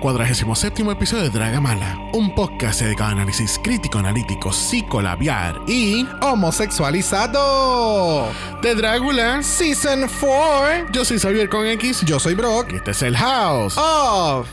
Cuadragésimo 0.00 0.56
séptimo 0.56 0.90
episodio 0.90 1.24
de 1.24 1.30
Dragamala, 1.30 1.98
un 2.14 2.34
podcast 2.34 2.80
dedicado 2.80 3.10
a 3.10 3.12
análisis 3.12 3.60
crítico, 3.62 3.98
analítico, 3.98 4.50
psicolabiar 4.50 5.60
y 5.68 6.06
Homosexualizado. 6.22 8.28
de 8.62 8.74
Drácula. 8.74 9.42
Season 9.42 10.08
4. 10.18 10.90
Yo 10.92 11.04
soy 11.04 11.18
Xavier 11.18 11.50
con 11.50 11.66
X 11.66 12.00
Yo 12.06 12.18
soy 12.18 12.34
Brock. 12.34 12.72
y 12.72 12.76
este 12.76 12.92
es 12.92 13.02
el 13.02 13.14
House. 13.18 13.76
Of. 13.76 14.48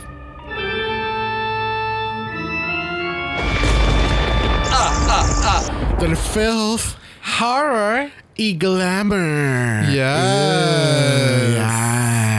Del 6.00 6.16
filth 6.16 6.96
Horror. 7.40 8.10
y 8.36 8.56
glamour. 8.58 9.86
Yes. 9.86 11.54
Yes. 11.54 12.31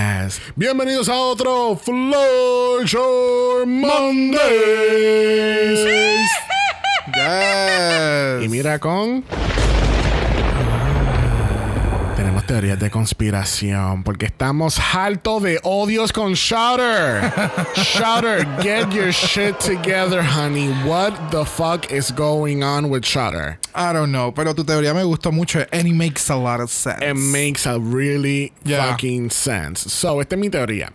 Bienvenidos 0.55 1.09
a 1.09 1.15
otro 1.15 1.75
Flosure 1.75 3.65
Mondays. 3.65 4.39
Yes. 7.13 8.45
Y 8.45 8.47
mira 8.47 8.79
con... 8.79 9.23
Tenemos 12.43 12.47
teorías 12.47 12.79
de 12.79 12.89
conspiración 12.91 14.03
porque 14.03 14.25
estamos 14.25 14.77
hartos 14.77 15.43
de 15.43 15.59
odios 15.63 16.11
con 16.11 16.33
Shudder. 16.33 17.31
Shudder, 17.75 18.45
get 18.61 18.91
your 18.91 19.11
shit 19.11 19.57
together, 19.59 20.21
honey. 20.21 20.69
What 20.85 21.13
the 21.31 21.45
fuck 21.45 21.91
is 21.91 22.11
going 22.11 22.61
on 22.63 22.89
with 22.89 23.03
Shudder? 23.05 23.59
I 23.73 23.93
don't 23.93 24.11
know, 24.11 24.31
pero 24.33 24.53
tu 24.53 24.63
teoría 24.65 24.93
me 24.93 25.03
gustó 25.03 25.31
mucho 25.31 25.65
and 25.71 25.87
it 25.87 25.93
makes 25.93 26.29
a 26.29 26.35
lot 26.35 26.59
of 26.59 26.69
sense. 26.69 27.01
It 27.01 27.15
makes 27.15 27.65
a 27.65 27.79
really 27.79 28.51
Yeah. 28.65 28.91
fucking 28.91 29.29
sense. 29.31 29.89
So, 29.91 30.19
esta 30.21 30.35
es 30.35 30.41
mi 30.41 30.49
teoría. 30.49 30.91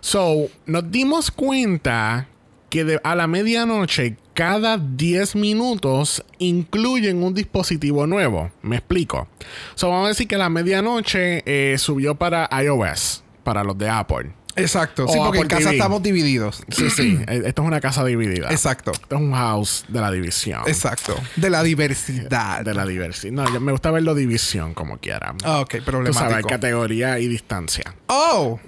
So, 0.00 0.48
nos 0.66 0.84
dimos 0.90 1.30
cuenta 1.30 2.26
que 2.70 2.84
de- 2.84 3.00
a 3.02 3.14
la 3.16 3.26
medianoche, 3.26 4.16
cada 4.34 4.76
10 4.78 5.36
minutos 5.36 6.24
incluyen 6.38 7.22
un 7.22 7.34
dispositivo 7.34 8.06
nuevo. 8.06 8.50
Me 8.62 8.76
explico. 8.76 9.28
So, 9.74 9.88
vamos 9.88 10.06
a 10.06 10.08
decir 10.08 10.28
que 10.28 10.34
a 10.34 10.38
la 10.38 10.48
medianoche 10.50 11.42
eh, 11.46 11.78
subió 11.78 12.14
para 12.16 12.48
iOS, 12.62 13.22
para 13.42 13.64
los 13.64 13.78
de 13.78 13.88
Apple. 13.88 14.32
Exacto. 14.56 15.08
Sí, 15.08 15.18
porque 15.24 15.40
en 15.40 15.48
casa 15.48 15.62
TV. 15.64 15.72
estamos 15.76 16.00
divididos. 16.02 16.62
Sí, 16.68 16.88
sí. 16.90 17.18
eh, 17.28 17.42
Esto 17.46 17.62
es 17.62 17.66
una 17.68 17.80
casa 17.80 18.04
dividida. 18.04 18.50
Exacto. 18.50 18.92
Esto 18.92 19.16
es 19.16 19.20
un 19.20 19.32
house 19.32 19.84
de 19.88 20.00
la 20.00 20.10
división. 20.12 20.62
Exacto. 20.66 21.16
De 21.36 21.50
la 21.50 21.62
diversidad. 21.64 22.60
De 22.64 22.72
la 22.74 22.86
diversidad. 22.86 23.32
No, 23.32 23.52
yo- 23.52 23.60
me 23.60 23.72
gusta 23.72 23.90
verlo 23.90 24.14
división 24.14 24.72
como 24.74 24.98
quiera. 24.98 25.34
Ah, 25.44 25.60
ok, 25.60 25.70
Tú 25.70 25.76
sabes, 25.78 25.84
problemático. 25.84 26.48
categoría 26.48 27.18
y 27.18 27.26
distancia. 27.26 27.94
Oh. 28.06 28.60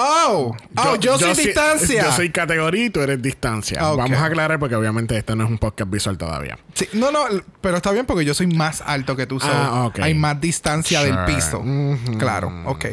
Oh. 0.00 0.56
Oh, 0.76 0.94
yo, 0.96 1.18
soy 1.18 1.34
distancia. 1.34 2.04
Yo 2.04 2.12
soy 2.12 2.30
categoría 2.30 2.84
y 2.86 2.90
tú 2.90 3.00
eres 3.00 3.20
distancia. 3.20 3.78
Ah. 3.80 3.94
Vamos 3.96 4.16
a 4.18 4.24
aclarar 4.26 4.58
porque 4.58 4.76
obviamente 4.76 5.16
este 5.18 5.34
no 5.34 5.44
es 5.44 5.50
un 5.50 5.58
podcast 5.58 5.90
visual 5.90 6.16
todavía. 6.16 6.56
Sí, 6.74 6.88
no, 6.92 7.10
no, 7.10 7.24
pero 7.60 7.76
está 7.78 7.90
bien 7.90 8.06
porque 8.06 8.24
yo 8.24 8.32
soy 8.34 8.46
más 8.46 8.80
alto 8.86 9.16
que 9.16 9.26
tú. 9.26 9.40
so 9.40 9.48
Ah, 9.50 9.86
ok. 9.86 9.98
Hay 10.00 10.14
más 10.14 10.40
distancia 10.40 11.00
Sure. 11.00 11.12
del 11.12 11.24
piso. 11.24 11.60
Mhm. 11.62 12.18
Claro, 12.18 12.52
ok. 12.66 12.86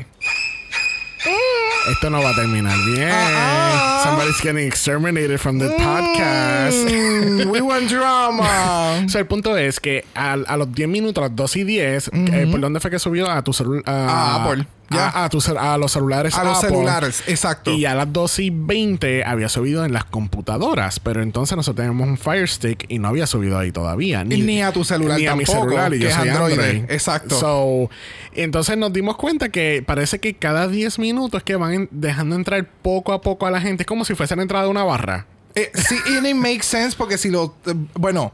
Esto 1.92 2.10
no 2.10 2.22
va 2.22 2.32
a 2.32 2.36
terminar 2.36 2.76
bien. 2.86 3.10
Ah, 3.12 4.02
ah. 4.02 4.02
Somebody's 4.04 4.38
getting 4.42 4.66
exterminated 4.68 5.38
from 5.40 5.60
the 5.60 5.70
podcast. 5.70 6.78
Mm, 6.90 7.48
we 7.52 7.62
want 7.62 7.88
drama. 7.90 9.02
O 9.06 9.10
sea, 9.10 9.22
el 9.22 9.28
punto 9.28 9.56
es 9.58 9.80
que 9.80 10.04
a, 10.16 10.34
a 10.34 10.58
los 10.58 10.72
10 10.74 10.88
minutos, 10.90 11.24
a 11.24 11.28
las 11.28 11.36
2 11.36 11.56
y 11.58 11.64
10, 11.64 12.10
eh, 12.14 12.48
¿por 12.50 12.60
dónde 12.60 12.80
fue 12.80 12.90
que 12.90 12.98
subió? 12.98 13.30
A 13.30 13.44
tu 13.44 13.54
celular. 13.54 13.84
A 13.86 14.44
Apple, 14.44 14.66
ya. 14.90 15.10
A, 15.10 15.26
a 15.26 15.30
tu 15.30 15.40
cel- 15.40 15.58
a 15.60 15.78
los 15.78 15.92
celulares. 15.92 16.36
A 16.36 16.44
los 16.44 16.60
celulares, 16.62 17.24
exacto. 17.28 17.72
Y 17.72 17.86
a 17.86 17.96
las 17.96 18.12
2 18.12 18.40
y 18.40 18.50
20 18.52 19.24
había 19.24 19.50
subido 19.50 19.86
en 19.86 19.94
las 19.94 20.04
computadoras. 20.06 21.00
Pero 21.00 21.22
entonces 21.22 21.56
nosotros 21.58 21.84
tenemos 21.86 22.08
un 22.08 22.18
Fire 22.18 22.48
Stick 22.48 22.86
y 22.90 23.00
no 23.00 23.08
había 23.08 23.28
subido 23.28 23.58
ahí 23.58 23.72
todavía. 23.72 24.24
Ni 24.24 24.62
a 24.62 24.72
tu 24.72 24.84
celular 24.84 25.20
Ni 25.20 25.28
a 25.28 25.36
mi 25.36 25.44
tampoco, 25.46 25.66
celular. 25.70 25.94
Y 25.94 26.00
yo 26.00 26.10
es 26.10 26.16
soy 26.16 26.30
Android. 26.30 26.54
Android. 26.60 26.84
Exacto. 26.90 27.40
So, 27.40 27.90
entonces 28.34 28.78
nos 28.78 28.92
dimos 28.94 29.16
cuenta 29.18 29.50
que 29.50 29.84
parece 29.86 30.20
que 30.20 30.34
cada 30.36 30.68
10 30.68 31.00
minutos 31.00 31.44
que 31.44 31.56
van 31.56 31.74
en- 31.74 31.90
dejando 31.92 32.36
entrar 32.36 32.66
poco 32.82 33.14
a 33.14 33.22
poco 33.22 33.46
a 33.46 33.52
la 33.52 33.62
gente. 33.62 33.84
Es 33.84 33.88
como 33.88 34.06
si 34.06 34.16
fuesen 34.16 34.40
entrada 34.40 34.66
de 34.66 34.72
una 34.72 34.84
barra. 34.84 35.26
Eh, 35.56 35.72
sí, 35.74 35.96
y 36.08 36.28
it 36.28 36.36
makes 36.36 36.64
sense 36.64 36.98
porque 36.98 37.18
si 37.18 37.30
lo. 37.30 37.56
eh, 37.66 37.74
bueno, 37.94 38.34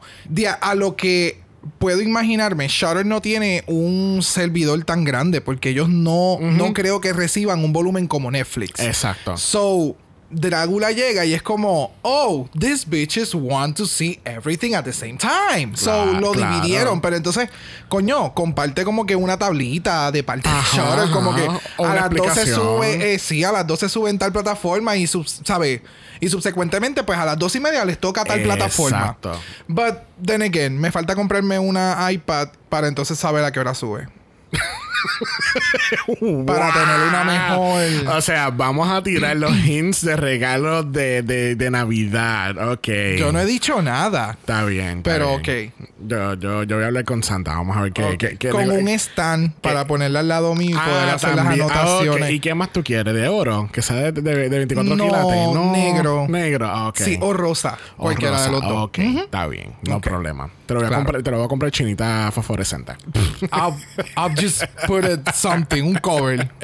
a 0.62 0.73
lo 0.75 0.95
que 0.95 1.39
puedo 1.78 2.02
imaginarme, 2.02 2.68
Shutter 2.68 3.06
no 3.06 3.22
tiene 3.22 3.64
un 3.68 4.22
servidor 4.24 4.84
tan 4.84 5.04
grande 5.04 5.42
porque 5.42 5.70
ellos 5.70 5.90
no, 5.90 6.40
no 6.40 6.74
creo 6.74 7.02
que 7.02 7.14
reciban 7.14 7.64
un 7.64 7.74
volumen 7.74 8.08
como 8.08 8.32
Netflix. 8.32 8.80
Exacto. 8.80 9.38
So, 9.38 9.96
Drácula 10.31 10.92
llega 10.92 11.25
y 11.25 11.34
es 11.34 11.42
como, 11.42 11.94
oh, 12.02 12.47
these 12.58 12.86
bitches 12.88 13.36
want 13.36 13.75
to 13.78 13.86
see 13.86 14.19
everything 14.24 14.74
at 14.74 14.84
the 14.86 14.94
same 14.94 15.18
time. 15.18 15.75
So, 15.75 15.92
Claro, 15.92 16.19
lo 16.19 16.31
claro. 16.31 16.56
dividieron. 16.56 17.02
Pero 17.02 17.16
entonces, 17.18 17.50
coño, 17.90 18.34
comparte 18.34 18.84
como 18.86 19.06
que 19.06 19.16
una 19.16 19.38
tablita 19.38 20.12
de 20.12 20.24
parte 20.24 20.47
de 20.50 20.56
Ajá, 20.56 20.78
Shutter. 20.96 21.09
Como 21.12 21.36
que 21.36 21.44
a 21.44 21.94
las 21.94 22.09
12 22.09 22.18
explicación. 22.18 22.56
sube, 22.56 23.14
eh, 23.14 23.19
sí, 23.19 23.44
a 23.44 23.52
las 23.52 23.68
12 23.68 23.90
sube 23.90 24.09
en 24.09 24.18
tal 24.18 24.31
plataforma 24.31 24.96
y, 24.96 25.06
sub, 25.08 25.28
¿sabe? 25.28 25.84
Y 26.19 26.30
subsecuentemente, 26.30 27.03
pues 27.03 27.18
a 27.19 27.25
las 27.25 27.38
2 27.38 27.56
y 27.56 27.59
media 27.59 27.84
les 27.84 28.00
toca 28.00 28.24
tal 28.24 28.42
plataforma. 28.42 28.98
Exacto. 29.19 29.40
But 29.68 29.96
then 30.24 30.42
again, 30.44 30.80
me 30.80 30.92
falta 30.92 31.16
comprarme 31.16 31.59
una 31.59 32.09
iPad 32.12 32.50
para 32.69 32.88
entonces 32.88 33.18
saber 33.19 33.44
a 33.44 33.52
qué 33.52 33.59
hora 33.59 33.74
sube. 33.75 34.08
Para 36.45 36.72
tener 36.73 37.00
una 37.09 37.23
mejor- 37.23 38.17
O 38.17 38.22
sea, 38.22 38.50
vamos 38.50 38.89
a 38.89 39.01
tirar 39.03 39.35
los 39.38 39.51
hints 39.66 40.03
de 40.06 40.16
regalos 40.16 40.91
de, 40.91 41.22
de, 41.23 41.56
de 41.56 41.72
Navidad. 41.72 42.72
Ok. 42.72 42.88
Yo 43.17 43.31
no 43.31 43.39
he 43.39 43.45
dicho 43.45 43.81
nada. 43.81 44.31
Está 44.39 44.63
bien. 44.66 45.00
está 45.00 45.12
Pero, 45.12 45.39
bien. 45.39 45.73
Yo, 46.07 46.34
yo, 46.35 46.63
yo 46.63 46.75
voy 46.75 46.84
a 46.84 46.88
hablar 46.88 47.06
con 47.06 47.23
Santa. 47.23 47.53
Vamos 47.56 47.78
a 47.78 47.81
ver 47.81 47.94
qué. 47.94 48.03
Ok, 48.03 48.17
qué- 48.17 48.38
qué 48.38 48.50
con 48.50 48.69
un 48.69 48.88
stand 48.89 49.53
para 49.62 49.85
ponerle 49.85 50.19
al 50.19 50.28
lado 50.28 50.56
mío 50.56 50.72
y 50.72 50.73
poder 50.79 51.09
Ah, 51.09 51.13
hacer 51.16 51.35
también. 51.35 51.59
las 51.59 51.72
Ah, 51.72 51.81
ok. 51.83 51.88
anotaciones. 52.01 52.31
¿Y 52.31 52.39
qué 52.39 52.53
más 52.56 52.72
tú 52.73 52.83
quieres? 52.83 53.13
¿De 53.13 53.28
oro? 53.28 53.69
Que 53.72 53.81
sea 53.81 53.95
de, 53.97 54.12
de, 54.12 54.50
de 54.50 54.57
24 54.66 54.95
No, 54.95 55.03
quilates. 55.06 55.53
No, 55.53 55.72
negro. 55.72 56.25
Negro. 56.28 56.68
Ah, 56.68 56.88
ok. 56.89 56.97
Sí, 56.97 57.18
o 57.22 57.33
rosa. 57.33 57.78
O 57.97 58.03
cualquiera 58.03 58.33
rosa. 58.33 58.45
de 58.45 58.51
los 58.51 58.62
dos. 58.62 58.83
Ok, 58.85 58.97
está 59.00 59.47
bien. 59.47 59.73
No 59.88 59.97
Ok. 59.97 60.03
problema. 60.03 60.50
Te 60.72 60.76
lo, 60.76 60.80
voy 60.80 60.86
a 60.86 60.90
Claro. 60.90 61.04
comprar, 61.04 61.24
te 61.24 61.32
lo 61.32 61.38
voy 61.38 61.46
a 61.46 61.50
comprar 61.50 61.72
chinita 61.72 62.32
fosforescente. 62.32 62.94
I'll, 63.52 63.76
I'll 64.16 64.34
just 64.36 64.64
put 64.88 65.04
it 65.04 65.28
something, 65.34 65.84
un 65.84 65.95
cover. 65.95 66.50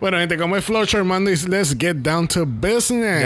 Bueno, 0.00 0.18
gente, 0.18 0.38
como 0.38 0.56
es 0.56 0.64
Flowchart 0.64 1.04
Mondays, 1.04 1.46
let's 1.46 1.76
get 1.78 1.96
down 1.96 2.26
to 2.28 2.46
business. 2.46 3.22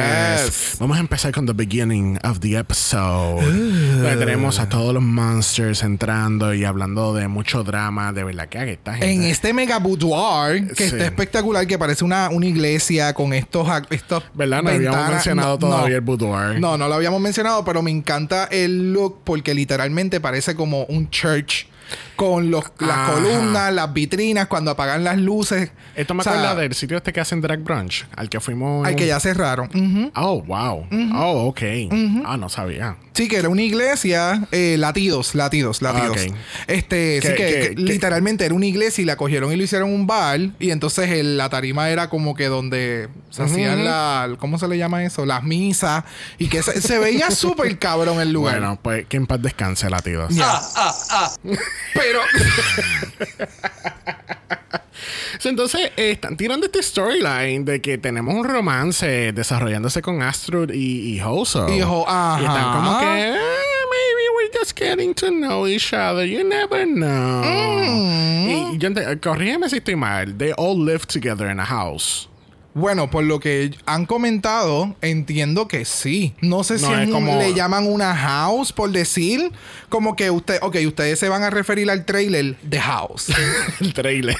Yes. 0.47 0.77
Vamos 0.81 0.97
a 0.97 1.01
empezar 1.01 1.33
con 1.33 1.47
the 1.47 1.53
beginning 1.53 2.19
of 2.25 2.41
the 2.41 2.57
episode. 2.59 3.45
Donde 3.45 4.17
tenemos 4.17 4.59
a 4.59 4.69
todos 4.69 4.93
los 4.93 5.03
monsters 5.03 5.83
entrando 5.85 6.53
y 6.55 6.65
hablando 6.65 7.15
de 7.15 7.29
mucho 7.29 7.63
drama. 7.63 8.13
De 8.13 8.25
verdad 8.25 8.49
que 8.49 8.73
esta 8.73 8.93
gente. 8.95 9.13
En 9.13 9.23
este 9.25 9.53
mega 9.53 9.79
boudoir, 9.79 10.67
que 10.75 10.89
Sí. 10.89 10.95
está 10.97 11.05
espectacular, 11.05 11.67
que 11.67 11.79
parece 11.79 12.05
una, 12.05 12.29
una 12.31 12.47
iglesia 12.47 13.15
con 13.15 13.33
estos, 13.33 13.69
estos 13.91 14.25
¿Verdad? 14.35 14.63
No 14.63 14.71
habíamos 14.71 15.09
mencionado 15.11 15.51
No, 15.53 15.59
todavía 15.59 15.89
no. 15.91 15.95
el 15.97 16.01
boudoir. 16.01 16.61
No, 16.61 16.77
no 16.77 16.89
lo 16.89 16.95
habíamos 16.95 17.21
mencionado, 17.21 17.65
pero 17.65 17.81
me 17.83 17.91
encanta 17.93 18.45
el 18.51 18.93
look 18.93 19.21
porque 19.25 19.55
literalmente 19.55 19.96
parece 20.21 20.55
como 20.55 20.85
un 20.85 21.09
church 21.11 21.67
con 22.17 22.51
los, 22.51 22.65
las 22.81 22.91
Ajá. 22.91 23.13
columnas, 23.13 23.73
las 23.73 23.93
vitrinas, 23.93 24.47
cuando 24.49 24.71
apagan 24.73 25.05
las 25.05 25.19
luces. 25.19 25.71
Esto 25.95 26.15
me 26.15 26.21
O 26.21 26.25
sea, 26.25 26.33
acuerda 26.33 26.55
del 26.57 26.75
sitio 26.75 26.97
este 26.97 27.13
que 27.13 27.21
hacen 27.21 27.41
Drag 27.41 27.61
Brunch, 27.61 28.07
al 28.17 28.29
que 28.29 28.41
fuimos. 28.41 28.87
Al 28.87 28.97
que 28.97 29.07
ya 29.07 29.21
cerraron. 29.21 30.11
Oh, 30.17 30.43
wow. 30.43 30.87
Oh, 31.15 31.47
ok. 31.49 31.61
Ah, 32.25 32.37
no 32.37 32.49
sabía. 32.49 32.97
Sí, 33.13 33.29
que 33.29 33.37
era 33.37 33.49
una 33.49 33.63
iglesia, 33.63 34.47
eh, 34.53 34.77
latidos, 34.79 35.35
latidos, 35.35 35.81
latidos. 35.81 36.19
Ah, 36.21 36.31
ok. 36.31 36.37
Este, 36.67 37.21
sí 37.23 37.29
Que- 37.29 37.35
que, 37.35 37.45
que- 37.47 37.61
que 37.71 37.75
que- 37.77 37.81
literalmente 37.83 38.45
era 38.45 38.55
una 38.55 38.67
iglesia 38.67 39.01
y 39.01 39.05
la 39.07 39.17
cogieron 39.17 39.51
y 39.53 39.57
lo 39.57 39.63
hicieron 39.63 39.91
un 39.93 40.07
bar. 40.07 40.39
Y 40.59 40.71
entonces 40.71 41.09
el- 41.11 41.37
la 41.39 41.49
tarima 41.49 41.89
era 41.89 42.11
como 42.11 42.35
que 42.35 42.47
donde 42.49 43.09
se 43.31 43.43
hacían 43.45 43.85
la, 43.85 44.37
¿cómo 44.39 44.59
se 44.59 44.69
le 44.69 44.77
llama 44.77 45.03
eso? 45.05 45.25
Las 45.25 45.45
misas. 45.45 46.05
Y 46.39 46.49
que 46.49 46.63
se, 46.63 46.81
se 46.83 46.99
veía 46.99 47.31
súper 47.31 47.79
cabrón 47.79 48.21
el 48.21 48.33
lugar. 48.33 48.59
Bueno, 48.59 48.79
pues 48.83 49.07
que 49.07 49.17
en 49.17 49.27
paz 49.27 49.41
descanse, 49.41 49.89
latidos. 49.89 50.35
Ya. 50.35 50.61
Pero, 52.07 52.21
Entonces, 55.45 55.93
eh, 55.97 56.11
están 56.13 56.37
tirando 56.37 56.67
este 56.67 56.83
storyline 56.83 57.65
de 57.65 57.81
que 57.81 57.99
tenemos 57.99 58.35
un 58.35 58.45
romance 58.45 59.33
desarrollándose 59.33 60.03
con 60.03 60.21
Astrud 60.23 60.71
y, 60.73 61.15
y 61.17 61.21
Hoso. 61.21 61.69
Y 61.73 61.81
Ho- 61.83 62.05
ajá. 62.09 62.41
Y 62.43 62.45
están 62.47 62.73
como 62.73 62.99
que, 62.99 63.05
"Ah, 63.07 63.37
maybe 63.91 64.29
we're 64.37 64.51
just 64.59 64.77
getting 64.77 65.15
to 65.15 65.29
know 65.29 65.67
each 65.69 65.93
other. 65.93 66.25
You 66.27 66.43
never 66.43 66.85
know. 66.85 67.43
Mm. 67.45 68.75
Y 68.75 68.79
yo 68.79 68.89
corrígeme 69.21 69.69
si 69.69 69.77
estoy 69.77 69.95
mal. 69.97 70.37
They 70.37 70.53
all 70.57 70.77
live 70.85 71.07
together 71.07 71.49
in 71.51 71.61
a 71.61 71.65
house. 71.67 72.29
Bueno, 72.77 73.11
por 73.11 73.25
lo 73.25 73.41
que 73.41 73.71
han 73.87 74.05
comentado, 74.05 74.95
entiendo 75.01 75.67
que 75.67 75.87
sí. 75.87 76.35
No 76.43 76.63
sé 76.63 76.79
si 76.79 76.85
No, 76.85 76.99
es 76.99 77.09
como- 77.09 77.39
le 77.39 77.55
llaman 77.55 77.87
una 77.91 78.15
house, 78.15 78.71
por 78.73 78.91
decir. 78.91 79.51
Como 79.89 80.15
que 80.15 80.31
usted, 80.31 80.59
ok, 80.61 80.77
ustedes 80.87 81.19
se 81.19 81.31
van 81.31 81.43
a 81.43 81.49
referir 81.49 81.91
al 81.91 82.05
trailer 82.05 82.57
de 82.61 82.79
house. 82.79 83.29
El 83.81 83.95
trailer. 83.95 84.37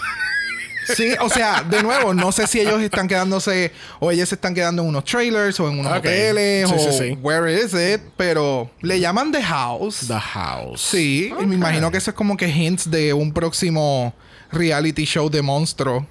Sí, 0.95 1.15
o 1.21 1.29
sea, 1.31 1.63
de 1.65 1.83
nuevo, 1.83 2.15
no 2.15 2.31
sé 2.31 2.47
si 2.47 2.61
ellos 2.61 2.81
están 2.83 3.09
quedándose 3.09 3.73
o 3.99 4.11
ellas 4.13 4.29
se 4.29 4.35
están 4.37 4.55
quedando 4.55 4.83
en 4.83 4.89
unos 4.89 5.05
trailers 5.05 5.59
o 5.59 5.69
en 5.69 5.81
unos 5.81 5.93
hoteles 5.99 6.69
Sí, 6.69 6.75
o 6.77 6.79
sí, 6.79 6.99
sí. 6.99 7.19
where 7.23 7.53
is 7.53 7.73
it, 7.75 8.03
pero 8.19 8.71
le 8.83 9.01
llaman 9.01 9.33
The 9.33 9.43
House. 9.43 10.05
The 10.07 10.21
house. 10.21 10.81
Sí, 10.81 11.33
y 11.41 11.47
me 11.47 11.55
imagino 11.57 11.91
que 11.91 11.97
eso 11.99 12.11
es 12.11 12.17
como 12.17 12.37
que 12.37 12.47
hints 12.49 12.89
de 12.91 13.13
un 13.15 13.33
próximo 13.33 14.15
reality 14.53 15.05
show 15.07 15.29
de 15.29 15.43
monstruo. 15.43 16.07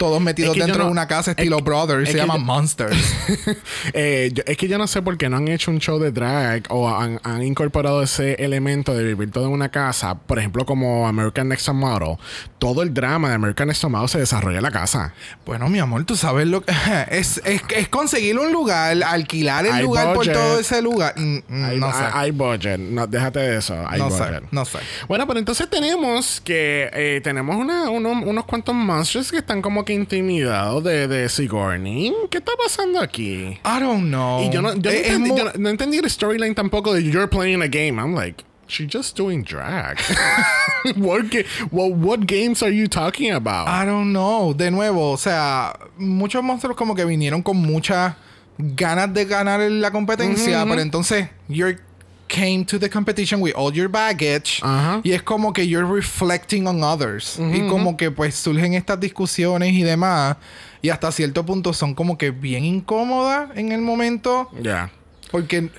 Todos 0.00 0.18
metidos 0.22 0.48
Es 0.50 0.54
que 0.54 0.60
yo 0.60 0.64
dentro 0.66 0.82
no- 0.84 0.86
de 0.86 0.92
una 0.92 1.06
casa 1.06 1.32
es 1.32 1.36
estilo 1.36 1.58
Brothers. 1.58 2.04
es 2.08 2.12
Se 2.12 2.16
llaman 2.16 2.38
yo- 2.38 2.44
Monsters. 2.46 2.96
Eh, 3.92 4.30
yo- 4.32 4.42
es 4.46 4.56
que 4.56 4.66
yo 4.68 4.78
no 4.78 4.86
sé 4.86 5.02
por 5.02 5.16
qué 5.18 5.28
no 5.28 5.36
han 5.36 5.48
hecho 5.48 5.70
un 5.70 5.78
show 5.78 5.98
de 5.98 6.10
drag 6.10 6.64
o 6.70 6.88
han, 6.88 7.20
han 7.22 7.42
incorporado 7.42 8.02
ese 8.02 8.34
elemento 8.42 8.94
de 8.94 9.04
vivir 9.04 9.30
todo 9.30 9.46
en 9.46 9.52
una 9.52 9.68
casa. 9.70 10.14
Por 10.14 10.38
ejemplo, 10.38 10.64
como 10.64 11.06
American 11.06 11.48
Next 11.48 11.68
Model. 11.70 12.16
Todo 12.58 12.82
el 12.82 12.92
drama 12.94 13.28
de 13.28 13.34
American 13.34 13.68
Next 13.68 13.84
Model 13.84 14.08
se 14.08 14.18
desarrolla 14.18 14.56
en 14.58 14.62
la 14.62 14.70
casa. 14.70 15.12
bueno, 15.44 15.68
mi 15.68 15.78
amor, 15.78 16.04
tú 16.04 16.16
sabes 16.16 16.46
lo 16.46 16.62
que... 16.62 16.72
es, 17.10 17.40
es, 17.44 17.62
conseguir 17.88 18.38
un 18.38 18.52
lugar, 18.52 18.96
alquilar 19.04 19.66
el 19.66 19.82
lugar 19.82 20.14
budget. 20.14 20.32
por 20.32 20.42
todo 20.42 20.60
ese 20.60 20.80
lugar. 20.82 21.14
Mm, 21.16 21.38
mm, 21.48 21.78
no 21.78 21.92
sé. 21.92 22.04
hay- 22.12 22.30
budget. 22.30 22.78
No, 22.78 23.06
déjate 23.06 23.40
de 23.40 23.58
eso. 23.58 23.74
No 23.98 24.10
sé. 24.10 24.24
No 24.50 24.64
sé. 24.64 24.78
Bueno, 25.08 25.26
pero 25.26 25.38
entonces 25.38 25.68
tenemos 25.68 26.40
que 26.40 26.88
eh, 26.92 27.20
tenemos 27.22 27.56
una, 27.56 27.90
uno- 27.90 28.12
unos 28.12 28.44
cuantos 28.44 28.74
monsters 28.74 29.30
que 29.30 29.38
están 29.38 29.60
como 29.60 29.84
que 29.84 29.89
intimidados 29.92 30.82
de, 30.84 31.06
de 31.08 31.28
Sigourney. 31.28 32.12
¿Qué 32.30 32.38
está 32.38 32.52
pasando 32.62 33.00
aquí? 33.00 33.58
I 33.64 33.80
don't 33.80 34.08
know. 34.08 34.42
Y 34.42 34.50
yo 34.50 34.62
no, 34.62 34.74
yo 34.74 34.90
no 34.90 34.90
Eh, 34.90 35.00
es 35.00 35.06
entendí, 35.08 35.30
yo 35.36 35.44
no- 35.44 35.52
no 35.58 35.68
entendí 35.68 35.98
el 35.98 36.08
storyline 36.10 36.54
tampoco 36.54 36.92
de 36.94 37.02
You're 37.02 37.28
playing 37.28 37.62
a 37.62 37.66
game. 37.68 38.00
I'm 38.00 38.14
like, 38.14 38.44
she's 38.68 38.88
just 38.92 39.16
doing 39.16 39.42
drag. 39.42 39.98
what, 40.96 41.24
ga- 41.30 41.44
what, 41.70 42.20
games 42.26 42.62
are 42.62 42.70
you 42.72 42.86
talking 42.88 43.32
about? 43.32 43.68
I 43.68 43.84
don't 43.84 44.12
know. 44.12 44.54
De 44.54 44.70
nuevo, 44.70 45.10
o 45.12 45.16
sea, 45.16 45.78
muchos 45.98 46.42
monstruos 46.42 46.76
como 46.76 46.94
que 46.94 47.04
vinieron 47.04 47.42
con 47.42 47.56
muchas 47.56 48.14
ganas 48.58 49.12
de 49.14 49.24
ganar 49.24 49.60
la 49.60 49.90
competencia, 49.90 50.64
pero 50.66 50.80
entonces 50.80 51.28
you 51.48 51.74
came 52.30 52.64
to 52.64 52.78
the 52.78 52.88
competition 52.88 53.42
with 53.42 53.52
all 53.56 53.72
your 53.72 53.88
baggage 53.88 54.60
Ajá. 54.62 55.00
y 55.02 55.10
es 55.12 55.22
como 55.22 55.52
que 55.52 55.66
you're 55.66 55.84
reflecting 55.92 56.66
on 56.68 56.82
others 56.84 57.38
y 57.38 57.66
como 57.68 57.96
que 57.96 58.10
pues 58.10 58.36
surgen 58.36 58.74
estas 58.74 59.00
discusiones 59.00 59.72
y 59.72 59.82
demás 59.82 60.36
y 60.80 60.90
hasta 60.90 61.10
cierto 61.10 61.44
punto 61.44 61.72
son 61.72 61.94
como 61.94 62.16
que 62.16 62.30
bien 62.30 62.64
incómodas 62.64 63.50
en 63.56 63.72
el 63.72 63.80
momento 63.80 64.48
Ya. 64.62 64.90
porque 65.32 65.70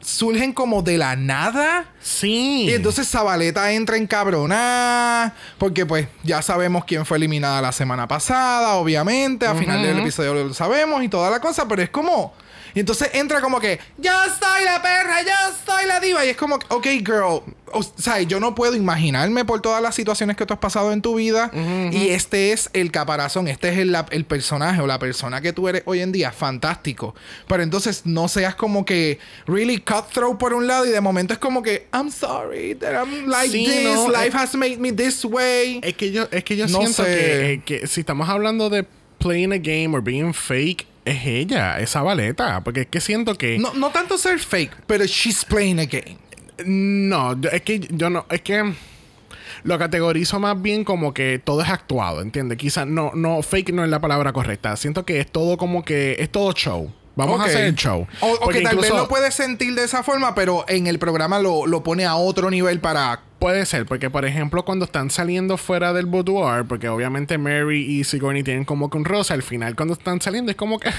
surgen 0.00 0.54
como 0.54 0.80
de 0.80 0.96
la 0.96 1.14
nada. 1.14 1.84
Sí. 2.00 2.64
Y 2.68 2.72
entonces 2.72 3.06
Zabaleta 3.06 3.70
entra 3.72 3.98
en 3.98 4.06
cabrona. 4.06 5.34
Porque 5.58 5.84
pues 5.84 6.08
ya 6.22 6.40
sabemos 6.40 6.86
quién 6.86 7.04
fue 7.04 7.18
eliminada 7.18 7.60
la 7.60 7.70
semana 7.72 8.08
pasada, 8.08 8.76
obviamente. 8.76 9.46
Al 9.46 9.58
final 9.58 9.82
del 9.82 9.98
episodio 9.98 10.32
lo 10.32 10.54
sabemos 10.54 11.02
y 11.04 11.08
toda 11.10 11.28
la 11.30 11.38
cosa. 11.40 11.68
Pero 11.68 11.82
es 11.82 11.90
como. 11.90 12.32
Y 12.74 12.80
entonces 12.80 13.10
entra 13.14 13.40
como 13.40 13.60
que, 13.60 13.78
yo 13.98 14.12
soy 14.40 14.64
la 14.64 14.80
perra, 14.82 15.22
yo 15.22 15.54
soy 15.66 15.86
la 15.86 16.00
diva. 16.00 16.24
Y 16.24 16.30
es 16.30 16.36
como, 16.36 16.56
ok, 16.68 16.86
girl. 17.04 17.42
O 17.72 17.82
sea, 17.84 18.20
yo 18.22 18.40
no 18.40 18.54
puedo 18.56 18.74
imaginarme 18.74 19.44
por 19.44 19.60
todas 19.62 19.80
las 19.80 19.94
situaciones 19.94 20.36
que 20.36 20.44
tú 20.44 20.54
has 20.54 20.58
pasado 20.60 20.92
en 20.92 21.02
tu 21.02 21.14
vida. 21.14 21.50
Y 21.92 22.08
este 22.10 22.52
es 22.52 22.68
el 22.72 22.90
caparazón, 22.90 23.46
este 23.46 23.68
es 23.68 23.78
el, 23.78 23.96
el 24.10 24.24
personaje 24.24 24.80
o 24.80 24.86
la 24.88 24.98
persona 24.98 25.40
que 25.40 25.52
tú 25.52 25.68
eres 25.68 25.82
hoy 25.84 26.00
en 26.00 26.10
día. 26.10 26.32
Fantástico. 26.32 27.14
Pero 27.46 27.62
entonces 27.62 28.02
no 28.06 28.26
seas 28.28 28.54
como 28.56 28.84
que 28.84 29.18
really 29.46 29.78
cutthroat 29.78 30.36
por 30.38 30.52
un 30.52 30.66
lado 30.66 30.84
y 30.84 30.90
de 30.90 31.00
momento 31.00 31.32
es 31.32 31.38
como 31.38 31.62
que, 31.62 31.86
I'm 31.92 32.10
sorry 32.10 32.74
that 32.76 32.92
I'm 33.04 33.26
like 33.28 33.50
Sí, 33.52 33.64
this. 33.66 33.84
no, 33.84 34.08
Life 34.08 34.28
es- 34.28 34.34
has 34.34 34.54
made 34.56 34.78
me 34.78 34.92
this 34.92 35.24
way. 35.24 35.80
Es 35.82 35.94
que 35.94 36.10
yo, 36.10 36.26
es 36.32 36.42
que 36.42 36.56
yo 36.56 36.66
No 36.66 36.78
siento 36.80 37.04
que, 37.04 37.52
eh, 37.54 37.62
que 37.64 37.86
si 37.86 38.00
estamos 38.00 38.28
hablando 38.28 38.68
de 38.68 38.84
playing 39.18 39.52
a 39.52 39.58
game 39.58 39.90
or 39.94 40.02
being 40.02 40.32
fake, 40.34 40.86
es 41.10 41.26
ella, 41.26 41.78
esa 41.80 42.02
baleta. 42.02 42.62
Porque 42.62 42.82
es 42.82 42.86
que 42.86 43.00
siento 43.00 43.34
que. 43.36 43.58
no, 43.58 43.72
no 43.74 43.90
tanto 43.90 44.18
ser 44.18 44.38
fake, 44.38 44.72
pero 44.86 45.04
she's 45.04 45.44
playing 45.44 45.80
a 45.80 45.84
game. 45.86 46.18
No, 46.64 47.40
yo- 47.40 47.50
es 47.50 47.62
que 47.62 47.80
yo 47.80 48.10
no, 48.10 48.26
es 48.30 48.42
que 48.42 48.74
lo 49.62 49.78
categorizo 49.78 50.38
más 50.38 50.60
bien 50.60 50.84
como 50.84 51.12
que 51.12 51.40
todo 51.42 51.62
es 51.62 51.68
actuado, 51.68 52.22
¿entiendes? 52.22 52.58
Quizás 52.58 52.86
no, 52.86 53.12
no, 53.14 53.42
fake 53.42 53.72
no 53.72 53.84
es 53.84 53.90
la 53.90 54.00
palabra 54.00 54.32
correcta. 54.32 54.76
Siento 54.76 55.04
que 55.04 55.20
es 55.20 55.30
todo 55.30 55.56
como 55.56 55.84
que 55.84 56.16
es 56.18 56.30
todo 56.30 56.52
show. 56.52 56.92
Vamos 57.16 57.40
a 57.40 57.44
hacer 57.44 57.64
el 57.64 57.74
show. 57.74 58.06
O, 58.20 58.48
que 58.48 58.62
tal 58.62 58.76
vez 58.78 58.88
lo 58.90 59.08
puedes 59.08 59.34
sentir 59.34 59.74
de 59.74 59.84
esa 59.84 60.02
forma, 60.02 60.34
pero 60.34 60.64
en 60.68 60.86
el 60.86 60.98
programa 60.98 61.38
lo, 61.38 61.66
lo 61.66 61.82
pone 61.82 62.04
a 62.06 62.14
otro 62.16 62.50
nivel 62.50 62.80
para. 62.80 63.22
Puede 63.40 63.64
ser, 63.64 63.86
porque 63.86 64.10
por 64.10 64.24
ejemplo, 64.26 64.64
cuando 64.66 64.84
están 64.84 65.08
saliendo 65.10 65.56
fuera 65.56 65.92
del 65.94 66.04
boudoir, 66.06 66.66
porque 66.66 66.88
obviamente 66.90 67.38
Mary 67.38 67.80
y 67.98 68.04
Sigourney 68.04 68.42
tienen 68.42 68.64
como 68.66 68.90
que 68.90 68.98
un 68.98 69.04
rosa, 69.06 69.32
al 69.34 69.42
final 69.42 69.74
cuando 69.74 69.94
están 69.94 70.20
saliendo 70.20 70.50
es 70.50 70.56
como 70.58 70.78
que. 70.78 70.90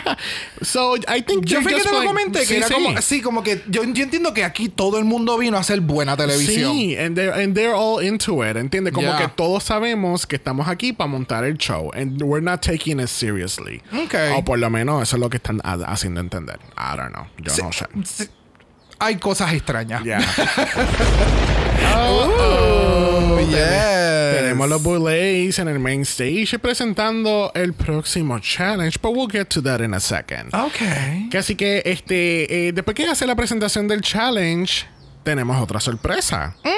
so, 0.62 0.96
I 0.96 1.22
think 1.22 1.46
Yo 1.46 1.62
fui 1.62 1.72
que 1.72 1.80
te 1.82 1.90
lo 1.90 2.04
comenté, 2.04 2.40
que 2.40 2.44
Sí, 2.46 2.56
era 2.56 2.68
sí. 2.68 2.74
como. 2.74 3.00
Sí, 3.00 3.20
como 3.22 3.42
que 3.42 3.62
yo, 3.68 3.82
yo 3.84 4.02
entiendo 4.04 4.34
que 4.34 4.44
aquí 4.44 4.68
todo 4.68 4.98
el 4.98 5.06
mundo 5.06 5.38
vino 5.38 5.56
a 5.56 5.60
hacer 5.60 5.80
buena 5.80 6.14
televisión. 6.14 6.72
Sí, 6.72 6.94
and 6.96 7.16
they're, 7.16 7.32
and 7.42 7.54
they're 7.54 7.72
all 7.74 8.04
into 8.04 8.44
it, 8.46 8.56
¿entiendes? 8.56 8.92
Como 8.92 9.08
Yeah. 9.08 9.16
que 9.16 9.28
todos 9.28 9.64
sabemos 9.64 10.26
que 10.26 10.36
estamos 10.36 10.68
aquí 10.68 10.92
para 10.92 11.08
montar 11.08 11.44
el 11.44 11.56
show, 11.56 11.90
and 11.94 12.22
we're 12.22 12.44
not 12.44 12.60
taking 12.60 13.00
it 13.00 13.08
seriously. 13.08 13.80
Ok. 14.04 14.14
O 14.36 14.44
por 14.44 14.58
lo 14.58 14.68
menos 14.68 15.02
eso 15.02 15.16
es 15.16 15.20
lo 15.20 15.30
que 15.30 15.38
están 15.38 15.60
ha- 15.64 15.72
haciendo 15.90 16.20
entender. 16.20 16.58
I 16.76 16.96
don't 16.98 17.14
know. 17.14 17.24
Yo 17.38 17.50
Sí, 17.50 17.62
no 17.94 18.04
sé. 18.04 18.28
Hay 19.00 19.16
cosas 19.16 19.52
extrañas. 19.54 20.02
Yeah. 20.04 20.20
Oh, 21.94 23.38
yes. 23.50 24.36
Tenemos 24.40 24.68
los 24.68 24.82
Boulets 24.82 25.58
en 25.58 25.68
el 25.68 25.78
main 25.78 26.02
stage 26.02 26.58
presentando 26.58 27.50
el 27.54 27.72
próximo 27.72 28.38
challenge, 28.40 28.98
but 29.00 29.12
we'll 29.14 29.30
get 29.30 29.48
to 29.48 29.62
that 29.62 29.80
in 29.80 29.94
a 29.94 30.00
second. 30.00 30.54
Ok. 30.54 31.30
Que 31.30 31.38
así 31.38 31.54
que 31.54 31.82
este, 31.84 32.68
eh, 32.68 32.72
después 32.72 32.94
que 32.94 33.06
hace 33.06 33.26
la 33.26 33.34
presentación 33.36 33.88
del 33.88 34.00
challenge, 34.00 34.86
tenemos 35.28 35.60
otra 35.60 35.78
sorpresa. 35.78 36.56
Y 36.64 36.72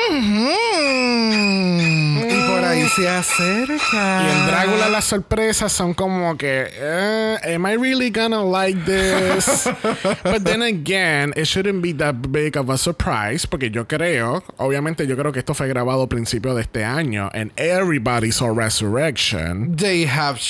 por 2.49 2.65
ahí 2.65 2.83
se 2.97 3.09
acerca. 3.09 4.25
Y 4.25 4.29
en 4.29 4.47
Drácula 4.49 4.89
las 4.89 5.05
sorpresas 5.05 5.71
son 5.71 5.95
como 5.95 6.37
que, 6.37 6.67
eh, 6.69 7.55
am 7.55 7.65
I 7.65 7.77
really 7.77 8.11
gonna 8.11 8.43
like 8.43 8.77
this? 8.85 9.69
But 10.25 10.43
then 10.43 10.63
again, 10.63 11.33
it 11.37 11.45
shouldn't 11.47 11.81
be 11.81 11.93
that 11.99 12.33
big 12.33 12.57
of 12.57 12.71
a 12.71 12.77
surprise 12.77 13.47
porque 13.47 13.71
yo 13.71 13.87
creo, 13.87 14.43
obviamente 14.57 15.07
yo 15.07 15.17
creo 15.17 15.31
que 15.31 15.39
esto 15.39 15.55
fue 15.55 15.69
grabado 15.69 16.03
a 16.03 16.09
principios 16.09 16.57
de 16.57 16.63
este 16.63 16.85
año 16.85 17.31
and 17.33 17.53
everybody 17.57 18.33
saw 18.33 18.49
Resurrection. 18.49 19.77
They 19.77 20.07
have. 20.07 20.41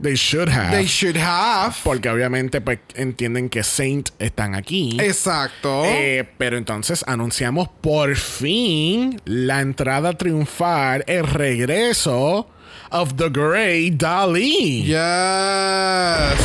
They 0.00 0.16
should 0.16 0.48
have. 0.48 0.72
they 0.72 0.86
should 0.86 1.16
have. 1.16 1.76
porque 1.84 2.08
obviamente 2.10 2.60
pues, 2.60 2.80
entienden 2.94 3.48
que 3.48 3.62
Saint 3.62 4.10
están 4.18 4.54
aquí. 4.54 4.96
Exacto. 5.00 5.84
Eh, 5.84 6.28
pero 6.36 6.56
entonces 6.56 7.04
anunciamos 7.06 7.68
por 7.80 8.16
fin 8.16 9.20
la 9.24 9.60
entrada 9.60 10.14
triunfal, 10.14 11.04
el 11.06 11.26
regreso 11.26 12.48
of 12.90 13.16
the 13.16 13.28
great 13.28 13.94
Dali. 13.94 14.82
Yes. 14.84 16.38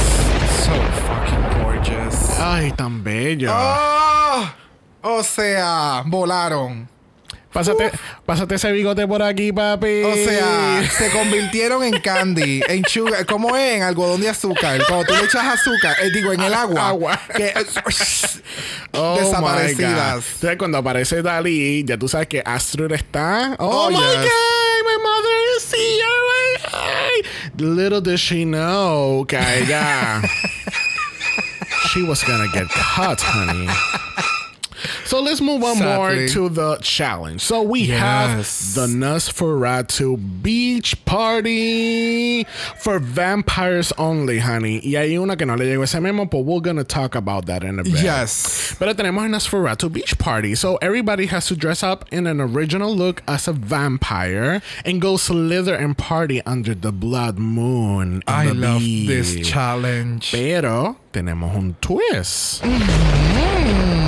So 0.64 0.74
fucking 1.08 1.64
gorgeous. 1.64 2.40
Ay, 2.40 2.72
tan 2.72 3.04
bello. 3.04 3.52
Oh, 3.52 4.50
o 5.02 5.24
sea, 5.24 6.04
volaron. 6.06 6.88
Pásate, 7.52 7.92
pásate 8.28 8.56
ese 8.56 8.72
bigote 8.72 9.08
por 9.08 9.24
aquí, 9.24 9.52
papi. 9.52 10.04
O 10.04 10.14
sea, 10.16 10.88
se 10.96 11.10
convirtieron 11.10 11.84
en 11.84 12.00
candy, 12.00 12.62
en 12.68 12.86
sugar, 12.86 13.26
¿cómo 13.26 13.56
es? 13.58 13.78
En 13.78 13.84
algodón 13.84 14.22
de 14.22 14.30
azúcar. 14.30 14.80
Cuando 14.88 15.06
tú 15.08 15.14
le 15.16 15.24
echas 15.26 15.44
azúcar, 15.46 15.96
eh, 16.02 16.12
digo, 16.14 16.32
en 16.32 16.42
el 16.42 16.54
agua. 16.54 16.90
Agua. 16.90 17.20
Que, 17.36 17.54
Oh 18.94 19.16
my 19.16 19.20
desaparecidas. 19.26 20.16
God. 20.16 20.24
Entonces, 20.36 20.58
cuando 20.58 20.78
aparece 20.78 21.22
Dalí, 21.24 21.84
ya 21.86 21.98
tú 21.98 22.08
sabes 22.08 22.28
que 22.28 22.42
Astrid 22.46 22.92
está. 22.92 23.56
Oh, 23.58 23.88
Oh, 23.88 23.90
my 23.92 23.98
yes. 23.98 24.16
God, 24.16 24.86
my 24.86 24.98
mother 25.04 25.38
is 25.58 25.74
here. 25.74 26.08
Little 27.58 28.02
did 28.02 28.18
she 28.20 28.46
know 28.46 29.26
que 29.28 29.38
ella. 29.40 30.22
she 31.92 32.04
was 32.04 32.24
gonna 32.24 32.48
get 32.54 32.68
caught, 32.70 33.22
honey. 33.22 33.68
So 35.10 35.22
let's 35.24 35.42
move 35.42 35.64
on 35.64 35.80
more 35.80 36.28
to 36.28 36.50
the 36.50 36.78
challenge. 36.84 37.42
So 37.42 37.64
we 37.64 37.88
have 37.88 38.38
Yes. 38.38 38.76
the 38.76 38.86
Nosferatu 38.86 40.18
Beach 40.44 41.04
Party 41.04 42.44
for 42.78 43.00
vampires 43.00 43.92
only, 43.98 44.38
honey. 44.38 44.80
Y 44.84 44.94
hay 45.00 45.18
una 45.18 45.36
que 45.36 45.48
no 45.48 45.56
le 45.56 45.66
llegó 45.66 45.82
ese 45.84 46.00
memo, 46.00 46.26
but 46.26 46.42
we're 46.46 46.60
gonna 46.62 46.84
talk 46.84 47.16
about 47.16 47.48
that 47.48 47.64
in 47.64 47.80
a 47.80 47.84
bit. 47.84 48.04
Yes. 48.04 48.76
Pero 48.78 48.94
tenemos 48.94 49.24
el 49.24 49.32
Nosferatu 49.32 49.92
Beach 49.92 50.16
Party. 50.20 50.54
So 50.54 50.76
everybody 50.80 51.26
has 51.26 51.48
to 51.48 51.56
dress 51.56 51.82
up 51.82 52.06
in 52.12 52.28
an 52.28 52.40
original 52.40 52.96
look 52.96 53.24
as 53.28 53.48
a 53.48 53.54
vampire 53.54 54.62
and 54.86 55.02
go 55.02 55.18
slither 55.18 55.74
and 55.74 55.98
party 55.98 56.44
under 56.46 56.76
the 56.76 56.92
blood 56.92 57.40
moon. 57.40 58.18
in 58.18 58.24
I 58.28 58.46
the 58.46 58.54
love 58.54 58.80
beach. 58.82 59.08
this 59.08 59.36
challenge. 59.48 60.32
Pero 60.32 60.98
tenemos 61.12 61.56
un 61.56 61.76
twist. 61.82 62.62
Mm-hmm. 62.62 63.99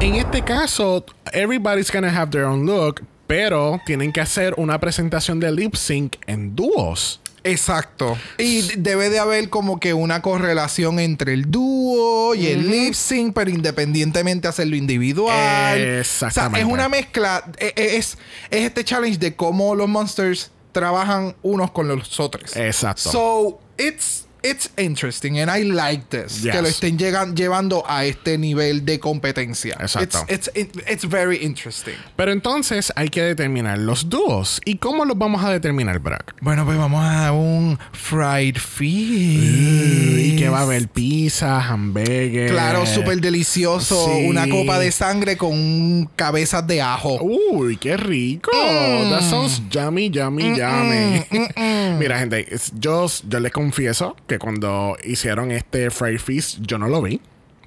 En 0.00 0.14
este 0.14 0.42
caso, 0.42 1.04
everybody's 1.32 1.90
gonna 1.90 2.08
have 2.10 2.30
their 2.30 2.44
own 2.44 2.64
look, 2.66 3.02
pero 3.26 3.80
tienen 3.84 4.12
que 4.12 4.20
hacer 4.20 4.54
una 4.56 4.78
presentación 4.78 5.40
de 5.40 5.50
lip 5.50 5.74
sync 5.74 6.16
en 6.26 6.54
dúos. 6.54 7.20
Exacto. 7.42 8.16
Y 8.36 8.62
debe 8.76 9.10
de 9.10 9.18
haber 9.18 9.48
como 9.48 9.80
que 9.80 9.94
una 9.94 10.22
correlación 10.22 11.00
entre 11.00 11.32
el 11.32 11.50
dúo 11.50 12.34
y 12.34 12.46
el 12.46 12.70
lip 12.70 12.94
sync, 12.94 13.34
pero 13.34 13.50
independientemente 13.50 14.46
hacerlo 14.46 14.76
individual. 14.76 15.78
Exactamente. 15.80 16.58
O 16.58 16.58
sea, 16.58 16.66
es 16.66 16.72
una 16.72 16.88
mezcla. 16.88 17.44
e- 17.58 17.72
e- 17.74 17.96
Es, 17.96 18.18
es 18.50 18.64
este 18.64 18.84
challenge 18.84 19.18
de 19.18 19.34
cómo 19.34 19.74
los 19.74 19.88
monsters 19.88 20.50
trabajan 20.72 21.34
unos 21.42 21.70
con 21.72 21.88
los 21.88 22.20
otros. 22.20 22.54
Exacto. 22.56 23.10
So, 23.10 23.60
it's, 23.78 24.26
it's 24.42 24.70
interesting 24.76 25.38
and 25.38 25.50
I 25.50 25.64
like 25.64 26.08
this. 26.10 26.42
Yes. 26.42 26.54
Que 26.54 26.62
lo 26.62 26.68
estén 26.68 26.98
llegan- 26.98 27.34
llevando 27.34 27.84
a 27.88 28.04
este 28.04 28.38
nivel 28.38 28.84
de 28.84 28.98
competencia. 28.98 29.76
Exacto. 29.80 30.24
It's, 30.28 30.50
it's, 30.54 30.78
it's 30.88 31.04
very 31.08 31.38
interesting. 31.42 31.94
Pero 32.16 32.32
entonces 32.32 32.92
hay 32.96 33.08
que 33.08 33.22
determinar 33.22 33.78
los 33.78 34.08
dúos. 34.08 34.60
¿Y 34.64 34.76
cómo 34.76 35.04
los 35.04 35.16
vamos 35.18 35.44
a 35.44 35.50
determinar, 35.50 35.98
Brock? 35.98 36.34
Bueno, 36.40 36.64
pues 36.64 36.78
vamos 36.78 37.04
a 37.04 37.32
un 37.32 37.78
fried 37.92 38.56
fish. 38.56 40.18
Y 40.32 40.36
que 40.36 40.48
va 40.48 40.60
a 40.60 40.62
haber 40.62 40.88
pizza, 40.88 41.60
hamburgues. 41.60 42.50
Claro, 42.50 42.86
súper 42.86 43.20
delicioso. 43.20 44.06
Sí. 44.06 44.26
Una 44.28 44.48
copa 44.48 44.78
de 44.78 44.92
sangre 44.92 45.36
con 45.36 46.08
cabezas 46.16 46.66
de 46.66 46.80
ajo. 46.82 47.18
Uy, 47.22 47.76
qué 47.76 47.96
rico. 47.96 48.50
Mm. 48.52 49.10
That 49.10 49.22
sounds 49.22 49.62
yummy, 49.70 50.10
yummy, 50.10 50.56
yummy. 50.56 51.26
Mira, 51.98 52.18
gente, 52.18 52.46
yo, 52.78 53.06
yo 53.28 53.40
les 53.40 53.52
confieso 53.52 54.16
que 54.28 54.38
cuando 54.38 54.96
hicieron 55.02 55.50
este 55.50 55.90
fried 55.90 56.20
fish, 56.20 56.60
yo 56.60 56.78
no 56.78 56.86
lo 56.86 57.02
vi. 57.02 57.20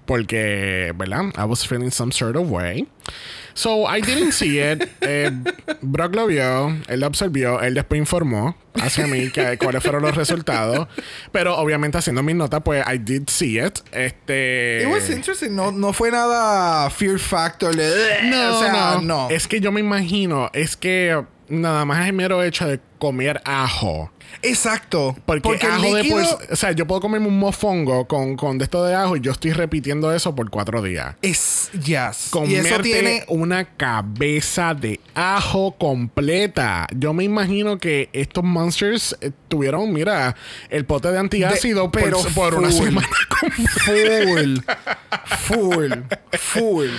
Porque, 0.05 0.93
¿verdad? 0.95 1.33
I 1.37 1.43
was 1.45 1.65
feeling 1.65 1.91
some 1.91 2.11
sort 2.11 2.35
of 2.35 2.49
way. 2.49 2.87
So, 3.53 3.85
I 3.85 4.01
didn't 4.01 4.31
see 4.31 4.59
it. 4.59 4.89
Eh, 5.01 5.31
Brock 5.81 6.15
lo 6.15 6.27
vio, 6.27 6.77
él 6.87 6.99
lo 6.99 7.07
observó, 7.07 7.59
él 7.61 7.73
después 7.73 7.97
informó 7.97 8.55
hacia 8.75 9.07
mí 9.07 9.29
que, 9.31 9.57
cuáles 9.57 9.81
fueron 9.81 10.03
los 10.03 10.15
resultados. 10.15 10.87
Pero, 11.31 11.57
obviamente, 11.57 11.97
haciendo 11.97 12.23
mis 12.23 12.35
notas, 12.35 12.61
pues, 12.63 12.85
I 12.87 12.97
did 12.97 13.27
see 13.27 13.59
it. 13.59 13.79
Este... 13.91 14.83
It 14.83 14.87
was 14.87 15.09
interesting. 15.09 15.55
No, 15.55 15.71
no 15.71 15.91
fue 15.91 16.11
nada 16.11 16.89
fear 16.89 17.17
factor. 17.19 17.75
No, 17.75 18.57
o 18.57 18.61
sea, 18.61 18.97
no. 18.97 19.01
no. 19.01 19.29
Es 19.29 19.47
que 19.47 19.59
yo 19.59 19.71
me 19.71 19.79
imagino, 19.79 20.49
es 20.53 20.77
que 20.77 21.23
nada 21.51 21.85
más 21.85 22.01
es 22.01 22.07
el 22.07 22.13
mero 22.13 22.41
hecho 22.43 22.67
de 22.67 22.79
comer 22.97 23.41
ajo. 23.45 24.11
Exacto. 24.43 25.15
Porque, 25.25 25.57
ajo 25.67 25.93
de 25.95 26.03
líquido- 26.03 26.37
por- 26.37 26.53
O 26.53 26.55
sea, 26.55 26.71
yo 26.71 26.87
puedo 26.87 27.01
comerme 27.01 27.27
un 27.27 27.37
mofongo 27.37 28.07
con, 28.07 28.37
con 28.37 28.57
de 28.57 28.63
esto 28.63 28.83
de 28.85 28.95
ajo 28.95 29.17
y 29.17 29.21
yo 29.21 29.31
estoy 29.33 29.51
repitiendo 29.51 30.13
eso 30.13 30.33
por 30.35 30.49
cuatro 30.49 30.81
días. 30.81 31.15
Es, 31.21 31.69
yes. 31.73 32.27
Y 32.27 32.29
Comerte 32.29 32.69
eso 32.69 32.79
tiene... 32.81 33.25
una 33.27 33.65
cabeza 33.75 34.73
de 34.73 35.01
ajo 35.15 35.75
completa. 35.77 36.87
Yo 36.95 37.13
me 37.13 37.25
imagino 37.25 37.77
que 37.77 38.09
estos 38.13 38.43
monsters 38.45 39.17
eh, 39.19 39.31
tuvieron, 39.49 39.91
mira, 39.91 40.35
el 40.69 40.85
pote 40.85 41.11
de 41.11 41.19
antiácido 41.19 41.83
De- 41.83 41.89
pero 41.89 42.21
por, 42.21 42.33
por 42.33 42.55
una 42.55 42.71
semana. 42.71 43.07
Full. 43.85 44.59
Full. 45.39 45.91
Full. 46.39 46.89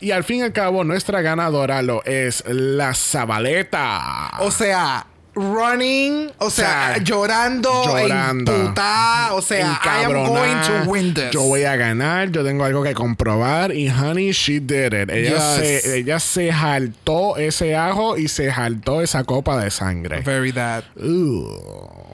Y 0.00 0.10
al 0.10 0.24
fin 0.24 0.40
y 0.40 0.42
al 0.42 0.52
cabo, 0.52 0.84
nuestra 0.84 1.20
ganadora 1.22 1.82
lo 1.82 2.04
es 2.04 2.44
la 2.46 2.94
Zabaleta. 2.94 4.32
O 4.40 4.50
sea, 4.50 5.06
running, 5.34 6.30
o 6.38 6.50
sea, 6.50 6.94
sea, 6.94 6.98
llorando, 7.02 7.70
llorando. 7.84 8.54
emputada, 8.54 9.34
o 9.34 9.42
sea, 9.42 9.80
I 9.84 10.04
am 10.04 10.12
going 10.12 10.60
to 10.84 10.90
win 10.90 11.14
this. 11.14 11.30
Yo 11.32 11.42
voy 11.42 11.64
a 11.64 11.74
ganar, 11.76 12.30
yo 12.30 12.44
tengo 12.44 12.64
algo 12.64 12.82
que 12.82 12.94
comprobar 12.94 13.72
y 13.74 13.88
honey, 13.88 14.30
she 14.32 14.60
did 14.60 14.92
it. 14.92 15.10
Ella, 15.10 15.30
Yes. 15.58 15.82
se, 15.82 15.98
ella 15.98 16.20
se 16.20 16.52
jaltó 16.52 17.36
ese 17.36 17.74
ajo 17.74 18.16
y 18.16 18.28
se 18.28 18.52
jaltó 18.52 19.00
esa 19.00 19.24
copa 19.24 19.56
de 19.62 19.70
sangre. 19.70 20.20
Very 20.20 20.52
that. 20.52 20.84
Ugh. 20.96 22.13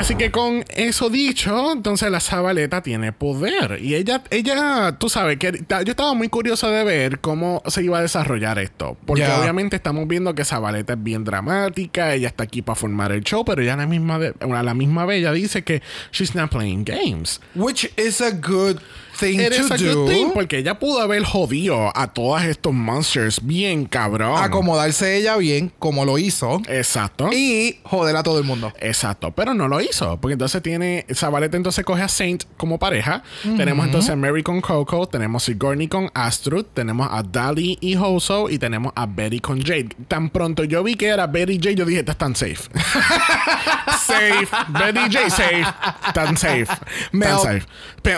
Así 0.00 0.14
que 0.14 0.30
con 0.30 0.62
eso 0.68 1.08
dicho, 1.10 1.72
entonces 1.72 2.10
la 2.10 2.20
Zabaleta 2.20 2.82
tiene 2.82 3.12
poder. 3.12 3.78
Y 3.82 3.94
ella, 3.94 4.22
ella, 4.30 4.96
tú 4.98 5.08
sabes, 5.08 5.38
que 5.38 5.64
yo 5.68 5.90
estaba 5.90 6.14
muy 6.14 6.28
curioso 6.28 6.70
de 6.70 6.84
ver 6.84 7.18
cómo 7.20 7.62
se 7.66 7.82
iba 7.82 7.98
a 7.98 8.02
desarrollar 8.02 8.58
esto. 8.58 8.96
Porque 9.06 9.26
obviamente 9.26 9.74
estamos 9.76 10.06
viendo 10.06 10.34
que 10.34 10.44
Zabaleta 10.44 10.92
es 10.92 11.02
bien 11.02 11.24
dramática, 11.24 12.14
ella 12.14 12.28
está 12.28 12.44
aquí 12.44 12.62
para 12.62 12.76
formar 12.76 13.10
el 13.10 13.24
show, 13.24 13.44
pero 13.44 13.62
ella 13.62 13.74
la 13.76 13.86
misma, 13.86 14.18
de- 14.18 14.34
la 14.40 14.74
misma 14.74 15.06
vez 15.06 15.18
ella 15.20 15.32
dice 15.32 15.64
que 15.64 15.82
she's 16.12 16.34
not 16.34 16.50
playing 16.50 16.84
games. 16.84 17.40
Which 17.54 17.90
is 17.96 18.20
a 18.20 18.30
good 18.30 18.76
thing 19.18 19.38
to 19.38 19.74
a 19.74 19.76
do. 19.76 19.94
good 19.94 20.10
thing, 20.10 20.30
porque 20.32 20.58
ella 20.58 20.78
pudo 20.78 21.00
haber 21.00 21.24
jodido 21.24 21.92
a 21.94 22.08
todos 22.08 22.42
estos 22.44 22.72
monsters 22.72 23.44
bien 23.44 23.86
cabrón. 23.86 24.42
Acomodarse 24.42 25.16
ella 25.16 25.36
bien, 25.36 25.72
como 25.78 26.04
lo 26.04 26.18
hizo. 26.18 26.60
Exacto. 26.68 27.30
Y 27.32 27.78
joder 27.84 28.16
a 28.16 28.22
todo 28.22 28.38
el 28.38 28.44
mundo. 28.44 28.72
Exacto, 28.80 29.32
pero 29.32 29.54
no 29.54 29.68
lo 29.68 29.80
hizo, 29.80 30.18
porque 30.20 30.34
entonces 30.34 30.62
tiene, 30.62 31.06
Zabaleta 31.12 31.56
entonces 31.56 31.84
coge 31.84 32.02
a 32.02 32.08
Saint 32.08 32.44
como 32.56 32.78
pareja, 32.78 33.22
tenemos 33.56 33.86
entonces 33.86 34.10
a 34.10 34.16
Mary 34.16 34.42
con 34.42 34.60
Coco, 34.60 35.06
tenemos 35.08 35.42
a 35.42 35.46
Sigourney 35.46 35.88
con 35.88 36.10
Astrud, 36.14 36.64
tenemos 36.74 37.08
a 37.10 37.22
Dali 37.22 37.78
y 37.80 37.96
Hoso 37.96 38.50
y 38.50 38.58
tenemos 38.58 38.92
a 38.94 39.06
Betty 39.06 39.40
con 39.40 39.60
Jade. 39.60 39.90
Tan 40.08 40.30
pronto 40.30 40.64
yo 40.64 40.82
vi 40.82 40.94
que 40.94 41.06
era 41.06 41.26
Betty 41.26 41.54
y 41.54 41.58
Jade, 41.58 41.74
yo 41.76 41.84
dije, 41.84 42.00
estas 42.00 42.14
están 42.14 42.36
safe. 42.36 42.68
safe, 44.06 44.48
Betty 44.68 45.00
y 45.00 45.12
Jade 45.12 45.30
safe, 45.30 45.66
tan 46.14 46.36
safe, 46.36 46.66
tan 47.12 47.38
safe. 47.40 47.66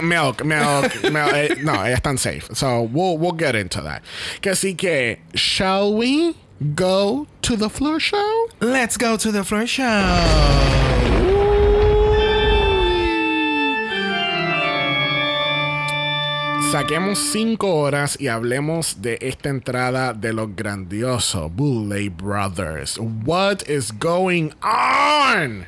Milk, 0.03 0.45
milk, 0.45 0.88
no, 1.63 1.85
ellas 1.85 2.01
están 2.01 2.19
safe. 2.19 2.49
So 2.55 2.83
we'll, 2.83 3.19
we'll 3.19 3.33
get 3.33 3.55
into 3.55 3.81
that. 3.83 4.03
Que 4.41 4.53
así 4.53 4.77
que, 4.77 5.19
shall 5.35 5.95
we 5.95 6.35
go 6.75 7.27
to 7.43 7.57
the 7.57 7.69
floor 7.69 8.01
show? 8.01 8.49
Let's 8.61 8.97
go 8.97 9.17
to 9.17 9.33
the 9.33 9.45
floor 9.45 9.67
show. 9.67 10.69
Saquemos 16.71 17.19
cinco 17.19 17.77
horas 17.77 18.21
y 18.21 18.29
hablemos 18.29 19.01
de 19.01 19.17
esta 19.23 19.49
entrada 19.49 20.13
de 20.13 20.35
los 20.35 20.55
grandiosos 20.55 21.51
Bulley 21.51 22.11
Brothers. 22.11 22.99
What 22.99 23.63
is 23.67 23.91
going 23.91 24.53
on? 24.63 25.67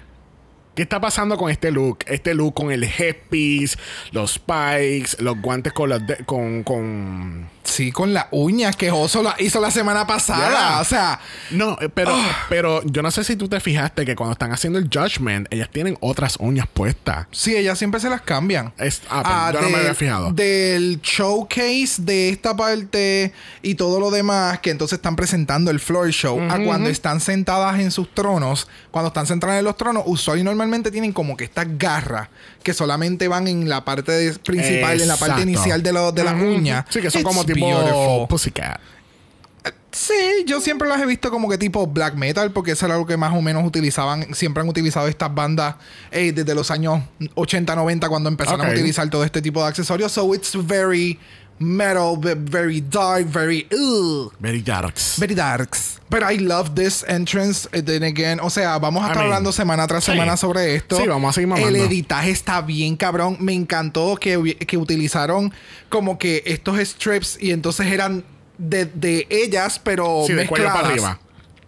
¿Qué 0.75 0.83
está 0.83 1.01
pasando 1.01 1.37
con 1.37 1.51
este 1.51 1.71
look? 1.73 1.99
Este 2.07 2.33
look 2.35 2.55
con 2.55 2.71
el 2.71 2.85
headpiece, 2.85 3.77
los 4.13 4.35
spikes, 4.35 5.17
los 5.19 5.41
guantes 5.41 5.73
con 5.73 5.91
los 5.91 6.07
de- 6.07 6.25
con, 6.25 6.63
con 6.63 7.49
Sí, 7.71 7.93
con 7.93 8.13
las 8.13 8.27
uñas 8.33 8.75
que 8.77 8.91
Oso 8.91 9.23
la 9.23 9.37
hizo 9.39 9.61
la 9.61 9.71
semana 9.71 10.07
pasada. 10.07 10.49
Yeah. 10.51 10.81
O 10.81 10.85
sea, 10.85 11.21
No, 11.53 11.77
eh, 11.81 11.89
pero, 11.89 12.15
pero 12.49 12.83
yo 12.85 13.01
no 13.03 13.11
sé 13.11 13.23
si 13.25 13.37
tú 13.37 13.49
te 13.49 13.61
fijaste 13.61 14.05
que 14.05 14.17
cuando 14.17 14.33
están 14.33 14.53
haciendo 14.53 14.79
el 14.79 14.89
judgment, 14.93 15.47
ellas 15.51 15.69
tienen 15.73 15.97
otras 16.01 16.37
uñas 16.41 16.67
puestas. 16.73 17.27
sí, 17.31 17.57
ellas 17.57 17.79
siempre 17.79 18.01
se 18.01 18.11
las 18.11 18.21
cambian. 18.23 18.73
Es- 18.79 19.03
ah, 19.09 19.51
pero 19.53 19.61
yo 19.61 19.69
no 19.71 19.73
me 19.77 19.81
había 19.83 19.95
fijado. 19.95 20.33
Del 20.33 21.01
showcase 21.03 22.03
de 22.03 22.31
esta 22.31 22.57
parte 22.57 23.33
y 23.63 23.75
todo 23.77 24.01
lo 24.01 24.11
demás, 24.11 24.59
que 24.61 24.71
entonces 24.71 24.99
están 24.99 25.17
presentando 25.17 25.71
el 25.71 25.81
floor 25.81 26.11
show, 26.11 26.41
a 26.51 26.59
cuando 26.65 26.91
están 26.91 27.21
sentadas 27.21 27.79
en 27.81 27.91
sus 27.91 28.13
tronos, 28.15 28.67
cuando 28.91 29.09
están 29.09 29.27
sentadas 29.27 29.59
en 29.59 29.65
los 29.65 29.77
tronos, 29.77 30.03
usual 30.07 30.39
y 30.39 30.43
normalmente 30.43 30.91
tienen 30.91 31.13
como 31.13 31.37
que 31.37 31.45
estas 31.45 31.67
garras 31.79 32.29
que 32.63 32.75
solamente 32.75 33.27
van 33.29 33.49
en 33.49 33.69
la 33.69 33.85
parte 33.85 34.13
de- 34.13 34.33
principal, 34.39 35.01
en 35.01 35.09
la 35.09 35.17
parte 35.17 35.43
inicial 35.43 35.83
de, 35.83 35.93
lo- 35.93 36.13
de 36.13 36.25
la 36.25 36.35
uña. 36.35 36.85
Sí, 36.91 37.01
que 37.01 37.11
son 37.11 37.21
It's 37.21 37.29
como 37.29 37.45
tipo 37.45 37.60
beautiful. 37.61 38.27
Pussycat. 38.29 38.81
Sí, 39.93 40.45
yo 40.47 40.61
siempre 40.61 40.89
las 40.89 41.01
he 41.01 41.07
visto 41.07 41.31
como 41.31 41.49
que 41.49 41.59
tipo 41.59 41.87
black 41.87 42.15
metal, 42.15 42.53
porque 42.53 42.73
eso 42.73 42.87
era 42.87 42.97
lo 42.97 43.07
que 43.07 43.17
más 43.17 43.35
o 43.35 43.43
menos 43.43 43.65
utilizaban, 43.67 44.35
siempre 44.35 44.63
han 44.63 44.69
utilizado 44.69 45.09
estas 45.09 45.35
bandas 45.35 45.75
eh, 46.13 46.33
desde 46.33 46.55
los 46.55 46.71
años 46.71 47.03
80, 47.35 47.75
90, 47.75 48.09
cuando 48.09 48.29
empezaron 48.29 48.67
a 48.67 48.71
utilizar 48.71 49.11
todo 49.11 49.25
este 49.25 49.43
tipo 49.43 49.61
de 49.63 49.69
accesorios. 49.69 50.13
So 50.13 50.33
it's 50.33 50.53
very 50.55 51.19
metal, 51.61 52.17
ve- 52.19 52.35
very 52.35 52.81
dark, 52.81 53.27
very 53.27 53.67
ugh, 53.71 54.33
Very 54.41 54.63
darks. 54.63 55.17
very 55.19 55.35
darks. 55.35 56.01
But 56.09 56.23
I 56.29 56.39
love 56.39 56.75
this 56.75 57.05
entrance. 57.07 57.69
eh, 57.73 57.83
Then 57.83 58.03
again, 58.03 58.41
o 58.43 58.51
sea, 58.51 58.79
vamos 58.79 59.03
a 59.05 59.07
I 59.07 59.11
estar 59.11 59.19
mean, 59.23 59.27
hablando 59.33 59.53
semana 59.53 59.87
tras 59.87 60.03
sí. 60.05 60.11
semana 60.13 60.37
sobre 60.37 60.75
esto. 60.75 60.97
Sí, 60.97 61.07
vamos 61.07 61.31
a 61.31 61.33
seguir 61.35 61.49
mamando. 61.49 61.69
El 61.69 61.77
editaje 61.77 62.31
está 62.31 62.61
bien 62.63 62.97
cabrón. 62.97 63.37
Me 63.39 63.53
encantó 63.53 64.17
que, 64.17 64.57
que 64.67 64.77
utilizaron 64.77 65.53
como 65.89 66.19
que 66.19 66.43
estos 66.47 66.79
strips 66.81 67.39
y 67.41 67.53
entonces 67.53 67.87
eran 67.87 68.25
de, 68.59 68.87
de 68.87 69.27
ellas, 69.31 69.79
pero 69.83 70.25
Sí, 70.27 70.33
de 70.33 70.47
cuello 70.47 70.65
mezcladas. 70.65 70.73
para 70.83 70.89
arriba. 70.89 71.21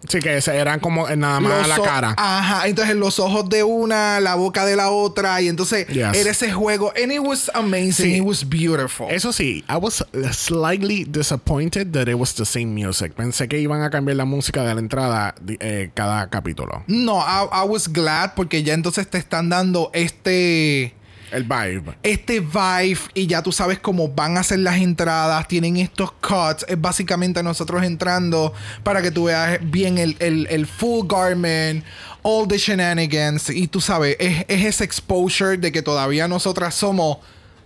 Sí, 0.07 0.19
que 0.19 0.37
eran 0.51 0.79
como 0.79 1.07
eh, 1.07 1.15
nada 1.15 1.39
más 1.39 1.67
Los 1.67 1.77
la 1.77 1.83
cara. 1.83 2.13
Ajá, 2.17 2.67
entonces 2.67 2.95
los 2.95 3.19
ojos 3.19 3.47
de 3.49 3.63
una, 3.63 4.19
la 4.19 4.35
boca 4.35 4.65
de 4.65 4.75
la 4.75 4.89
otra, 4.89 5.41
y 5.41 5.47
entonces 5.47 5.87
Yes. 5.87 6.13
era 6.15 6.29
ese 6.31 6.51
juego. 6.51 6.91
And 7.01 7.11
it 7.11 7.19
was 7.21 7.49
amazing, 7.53 8.11
Sí. 8.11 8.15
it 8.17 8.23
was 8.23 8.47
beautiful. 8.47 9.07
Eso 9.09 9.31
sí, 9.31 9.63
I 9.69 9.77
was 9.77 10.03
slightly 10.33 11.05
disappointed 11.05 11.91
that 11.93 12.07
it 12.07 12.15
was 12.15 12.33
the 12.35 12.45
same 12.45 12.67
music. 12.67 13.13
Pensé 13.15 13.47
que 13.47 13.59
iban 13.59 13.81
a 13.81 13.89
cambiar 13.89 14.17
la 14.17 14.25
música 14.25 14.63
de 14.63 14.73
la 14.73 14.79
entrada 14.81 15.35
eh, 15.59 15.89
cada 15.93 16.29
capítulo. 16.29 16.83
No, 16.87 17.19
I, 17.19 17.47
I 17.63 17.67
was 17.67 17.87
glad 17.91 18.33
porque 18.35 18.63
ya 18.63 18.73
entonces 18.73 19.07
te 19.09 19.17
están 19.17 19.49
dando 19.49 19.89
este. 19.93 20.93
El 21.33 21.43
vibe. 21.43 21.95
este 22.03 22.39
vibe 22.39 22.99
y 23.13 23.27
ya 23.27 23.41
tú 23.41 23.51
sabes 23.51 23.79
cómo 23.79 24.07
van 24.09 24.37
a 24.37 24.43
ser 24.43 24.59
las 24.59 24.77
entradas, 24.77 25.47
tienen 25.47 25.77
estos 25.77 26.11
cuts, 26.13 26.65
es 26.67 26.79
básicamente 26.79 27.41
nosotros 27.43 27.83
entrando 27.83 28.53
para 28.83 29.01
que 29.01 29.11
tú 29.11 29.25
veas 29.25 29.59
bien 29.61 29.97
el, 29.97 30.15
el- 30.19 30.47
el 30.49 30.67
full 30.67 31.07
garment, 31.07 31.83
all 32.21 32.47
the 32.47 32.57
shenanigans 32.57 33.49
y 33.49 33.67
tú 33.67 33.81
sabes, 33.81 34.15
es, 34.19 34.45
es 34.47 34.63
ese 34.65 34.83
exposure 34.83 35.57
de 35.57 35.71
que 35.71 35.81
todavía 35.81 36.27
nosotras 36.27 36.75
somos 36.75 37.17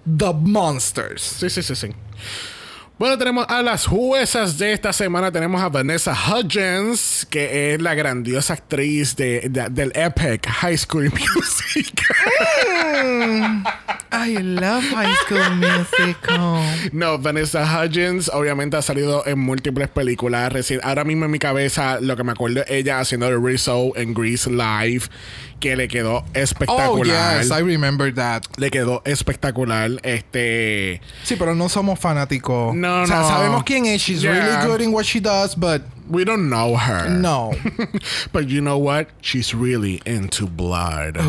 the 0.05 0.33
monsters. 0.33 1.21
Sí, 1.21 1.49
sí, 1.49 1.61
sí, 1.61 1.75
sí. 1.75 1.87
Bueno, 2.99 3.15
tenemos 3.19 3.45
a 3.47 3.61
las 3.61 3.85
juezas 3.85 4.57
de 4.57 4.73
esta 4.73 4.91
semana. 4.91 5.31
Tenemos 5.31 5.61
a 5.61 5.69
Vanessa 5.69 6.15
Hudgens, 6.15 7.27
que 7.29 7.75
es 7.75 7.81
la 7.81 7.93
grandiosa 7.93 8.53
actriz 8.53 9.15
de, 9.15 9.47
de- 9.49 9.69
del 9.69 9.91
epic 9.95 10.47
High 10.47 10.77
School 10.79 11.11
Music. 11.35 12.01
I 14.11 14.37
love 14.41 14.83
High 14.83 15.13
School 15.25 15.55
Musical. 15.57 16.61
no, 16.93 17.17
Vanessa 17.17 17.63
Hudgens 17.63 18.29
obviamente 18.33 18.77
ha 18.77 18.81
salido 18.81 19.25
en 19.27 19.39
múltiples 19.39 19.89
películas. 19.89 20.51
Reci- 20.53 20.79
Ahora 20.83 21.03
mismo 21.03 21.25
en 21.25 21.31
mi 21.31 21.39
cabeza 21.39 21.99
lo 22.01 22.15
que 22.15 22.23
me 22.23 22.31
acuerdo 22.31 22.61
es 22.61 22.69
ella 22.69 22.99
haciendo 22.99 23.27
de 23.27 23.37
Rizzo 23.37 23.91
en 23.95 24.13
Grease 24.13 24.49
Live, 24.49 25.03
que 25.59 25.75
le 25.75 25.87
quedó 25.87 26.17
Oh, 26.17 26.25
espectacular. 26.33 27.41
yes, 27.41 27.51
I 27.51 27.61
remember 27.63 28.13
that. 28.13 28.43
Le 28.57 28.69
quedó 28.71 29.01
espectacular. 29.05 29.91
Este. 30.03 31.01
Sí, 31.23 31.35
pero 31.37 31.53
no 31.55 31.67
somos 31.69 31.99
fanáticos. 31.99 32.75
No, 32.75 33.01
o 33.03 33.07
sea, 33.07 33.21
no. 33.21 33.27
sabemos 33.27 33.63
quién 33.63 33.85
es. 33.85 34.01
She's 34.01 34.21
Yeah. 34.21 34.33
really 34.33 34.67
good 34.67 34.81
in 34.81 34.93
what 34.93 35.03
she 35.05 35.19
does, 35.19 35.55
but 35.55 35.81
We 36.09 36.23
don't 36.23 36.47
know 36.49 36.77
her. 36.77 37.09
no. 37.09 37.51
but 38.31 38.47
you 38.47 38.61
know 38.61 38.77
what? 38.77 39.07
She's 39.21 39.53
really 39.53 40.01
into 40.05 40.47
blood. 40.47 41.17
A 41.17 41.23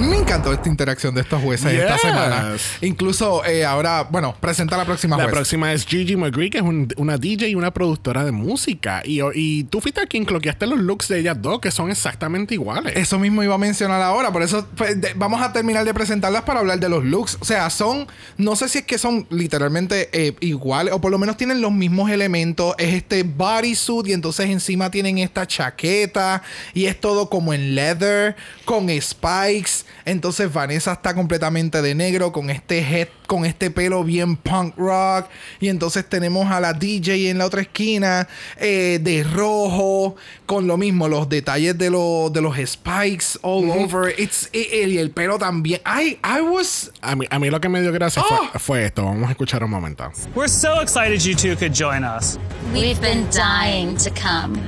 mí 0.00 0.06
me 0.06 0.16
encantó 0.16 0.52
esta 0.52 0.68
interacción 0.68 1.14
de 1.14 1.20
estos 1.20 1.42
jueces 1.42 1.72
esta 1.72 1.98
semana. 1.98 2.56
Incluso 2.80 3.44
eh, 3.44 3.64
ahora, 3.64 4.02
bueno, 4.10 4.34
presenta 4.40 4.76
la 4.76 4.84
próxima 4.84 5.16
La 5.16 5.24
juez. 5.24 5.34
próxima 5.34 5.72
es 5.72 5.86
Gigi 5.86 6.16
McGree, 6.16 6.50
que 6.50 6.58
es 6.58 6.64
un- 6.64 6.88
una 6.96 7.18
DJ 7.18 7.48
y 7.48 7.54
una 7.54 7.70
productora 7.72 8.24
de 8.24 8.32
música. 8.32 9.02
Y, 9.04 9.20
y 9.34 9.64
tú 9.64 9.80
fuiste 9.80 10.00
a 10.00 10.06
quien 10.06 10.24
cloqueaste 10.24 10.66
los 10.66 10.78
looks 10.80 11.08
de 11.08 11.18
ellas 11.20 11.36
dos, 11.40 11.60
que 11.60 11.70
son 11.70 11.90
exactamente 11.90 12.54
iguales. 12.54 12.94
Eso 12.96 13.18
mismo 13.18 13.42
iba 13.42 13.54
a 13.54 13.58
mencionar 13.58 14.00
ahora, 14.02 14.32
por 14.32 14.42
eso 14.42 14.66
pues, 14.76 15.00
de- 15.00 15.12
vamos 15.14 15.42
a 15.42 15.52
terminar 15.52 15.84
de 15.84 15.92
presentarlas 15.94 16.42
para 16.42 16.60
hablar 16.60 16.78
de 16.80 16.88
los 16.88 17.04
looks. 17.04 17.36
O 17.40 17.44
sea, 17.44 17.68
son, 17.70 18.06
no 18.36 18.56
sé 18.56 18.68
si 18.68 18.78
es 18.78 18.84
que 18.84 18.98
son 18.98 19.26
literalmente 19.30 20.08
eh, 20.12 20.34
iguales 20.40 20.94
o 20.94 21.00
por 21.00 21.10
lo 21.10 21.18
menos 21.18 21.36
tienen 21.36 21.60
los 21.60 21.72
mismos 21.72 22.10
elementos. 22.10 22.74
Es 22.78 22.94
este 22.94 23.22
bodysuit 23.22 24.08
y 24.08 24.12
entonces 24.12 24.48
encima 24.50 24.90
tienen 24.90 25.18
esta 25.18 25.46
chaqueta 25.46 26.42
y 26.74 26.86
es 26.86 26.98
todo 27.00 27.28
como 27.28 27.52
en 27.52 27.74
leather, 27.74 28.36
con 28.64 28.88
spikes. 29.00 29.84
Entonces 30.04 30.52
Vanessa 30.52 30.92
está 30.92 31.14
completamente 31.14 31.82
de 31.82 31.94
negro 31.94 32.32
con 32.32 32.50
este 32.50 32.80
head, 32.80 33.08
con 33.26 33.44
este 33.44 33.70
pelo 33.70 34.02
bien 34.04 34.36
punk 34.36 34.76
rock. 34.76 35.26
Y 35.60 35.68
entonces 35.68 36.08
tenemos 36.08 36.50
a 36.50 36.60
la 36.60 36.72
DJ 36.72 37.30
en 37.30 37.38
la 37.38 37.46
otra 37.46 37.60
esquina 37.62 38.26
eh, 38.56 38.98
de 39.02 39.22
rojo, 39.24 40.16
con 40.46 40.66
lo 40.66 40.76
mismo, 40.76 41.08
los 41.08 41.28
detalles 41.28 41.76
de, 41.78 41.90
los 41.90 42.32
de 42.32 42.40
los 42.40 42.56
spikes 42.56 43.38
all 43.42 43.70
over. 43.70 44.14
It's, 44.18 44.48
y, 44.52 44.58
y 44.74 44.98
el 44.98 45.10
pelo 45.10 45.38
también. 45.38 45.80
I, 45.86 46.18
I 46.24 46.40
was. 46.40 46.90
A 47.02 47.14
mí, 47.16 47.26
a 47.30 47.38
mí 47.38 47.50
lo 47.50 47.60
que 47.60 47.68
me 47.68 47.80
dio 47.82 47.92
gracia 47.92 48.22
Oh. 48.22 48.36
fue, 48.52 48.60
fue 48.60 48.84
esto. 48.86 49.04
Vamos 49.04 49.28
a 49.28 49.32
escuchar 49.32 49.62
un 49.64 49.70
momento. 49.70 50.10
We're 50.34 50.48
so 50.48 50.80
excited 50.80 51.20
you 51.22 51.34
two 51.34 51.56
could 51.56 51.72
join 51.74 52.04
us. 52.04 52.38
We've 52.74 53.00
been 53.00 53.26
dying 53.30 53.96
to 53.98 54.10
come. 54.10 54.60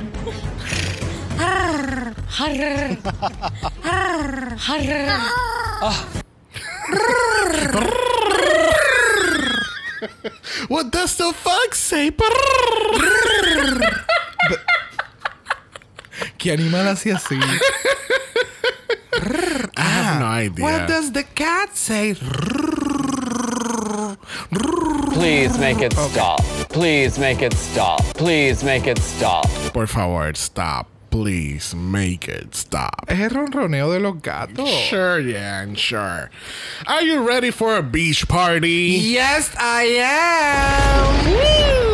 What 10.69 10.91
does 10.91 11.17
the 11.17 11.33
fuck 11.33 11.75
say? 11.75 12.11
¿Qué 16.39 16.53
animal 16.53 16.89
hacía 16.89 17.17
así? 17.17 17.39
I 19.77 19.81
have 19.81 20.21
no 20.21 20.27
ah, 20.27 20.41
idea. 20.41 20.65
What 20.65 20.89
does 20.89 21.13
the 21.13 21.25
cat 21.25 21.77
say? 21.77 22.15
Please 25.13 25.59
make 25.59 25.81
it 25.81 25.93
stop. 25.93 26.41
Please 26.69 27.19
make 27.19 27.43
it 27.43 27.55
stop. 27.55 28.01
Please 28.15 28.65
make 28.65 28.87
it 28.87 28.99
stop. 28.99 29.47
Por 29.73 29.87
favor, 29.87 30.33
stop. 30.35 30.92
Please 31.13 31.75
make 31.75 32.27
it 32.27 32.55
stop. 32.55 33.05
Es 33.07 33.21
el 33.21 33.29
ronroneo 33.29 33.93
de 33.93 34.01
los 34.01 34.15
gatos. 34.23 34.67
Sure, 34.89 35.21
yeah, 35.21 35.61
and 35.61 35.79
sure. 35.79 36.31
Are 36.87 37.03
you 37.03 37.21
ready 37.29 37.51
for 37.51 37.77
a 37.77 37.83
beach 37.83 38.27
party? 38.27 38.97
Yes, 38.99 39.55
I 39.59 39.83
am. 40.01 41.27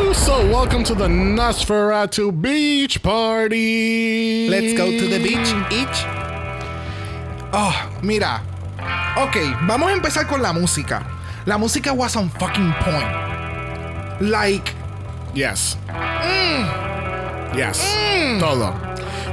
Woo! 0.07 0.15
So, 0.15 0.49
welcome 0.49 0.85
to 0.85 0.95
the 0.95 1.09
Nosferatu 1.09 2.31
Beach 2.41 3.03
Party. 3.03 4.49
Let's 4.49 4.75
go 4.75 4.89
to 4.89 5.09
the 5.09 5.19
beach 5.19 5.53
each. 5.73 6.05
Oh, 7.53 7.91
mira. 8.05 8.41
Ok, 9.19 9.35
vamos 9.67 9.91
a 9.91 9.95
empezar 9.95 10.29
con 10.29 10.41
la 10.41 10.53
música. 10.53 11.05
La 11.45 11.59
música 11.59 11.93
was 11.93 12.15
on 12.15 12.29
fucking 12.31 12.73
point. 12.81 14.23
Like, 14.31 14.75
Yes. 15.35 15.77
Yes. 17.57 17.79
Todo. 18.41 18.73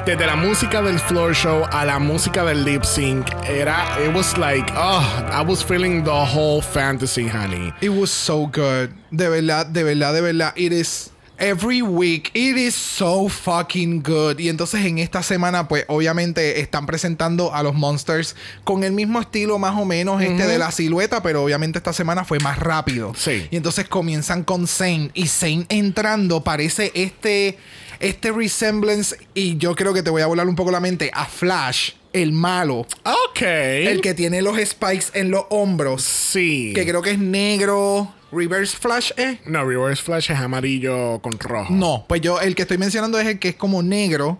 Desde 0.06 0.28
la 0.28 0.36
música 0.36 0.84
del 0.84 1.00
floor 1.00 1.34
show 1.34 1.66
a 1.72 1.84
la 1.84 1.98
música 1.98 2.46
del 2.46 2.64
lip 2.64 2.84
sync, 2.84 3.26
era, 3.50 3.98
it 4.06 4.14
was 4.14 4.38
like, 4.38 4.72
oh, 4.76 5.02
I 5.32 5.42
was 5.42 5.64
feeling 5.64 6.04
the 6.04 6.12
whole 6.12 6.62
fantasy, 6.62 7.28
honey. 7.28 7.74
it 7.82 7.90
was 7.90 8.12
so 8.12 8.46
good. 8.46 8.92
De 9.10 9.28
verdad, 9.30 9.66
de 9.66 9.84
verdad, 9.84 10.14
de 10.14 10.22
verdad. 10.22 10.54
It 10.56 10.72
is. 10.74 11.10
Every 11.40 11.82
week, 11.82 12.30
it 12.36 12.56
is 12.56 12.76
so 12.76 13.28
fucking 13.28 14.04
good. 14.04 14.40
Y 14.40 14.48
entonces 14.48 14.86
en 14.86 15.00
esta 15.00 15.24
semana, 15.24 15.68
pues 15.68 15.86
obviamente 15.88 16.62
están 16.62 16.86
presentando 16.86 17.54
a 17.54 17.64
los 17.64 17.74
Monsters 17.74 18.36
con 18.64 18.84
el 18.84 18.92
mismo 18.92 19.20
estilo 19.20 19.58
más 19.58 19.76
o 19.76 19.86
menos 19.86 20.22
este 20.22 20.46
de 20.48 20.60
la 20.60 20.72
silueta, 20.72 21.24
pero 21.24 21.44
obviamente 21.44 21.80
esta 21.80 21.94
semana 21.94 22.24
fue 22.24 22.40
más 22.40 22.60
rápido. 22.60 23.14
Sí. 23.18 23.48
Y 23.50 23.58
entonces 23.58 23.90
comienzan 23.90 24.44
con 24.44 24.68
Zane 24.68 25.10
y 25.14 25.28
Zane 25.28 25.66
entrando 25.68 26.42
parece 26.44 26.92
este 26.94 27.58
este 28.00 28.32
resemblance 28.32 29.16
y 29.34 29.58
yo 29.58 29.76
creo 29.76 29.94
que 29.94 30.04
te 30.04 30.10
voy 30.10 30.22
a 30.22 30.28
volar 30.28 30.48
un 30.48 30.56
poco 30.56 30.72
la 30.72 30.80
mente 30.80 31.12
a 31.14 31.26
Flash, 31.26 31.92
el 32.14 32.32
malo, 32.32 32.86
Ok. 33.04 33.42
el 33.42 34.02
que 34.02 34.14
tiene 34.14 34.42
los 34.42 34.58
spikes 34.58 35.06
en 35.14 35.32
los 35.32 35.44
hombros, 35.50 36.04
Sí. 36.04 36.72
que 36.76 36.86
creo 36.86 37.02
que 37.02 37.12
es 37.12 37.20
negro, 37.20 38.14
Reverse 38.32 38.76
Flash, 38.78 39.12
¿eh? 39.18 39.40
No, 39.46 39.64
Reverse 39.66 40.02
Flash 40.04 40.32
es 40.32 40.38
amarillo 40.38 41.20
con 41.22 41.40
rojo. 41.40 41.72
No, 41.74 42.06
pues 42.08 42.22
yo 42.22 42.40
el 42.42 42.56
que 42.56 42.64
estoy 42.64 42.78
mencionando 42.78 43.20
es 43.20 43.28
el 43.28 43.40
que 43.40 43.50
es 43.50 43.56
como 43.56 43.82
negro 43.84 44.40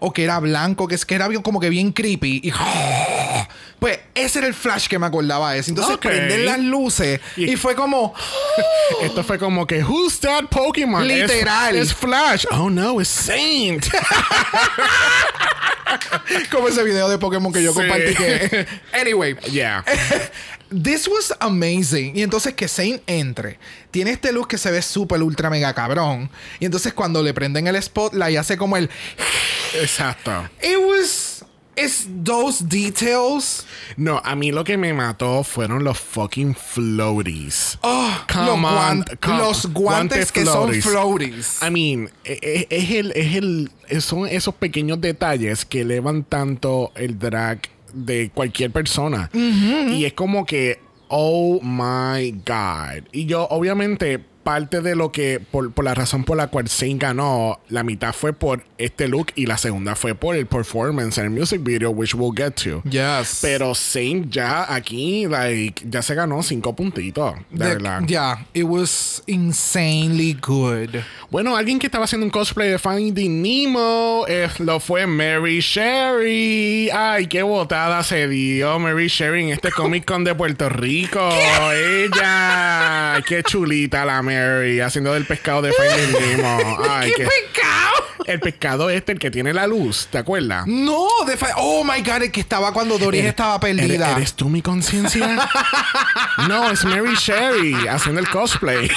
o 0.00 0.12
que 0.12 0.24
era 0.24 0.38
blanco, 0.40 0.86
que 0.88 0.94
es 0.94 1.04
que 1.06 1.14
era 1.14 1.28
bien- 1.28 1.42
como 1.42 1.60
que 1.60 1.70
bien 1.70 1.92
creepy 1.92 2.40
y 2.44 2.52
pues 3.78 3.98
ese 4.14 4.38
era 4.38 4.48
el 4.48 4.54
flash 4.54 4.86
que 4.88 4.98
me 4.98 5.06
acordaba 5.06 5.52
de 5.52 5.58
eso. 5.60 5.70
Entonces 5.70 5.94
Ok. 5.96 6.02
prenden 6.02 6.46
las 6.46 6.58
luces 6.58 7.20
y, 7.36 7.52
Y- 7.52 7.56
fue 7.56 7.74
como 7.74 8.14
Esto 9.02 9.22
fue 9.24 9.38
como 9.38 9.66
que, 9.66 9.82
who's 9.82 10.20
that 10.20 10.44
Pokémon? 10.50 11.08
Es- 11.10 11.30
Literal. 11.30 11.76
Es, 11.76 11.94
Flash. 11.94 12.44
Oh 12.50 12.68
no, 12.70 13.00
it's 13.00 13.08
Saint. 13.10 13.86
como 16.50 16.68
ese 16.68 16.82
video 16.82 17.08
de 17.08 17.18
Pokémon 17.18 17.52
que 17.52 17.62
yo 17.62 17.72
Sí. 17.72 17.78
compartí 17.78 18.14
que 18.14 18.66
anyway, 19.00 19.36
yeah. 19.50 19.84
This 20.82 21.06
was 21.08 21.32
amazing. 21.40 22.16
Y 22.16 22.22
entonces 22.22 22.54
que 22.54 22.66
Zane 22.68 23.00
entre. 23.06 23.58
Tiene 23.90 24.10
este 24.12 24.32
look 24.32 24.48
que 24.48 24.58
se 24.58 24.70
ve 24.70 24.82
súper 24.82 25.22
ultra 25.22 25.48
mega 25.50 25.72
cabrón. 25.74 26.30
Y 26.58 26.64
entonces 26.64 26.92
cuando 26.92 27.22
le 27.22 27.32
prenden 27.34 27.66
el 27.66 27.80
spotlight 27.82 28.38
hace 28.38 28.56
como 28.56 28.76
el... 28.76 28.90
Exacto. 29.80 30.48
It 30.62 30.78
was... 30.78 31.44
It's 31.76 32.06
those 32.24 32.62
details. 32.64 33.66
No, 33.96 34.20
a 34.24 34.36
mí 34.36 34.52
lo 34.52 34.62
que 34.62 34.76
me 34.76 34.94
mató 34.94 35.42
fueron 35.42 35.82
los 35.82 35.98
fucking 35.98 36.54
floaties. 36.54 37.78
Oh, 37.82 38.12
Come 38.32 38.46
los, 38.46 38.54
on, 38.54 38.62
guan- 38.62 39.18
come- 39.20 39.38
los 39.38 39.66
guantes 39.72 40.30
que 40.30 40.44
son 40.44 40.72
floaties. 40.80 41.58
I 41.66 41.70
mean, 41.70 42.10
e- 42.24 42.38
e- 42.40 42.66
es 42.70 42.90
el, 42.92 43.10
es 43.16 43.34
el, 43.34 43.72
es- 43.88 44.04
son 44.04 44.28
esos 44.28 44.54
pequeños 44.54 45.00
detalles 45.00 45.64
que 45.64 45.80
elevan 45.80 46.22
tanto 46.22 46.92
el 46.94 47.18
drag 47.18 47.62
de 47.94 48.30
cualquier 48.30 48.70
persona. 48.70 49.30
Y 49.32 50.04
es 50.04 50.12
como 50.12 50.44
que, 50.44 50.80
oh 51.08 51.60
my 51.62 52.32
God. 52.44 53.04
Y 53.12 53.26
yo, 53.26 53.46
obviamente, 53.48 54.20
parte 54.44 54.80
de 54.82 54.94
lo 54.94 55.10
que, 55.10 55.40
por, 55.50 55.72
por 55.72 55.84
la 55.84 55.94
razón 55.94 56.24
por 56.24 56.36
la 56.36 56.46
cual 56.48 56.68
Zayn 56.68 56.98
ganó, 56.98 57.58
la 57.68 57.82
mitad 57.82 58.12
fue 58.12 58.32
por 58.32 58.62
este 58.78 59.08
look 59.08 59.28
y 59.34 59.46
la 59.46 59.58
segunda 59.58 59.96
fue 59.96 60.14
por 60.14 60.36
el 60.36 60.46
performance 60.46 61.18
en 61.18 61.24
el 61.24 61.30
music 61.30 61.62
video, 61.64 61.90
which 61.90 62.14
we'll 62.14 62.32
get 62.36 62.52
to. 62.62 62.82
Yes. 62.88 63.38
Pero 63.42 63.74
Zayn 63.74 64.30
ya 64.30 64.72
aquí, 64.72 65.26
like, 65.26 65.84
ya 65.90 66.02
se 66.02 66.14
ganó 66.14 66.42
cinco 66.42 66.76
puntitos. 66.76 67.34
De, 67.50 67.58
The- 67.58 67.64
verdad. 67.74 68.02
yeah, 68.06 68.44
it 68.52 68.64
was 68.64 69.22
insanely 69.26 70.34
good. 70.40 70.90
Bueno, 71.30 71.56
alguien 71.56 71.78
que 71.78 71.86
estaba 71.86 72.04
haciendo 72.04 72.24
un 72.26 72.30
cosplay 72.30 72.68
de 72.68 72.78
Finding 72.78 73.42
Nemo 73.42 74.24
eh, 74.28 74.48
lo 74.58 74.78
fue 74.78 75.06
Mary 75.06 75.60
Sherry. 75.60 76.90
Ay, 76.92 77.26
qué 77.26 77.42
botada 77.42 78.02
se 78.04 78.28
dio 78.28 78.78
Mary 78.78 79.08
Sherry 79.08 79.44
en 79.44 79.48
este 79.50 79.72
Comic 79.76 80.04
Con 80.04 80.22
de 80.22 80.34
Puerto 80.34 80.68
Rico. 80.68 81.28
Ella, 81.72 83.22
qué 83.26 83.42
chulita 83.42 84.04
la 84.04 84.20
Mary 84.22 84.33
haciendo 84.84 85.12
del 85.14 85.26
pescado 85.26 85.62
de 85.62 85.72
Finding 85.72 86.36
Nemo. 86.36 86.78
Ay, 86.88 87.12
qué, 87.16 87.24
pecado! 87.24 88.04
el 88.26 88.40
pescado 88.40 88.88
este, 88.90 89.12
el 89.12 89.18
que 89.18 89.30
tiene 89.30 89.52
la 89.52 89.66
luz, 89.66 90.08
¿te 90.10 90.16
acuerdas? 90.18 90.66
No, 90.66 91.06
de 91.26 91.36
oh 91.56 91.84
my 91.84 92.00
god, 92.02 92.22
el 92.22 92.32
que 92.32 92.40
estaba 92.40 92.72
cuando 92.72 92.96
Doris 92.98 93.20
Eres- 93.20 93.30
estaba 93.30 93.60
perdida. 93.60 94.06
¿Eres, 94.06 94.16
eres 94.16 94.34
tú 94.34 94.48
mi 94.48 94.62
conciencia? 94.62 95.48
no, 96.48 96.70
es 96.70 96.84
Mary 96.84 97.14
Sherry 97.16 97.74
haciendo 97.88 98.20
el 98.20 98.28
cosplay. 98.30 98.88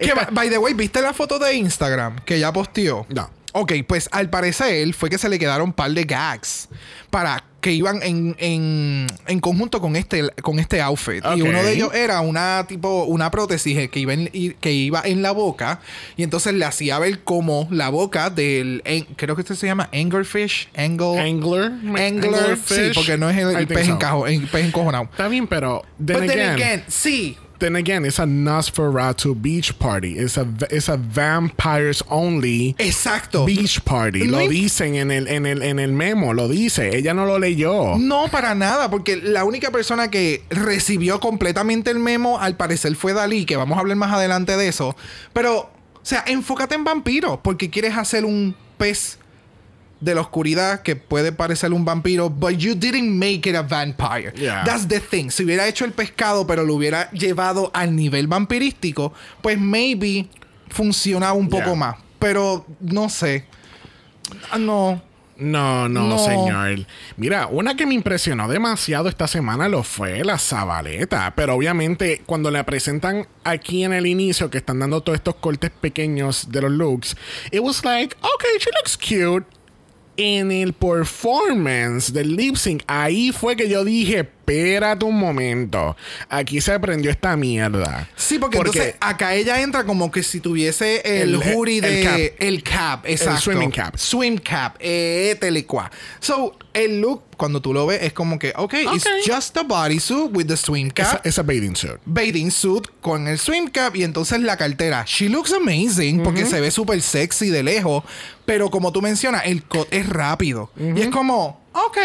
Que, 0.00 0.12
by- 0.14 0.28
by 0.30 0.50
the 0.50 0.58
way, 0.58 0.74
¿viste 0.74 1.00
la 1.00 1.12
foto 1.12 1.38
de 1.38 1.54
Instagram 1.54 2.18
que 2.24 2.38
ya 2.38 2.52
posteó? 2.52 3.06
No. 3.10 3.30
Ok, 3.52 3.72
pues 3.86 4.08
al 4.10 4.28
parecer 4.30 4.92
fue 4.94 5.08
que 5.08 5.18
se 5.18 5.28
le 5.28 5.38
quedaron 5.38 5.68
un 5.68 5.72
par 5.72 5.90
de 5.92 6.02
gags 6.04 6.68
para 7.10 7.44
que 7.64 7.72
iban 7.72 8.02
en, 8.02 8.36
en, 8.40 9.06
en 9.26 9.40
conjunto 9.40 9.80
con 9.80 9.96
este, 9.96 10.28
con 10.42 10.58
este 10.58 10.82
outfit. 10.82 11.24
Y 11.34 11.40
Ok. 11.40 11.48
uno 11.48 11.62
de 11.64 11.72
ellos 11.72 11.94
era 11.94 12.20
una 12.20 12.66
tipo, 12.68 13.04
una 13.04 13.30
prótesis 13.30 13.88
que 13.88 14.00
iba, 14.00 14.12
en, 14.12 14.28
y- 14.34 14.50
que 14.50 14.70
iba 14.72 15.00
en 15.02 15.22
la 15.22 15.30
boca. 15.30 15.80
Y 16.18 16.24
entonces 16.24 16.52
le 16.52 16.66
hacía 16.66 16.98
ver 16.98 17.20
como 17.24 17.66
la 17.70 17.88
boca 17.88 18.28
del 18.28 18.82
en- 18.84 19.04
creo 19.16 19.34
que 19.34 19.40
este 19.40 19.56
se 19.56 19.66
llama 19.66 19.88
Anglerfish. 19.94 20.68
Angle. 20.76 21.18
Angler. 21.18 21.72
Angler, 21.98 22.58
sí, 22.66 22.90
porque 22.94 23.16
no 23.16 23.30
es 23.30 23.38
el, 23.38 23.56
el 23.56 23.66
pez, 23.66 23.86
so. 23.86 23.98
encajo- 23.98 24.28
el 24.28 24.46
pez 24.46 24.66
encojonado. 24.66 25.04
Está 25.04 25.28
bien, 25.28 25.46
pero 25.46 25.82
then 26.04 26.18
But 26.18 26.26
then 26.26 26.40
again, 26.40 26.50
again, 26.52 26.84
sí. 26.88 27.38
Then 27.58 27.76
again, 27.76 28.04
it's 28.04 28.18
a 28.18 28.24
Nosferatu 28.24 29.40
beach 29.40 29.78
party. 29.78 30.18
It's 30.18 30.36
a 30.36 30.46
it's 30.70 30.88
a 30.88 30.96
vampires 30.96 32.02
only 32.08 32.74
Exacto. 32.78 33.46
beach 33.46 33.84
party. 33.84 34.26
No 34.26 34.38
Lo 34.40 34.48
dicen 34.48 34.94
en 34.96 35.10
el 35.10 35.28
en 35.28 35.46
el 35.46 35.62
en 35.62 35.78
el 35.78 35.92
memo, 35.92 36.32
lo 36.34 36.48
dice. 36.48 36.96
Ella 36.96 37.14
no 37.14 37.26
lo 37.26 37.38
leyó. 37.38 37.96
No, 37.98 38.28
para 38.28 38.54
nada, 38.54 38.90
porque 38.90 39.16
la 39.16 39.44
única 39.44 39.70
persona 39.70 40.10
que 40.10 40.42
recibió 40.50 41.20
completamente 41.20 41.90
el 41.90 41.98
memo, 41.98 42.38
al 42.38 42.56
parecer, 42.56 42.94
fue 42.96 43.12
Dalí, 43.12 43.44
que 43.44 43.56
vamos 43.56 43.76
a 43.76 43.80
hablar 43.80 43.96
más 43.96 44.12
adelante 44.12 44.56
de 44.56 44.68
eso. 44.68 44.96
Pero, 45.32 45.58
o 45.58 45.70
sea, 46.02 46.24
enfócate 46.26 46.74
en 46.74 46.84
vampiros, 46.84 47.38
porque 47.42 47.70
quieres 47.70 47.96
hacer 47.96 48.24
un 48.24 48.54
pez 48.78 49.18
de 50.04 50.14
la 50.14 50.20
oscuridad 50.20 50.82
que 50.82 50.96
puede 50.96 51.32
parecer 51.32 51.72
un 51.72 51.84
vampiro, 51.84 52.28
but 52.30 52.52
you 52.56 52.74
didn't 52.74 53.10
make 53.18 53.48
it 53.48 53.56
a 53.56 53.62
vampire. 53.62 54.32
Yeah. 54.36 54.64
That's 54.64 54.86
the 54.86 55.00
thing. 55.00 55.30
Si 55.30 55.44
hubiera 55.44 55.66
hecho 55.66 55.84
el 55.84 55.92
pescado, 55.92 56.46
pero 56.46 56.64
lo 56.64 56.74
hubiera 56.74 57.10
llevado 57.12 57.70
al 57.74 57.96
nivel 57.96 58.26
vampirístico, 58.26 59.12
pues 59.42 59.58
maybe 59.58 60.28
funcionaba 60.68 61.32
un 61.32 61.48
poco 61.48 61.64
Yeah. 61.70 61.74
más. 61.74 61.96
Pero 62.18 62.66
no 62.80 63.08
sé. 63.08 63.46
Ah, 64.50 64.58
No. 64.58 65.02
No, 65.36 65.88
no, 65.88 66.06
No. 66.10 66.18
señor. 66.20 66.86
Mira, 67.16 67.48
una 67.48 67.74
que 67.74 67.86
me 67.86 67.94
impresionó 67.94 68.46
demasiado 68.46 69.08
esta 69.08 69.26
semana 69.26 69.68
lo 69.68 69.82
fue 69.82 70.22
la 70.22 70.38
Zabaleta. 70.38 71.32
Pero 71.34 71.56
obviamente, 71.56 72.22
cuando 72.24 72.52
la 72.52 72.64
presentan 72.64 73.26
aquí 73.42 73.82
en 73.82 73.92
el 73.92 74.06
inicio, 74.06 74.48
que 74.48 74.58
están 74.58 74.78
dando 74.78 75.00
todos 75.00 75.16
estos 75.16 75.34
cortes 75.34 75.72
pequeños 75.72 76.52
de 76.52 76.62
los 76.62 76.70
looks, 76.70 77.16
it 77.50 77.58
was 77.60 77.84
like, 77.84 78.14
okay, 78.20 78.50
she 78.60 78.70
looks 78.78 78.96
cute. 78.96 79.44
En 80.16 80.52
el 80.52 80.72
performance 80.72 82.12
del 82.12 82.36
lip 82.36 82.54
sync, 82.56 82.82
ahí 82.86 83.32
fue 83.32 83.56
que 83.56 83.68
yo 83.68 83.84
dije, 83.84 84.28
espérate 84.46 85.04
un 85.04 85.18
momento. 85.18 85.96
Aquí 86.28 86.60
se 86.60 86.72
aprendió 86.72 87.10
esta 87.10 87.36
mierda. 87.36 88.08
Sí, 88.16 88.38
porque, 88.38 88.58
entonces 88.58 88.94
acá 89.00 89.34
ella 89.34 89.60
entra 89.62 89.84
como 89.84 90.10
que 90.10 90.22
si 90.22 90.40
tuviese 90.40 91.00
el, 91.22 91.34
El- 91.34 91.54
hoodie 91.54 91.78
el 91.78 91.82
de 91.82 92.02
cap. 92.02 92.20
el 92.38 92.62
cap, 92.62 93.06
exacto. 93.06 93.40
swimming 93.40 93.70
cap. 93.70 93.96
Swim 93.96 94.38
cap, 94.38 94.76
eh, 94.80 95.36
telecua. 95.40 95.90
So, 96.20 96.56
el 96.74 97.00
look 97.00 97.22
cuando 97.36 97.60
tú 97.62 97.72
lo 97.72 97.86
ves 97.86 98.02
es 98.02 98.12
como 98.12 98.38
que, 98.38 98.52
ok, 98.56 98.74
it's 98.94 99.06
Ok. 99.06 99.12
just 99.26 99.56
a 99.56 99.62
bodysuit 99.62 100.30
with 100.36 100.46
the 100.46 100.56
swim 100.56 100.90
cap. 100.90 101.24
esa 101.24 101.42
bathing 101.42 101.74
suit. 101.74 101.98
Bathing 102.04 102.50
suit 102.50 102.86
con 103.00 103.26
el 103.28 103.38
swim 103.38 103.68
cap 103.68 103.96
y 103.96 104.04
entonces 104.04 104.40
la 104.40 104.56
cartera. 104.56 105.04
She 105.06 105.28
looks 105.28 105.52
amazing 105.52 106.22
porque 106.22 106.44
se 106.46 106.60
ve 106.60 106.70
súper 106.70 107.00
sexy 107.00 107.50
de 107.50 107.62
lejos. 107.62 108.04
Pero 108.44 108.70
como 108.70 108.92
tú 108.92 109.00
mencionas, 109.00 109.42
el 109.46 109.62
cut 109.64 109.88
es 109.90 110.06
rápido. 110.08 110.70
Y 110.78 111.00
es 111.00 111.08
como, 111.08 111.63
ok. 111.74 111.98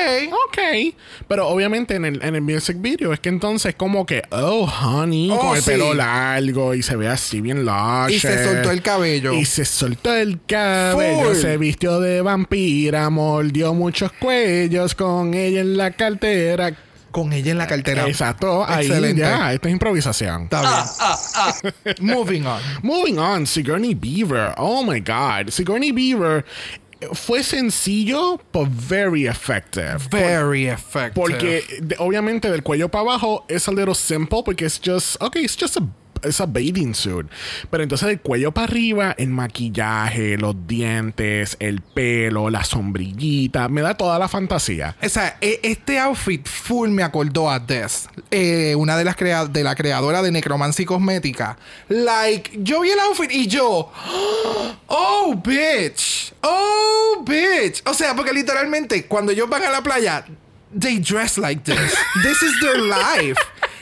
Ok. 0.48 0.96
Pero 1.28 1.48
obviamente 1.48 1.96
en 1.96 2.06
el, 2.06 2.24
en 2.24 2.36
el 2.36 2.42
music 2.42 2.78
video 2.80 3.14
es 3.14 3.20
que 3.20 3.30
entonces 3.30 3.76
como 3.76 4.06
que, 4.06 4.24
oh, 4.32 4.66
honey, 4.84 5.30
Oh, 5.32 5.40
con 5.40 5.56
el 5.56 5.62
sí. 5.62 5.72
pelo 5.72 5.94
largo 5.94 6.74
y 6.74 6.84
se 6.84 6.96
ve 6.96 7.08
así 7.08 7.42
bien 7.42 7.66
lush. 7.66 8.12
Y 8.14 8.20
se 8.20 8.44
soltó 8.44 8.72
el 8.72 8.82
cabello. 8.82 9.34
Y 9.34 9.46
se 9.46 9.66
soltó 9.66 10.14
el 10.16 10.40
cabello. 10.46 11.30
Full. 11.30 11.36
Se 11.36 11.58
vistió 11.58 12.00
de 12.00 12.22
vampira, 12.22 13.10
mordió 13.10 13.74
muchos 13.74 14.12
cuellos 14.14 14.96
con 14.96 15.34
ella 15.34 15.62
en 15.62 15.78
la 15.78 15.92
cartera. 15.92 16.74
Con 17.12 17.34
ella 17.34 17.52
en 17.52 17.58
la 17.58 17.66
cartera. 17.66 18.08
Exacto. 18.08 18.64
Ahí 18.68 18.86
Excelente. 18.86 19.22
ya. 19.22 19.52
Esto 19.52 19.68
es 19.68 19.72
improvisación. 19.72 20.44
Está 20.44 20.62
bien. 20.62 21.96
Moving 22.02 22.46
on. 22.46 22.62
Moving 22.84 23.18
on, 23.18 23.48
Sigourney 23.48 23.96
Beaver. 23.96 24.54
Oh 24.58 24.84
my 24.84 25.00
God. 25.00 25.50
Sigourney 25.50 25.92
Beaver 25.92 26.46
fue 27.14 27.44
sencillo, 27.44 28.40
but 28.52 28.68
very 28.68 29.26
effective. 29.28 30.08
Very 30.10 30.68
effective. 30.68 31.14
Porque 31.14 31.64
obviamente 31.98 32.50
del 32.50 32.64
cuello 32.64 32.90
para 32.90 33.02
abajo 33.02 33.46
es 33.48 33.68
a 33.68 33.72
little 33.72 33.96
simple 33.96 34.44
porque 34.44 34.66
es 34.66 34.80
just, 34.80 35.22
ok, 35.22 35.38
it's 35.38 35.56
just 35.56 35.78
a, 35.78 35.82
it's 36.24 36.40
a 36.40 36.46
bathing 36.46 36.94
suit. 36.94 37.28
Pero 37.70 37.84
entonces 37.84 38.08
del 38.08 38.20
cuello 38.22 38.52
para 38.52 38.66
arriba, 38.68 39.16
el 39.18 39.30
maquillaje, 39.30 40.38
los 40.38 40.56
dientes, 40.68 41.58
el 41.60 41.82
pelo, 41.82 42.50
la 42.50 42.64
sombrillita, 42.64 43.68
me 43.70 43.82
da 43.82 43.96
toda 43.96 44.20
la 44.20 44.28
fantasía. 44.28 44.96
O 45.02 45.10
sea, 45.10 45.38
e- 45.42 45.60
este 45.64 46.00
outfit 46.00 46.48
full 46.48 46.90
me 46.90 47.04
acordó 47.04 47.50
a 47.50 47.60
Des, 47.60 48.08
eh, 48.32 48.76
una 48.76 48.98
de 48.98 49.04
las 49.04 49.16
crea 49.16 49.46
de 49.46 49.64
la 49.64 49.76
creadora 49.76 50.22
de 50.22 50.32
Necromancy 50.32 50.86
Cosmética. 50.86 51.58
Like, 51.88 52.60
yo 52.64 52.82
vi 52.82 52.92
el 52.92 53.00
outfit 53.00 53.32
y 53.32 53.48
yo, 53.48 53.92
oh, 54.88 55.36
bitch, 55.44 56.34
oh, 56.42 57.24
bitch. 57.26 57.82
O 57.86 57.94
sea, 57.94 58.16
porque 58.16 58.34
literalmente 58.34 59.06
cuando 59.06 59.32
ellos 59.32 59.50
van 59.50 59.64
a 59.64 59.70
la 59.72 59.82
playa, 59.82 60.26
they 60.78 61.00
dress 61.00 61.38
like 61.38 61.64
this. 61.64 61.96
This 62.24 62.44
is 62.44 62.60
their 62.62 62.78
life. 62.82 63.38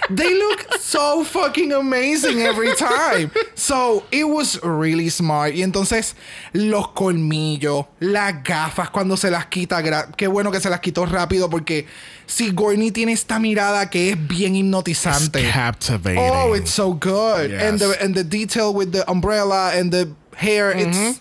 They 0.10 0.34
look 0.34 0.78
so 0.80 1.24
fucking 1.24 1.74
amazing 1.74 2.42
every 2.42 2.74
time. 2.76 3.32
So 3.56 4.04
it 4.12 4.26
was 4.26 4.60
really 4.64 5.10
smart. 5.10 5.54
Y 5.54 5.64
entonces, 5.64 6.16
los 6.54 6.90
colmillos, 6.90 7.86
las 8.00 8.44
gafas 8.44 8.90
cuando 8.90 9.18
se 9.18 9.30
las 9.30 9.48
quita. 9.48 9.84
Qué 10.16 10.28
bueno 10.28 10.52
que 10.52 10.60
se 10.60 10.70
las 10.70 10.80
quitó 10.80 11.06
rápido 11.06 11.50
porque 11.50 11.86
Sigourney 12.26 12.92
tiene 12.92 13.14
esta 13.14 13.40
mirada 13.40 13.90
que 13.90 14.12
es 14.12 14.28
bien 14.28 14.56
hipnotizante. 14.56 15.50
Captivating. 15.52 16.22
Oh, 16.22 16.54
it's 16.56 16.72
so 16.72 16.94
good. 16.94 17.50
Yes. 17.50 17.64
And 17.64 17.80
the 17.80 17.98
and 18.02 18.16
the 18.16 18.24
detail 18.24 18.74
with 18.74 18.92
the 18.92 19.04
umbrella 19.10 19.72
and 19.74 19.92
the 19.92 20.10
hair, 20.36 20.72
it's 20.72 21.20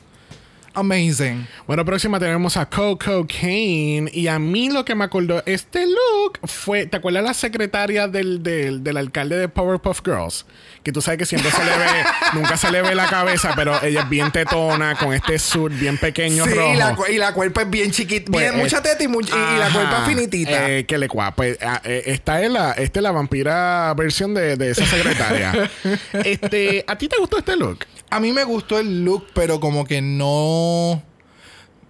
Amazing. 0.77 1.47
Bueno, 1.67 1.85
próxima 1.85 2.19
tenemos 2.21 2.57
a 2.57 2.67
Coco 2.69 3.27
Kane. 3.27 4.11
Y 4.13 4.29
a 4.29 4.39
mí 4.39 4.71
lo 4.71 4.85
que 4.85 4.95
me 4.95 5.05
acordó 5.05 5.43
este 5.47 5.87
look 5.87 6.39
fue. 6.45 6.87
¿Te 6.87 6.99
acuerdas 6.99 7.25
la 7.25 7.35
secretaria 7.35 8.07
del, 8.09 8.43
del, 8.43 8.85
del 8.85 8.97
alcalde 8.99 9.37
de 9.37 9.49
Powerpuff 9.49 10.01
Girls? 10.05 10.45
Que 10.83 10.93
tú 10.93 11.01
sabes 11.01 11.19
que 11.19 11.27
siempre 11.27 11.51
se 11.51 11.65
le 11.65 11.71
ve, 11.71 11.87
nunca 12.35 12.57
se 12.57 12.71
le 12.71 12.83
ve 12.83 12.95
la 12.95 13.07
cabeza, 13.09 13.53
pero 13.57 13.83
ella 13.83 14.03
es 14.03 14.09
bien 14.09 14.31
tetona, 14.31 14.95
con 14.97 15.13
este 15.15 15.39
suit 15.39 15.73
bien 15.79 15.99
pequeño 15.99 16.45
Sí, 16.45 16.51
rojo. 16.51 16.75
y 16.75 16.77
la, 16.77 16.97
y 17.11 17.17
la 17.19 17.33
cuerpa 17.33 17.63
es 17.63 17.71
bien 17.71 17.91
chiquita. 17.91 18.31
Pues, 18.31 18.51
bien, 18.53 18.63
mucha 18.63 18.79
eh, 18.79 18.83
teta 18.83 19.03
y, 19.03 19.09
much- 19.09 19.29
y- 19.31 19.55
y 19.57 19.59
la 19.59 19.67
Ajá. 19.67 19.75
cuerpa 19.75 20.07
finitita. 20.07 20.71
Eh, 20.71 20.85
que 20.85 20.99
le 20.99 21.09
cua. 21.09 21.33
Pues 21.35 21.59
ah, 21.63 21.81
eh, 21.85 22.03
esta 22.07 22.43
es 22.43 22.51
la, 22.51 22.73
esta 22.73 23.01
es 23.01 23.03
la 23.03 23.11
vampira 23.13 23.93
versión 23.95 24.35
de, 24.35 24.57
de 24.57 24.71
esa 24.71 24.85
secretaria. 24.87 25.71
este, 26.13 26.85
¿a 26.87 26.97
ti 26.97 27.09
te 27.09 27.17
gustó 27.19 27.39
este 27.39 27.57
look? 27.57 27.79
A 28.11 28.21
mí 28.21 28.33
me 28.33 28.45
gustó 28.45 28.79
el 28.79 29.05
look, 29.05 29.27
pero 29.35 29.61
como 29.61 29.85
que 29.85 30.01
no. 30.03 31.03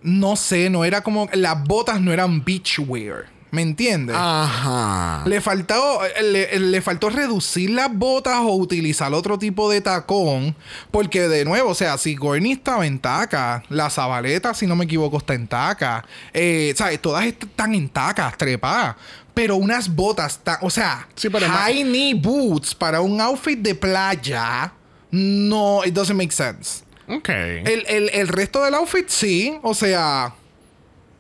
No 0.03 0.37
sé, 0.37 0.71
no 0.71 0.85
era 0.85 1.03
como. 1.03 1.29
Las 1.33 1.63
botas 1.65 2.01
no 2.01 2.13
eran 2.13 2.45
beachwear. 2.45 3.35
¿Me 3.53 3.63
entiendes? 3.63 4.17
Ajá. 4.19 5.23
Le 5.25 5.41
faltó, 5.41 6.01
le, 6.21 6.59
le 6.59 6.83
faltó 6.83 7.09
reducir 7.11 7.71
las 7.71 7.91
botas 7.97 8.39
o 8.41 8.55
utilizar 8.57 9.15
otro 9.15 9.39
tipo 9.39 9.71
de 9.71 9.81
tacón. 9.81 10.55
Porque 10.91 11.29
de 11.29 11.45
nuevo, 11.45 11.71
o 11.71 11.75
sea, 11.75 11.97
si 11.97 12.17
Gorney 12.17 12.53
estaba 12.53 12.87
en 12.87 12.99
taca, 12.99 13.63
la 13.71 13.89
Zabaleta, 13.89 14.53
si 14.53 14.67
no 14.67 14.77
me 14.77 14.85
equivoco, 14.85 15.19
está 15.19 15.35
en 15.35 15.47
taca. 15.47 16.05
Eh, 16.35 16.75
¿Sabes? 16.77 17.01
Todas 17.01 17.25
est- 17.25 17.45
están 17.45 17.75
en 17.75 17.89
tacas, 17.89 18.37
trepadas. 18.37 18.97
Pero 19.33 19.57
unas 19.57 19.95
botas, 19.95 20.39
ta- 20.43 20.59
o 20.63 20.69
sea, 20.69 21.07
Sí, 21.15 21.31
pero 21.31 21.47
high 21.49 21.83
knee 21.85 22.15
boots 22.15 22.75
para 22.75 23.01
un 23.01 23.21
outfit 23.21 23.59
de 23.59 23.75
playa, 23.75 24.73
no, 25.11 25.83
it 25.85 25.95
doesn't 25.95 26.17
make 26.17 26.33
sense. 26.33 26.83
Ok. 27.09 27.29
El, 27.29 27.85
el- 27.87 28.11
el 28.13 28.29
resto 28.29 28.63
del 28.65 28.75
outfit 28.75 29.09
sí, 29.09 29.57
o 29.63 29.75
sea, 29.75 30.35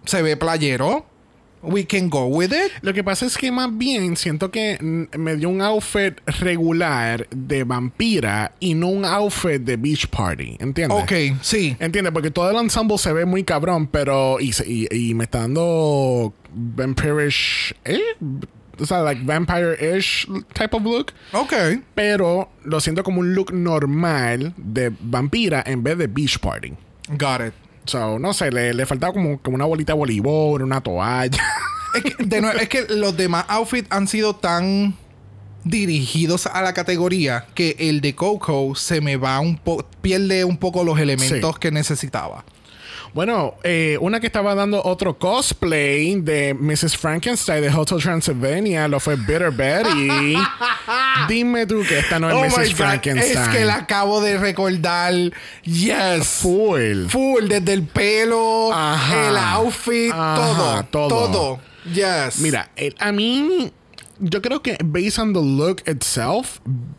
se 0.05 0.22
ve 0.22 0.37
playero. 0.37 1.07
We 1.62 1.85
can 1.85 2.09
go 2.11 2.27
with 2.27 2.53
it. 2.53 2.70
Lo 2.83 2.92
que 2.92 3.03
pasa 3.03 3.27
es 3.27 3.37
que 3.37 3.51
más 3.51 3.77
bien 3.77 4.16
siento 4.16 4.53
que 4.53 4.79
me 4.81 5.35
dio 5.37 5.49
un 5.49 5.61
outfit 5.62 6.14
regular 6.40 7.27
de 7.31 7.64
vampira 7.64 8.53
y 8.61 8.75
no 8.75 8.87
un 8.88 9.05
outfit 9.05 9.61
de 9.62 9.77
beach 9.77 10.07
party. 10.09 10.57
¿Entiendes? 10.61 11.03
Ok, 11.03 11.12
sí. 11.42 11.77
¿Entiendes? 11.81 12.12
Porque 12.12 12.31
todo 12.31 12.51
el 12.51 12.57
ensemble 12.59 12.99
se 12.99 13.12
ve 13.12 13.25
muy 13.25 13.42
cabrón, 13.42 13.88
pero. 13.88 14.38
Y, 14.38 14.53
y, 14.64 14.87
y 15.11 15.14
me 15.14 15.25
está 15.25 15.40
dando. 15.40 16.33
Vampirish. 16.55 17.75
¿Eh? 17.85 18.01
O 18.79 18.85
sea, 18.87 19.01
like 19.01 19.23
vampire-ish 19.25 20.27
type 20.53 20.77
of 20.77 20.83
look. 20.83 21.12
Ok. 21.33 21.53
Pero 21.95 22.51
lo 22.65 22.81
siento 22.81 23.03
como 23.03 23.21
un 23.21 23.35
look 23.35 23.53
normal 23.53 24.53
de 24.57 24.93
vampira 25.01 25.62
en 25.67 25.83
vez 25.83 25.97
de 25.99 26.07
beach 26.07 26.39
party. 26.39 26.73
Got 27.09 27.41
it. 27.49 27.55
So, 27.87 28.19
no 28.19 28.35
sé, 28.35 28.51
le, 28.51 28.75
le 28.75 28.85
faltaba 28.85 29.12
como, 29.12 29.41
como 29.41 29.55
una 29.55 29.65
bolita 29.65 29.93
de 29.93 29.99
voleibol, 29.99 30.62
una 30.62 30.81
toalla. 30.81 31.43
Es 31.95 32.03
que, 32.03 32.25
de 32.25 32.41
nuevo, 32.43 32.59
es 32.59 32.69
que 32.69 32.85
los 32.91 33.17
demás 33.17 33.47
outfits 33.49 33.87
han 33.91 34.07
sido 34.07 34.37
tan 34.37 34.95
dirigidos 35.65 36.47
a 36.47 36.61
la 36.62 36.75
categoría 36.75 37.47
que 37.55 37.75
el 37.79 38.01
de 38.03 38.15
Coco 38.15 38.75
se 38.75 39.01
me 39.01 39.17
va 39.17 39.41
un 39.41 39.57
poco, 39.57 39.87
pierde 40.03 40.45
un 40.45 40.59
poco 40.59 40.85
los 40.85 40.99
elementos 40.99 41.55
Sí. 41.55 41.59
que 41.61 41.71
necesitaba. 41.71 42.45
Bueno, 43.16 43.55
eh, 43.64 43.96
una 44.02 44.20
que 44.20 44.26
estaba 44.26 44.55
dando 44.55 44.83
otro 44.85 45.18
cosplay 45.18 46.20
de 46.20 46.52
Mrs. 46.52 46.98
Frankenstein 46.98 47.62
de 47.62 47.70
Hotel 47.70 47.96
Transylvania 47.98 48.87
lo 48.88 49.00
fue 49.00 49.16
Bitter 49.16 49.50
Betty. 49.50 50.37
Dime 51.26 51.66
tú 51.66 51.83
que 51.88 52.00
esta 52.00 52.18
no 52.18 52.29
es 52.29 52.52
Oh 52.52 52.59
Mrs. 52.61 52.74
Frankenstein. 52.74 53.38
Es 53.38 53.48
que 53.48 53.64
la 53.64 53.76
acabo 53.76 54.20
de 54.20 54.37
recordar. 54.37 55.14
Yes. 55.62 56.26
Full. 56.42 57.07
Full, 57.09 57.48
desde 57.48 57.72
el 57.72 57.85
pelo, 57.85 58.70
Ajá. 58.70 59.29
el 59.31 59.37
outfit, 59.38 60.12
Ajá, 60.12 60.83
todo, 60.92 61.09
todo. 61.09 61.31
todo. 61.31 61.61
Yes. 61.90 62.38
Mira, 62.40 62.70
el- 62.76 62.94
a 62.98 63.12
mí, 63.12 63.72
yo 64.18 64.42
creo 64.42 64.61
que 64.61 64.76
based 64.85 65.18
on 65.18 65.33
the 65.33 65.40
look 65.40 65.83
itself, 65.88 66.59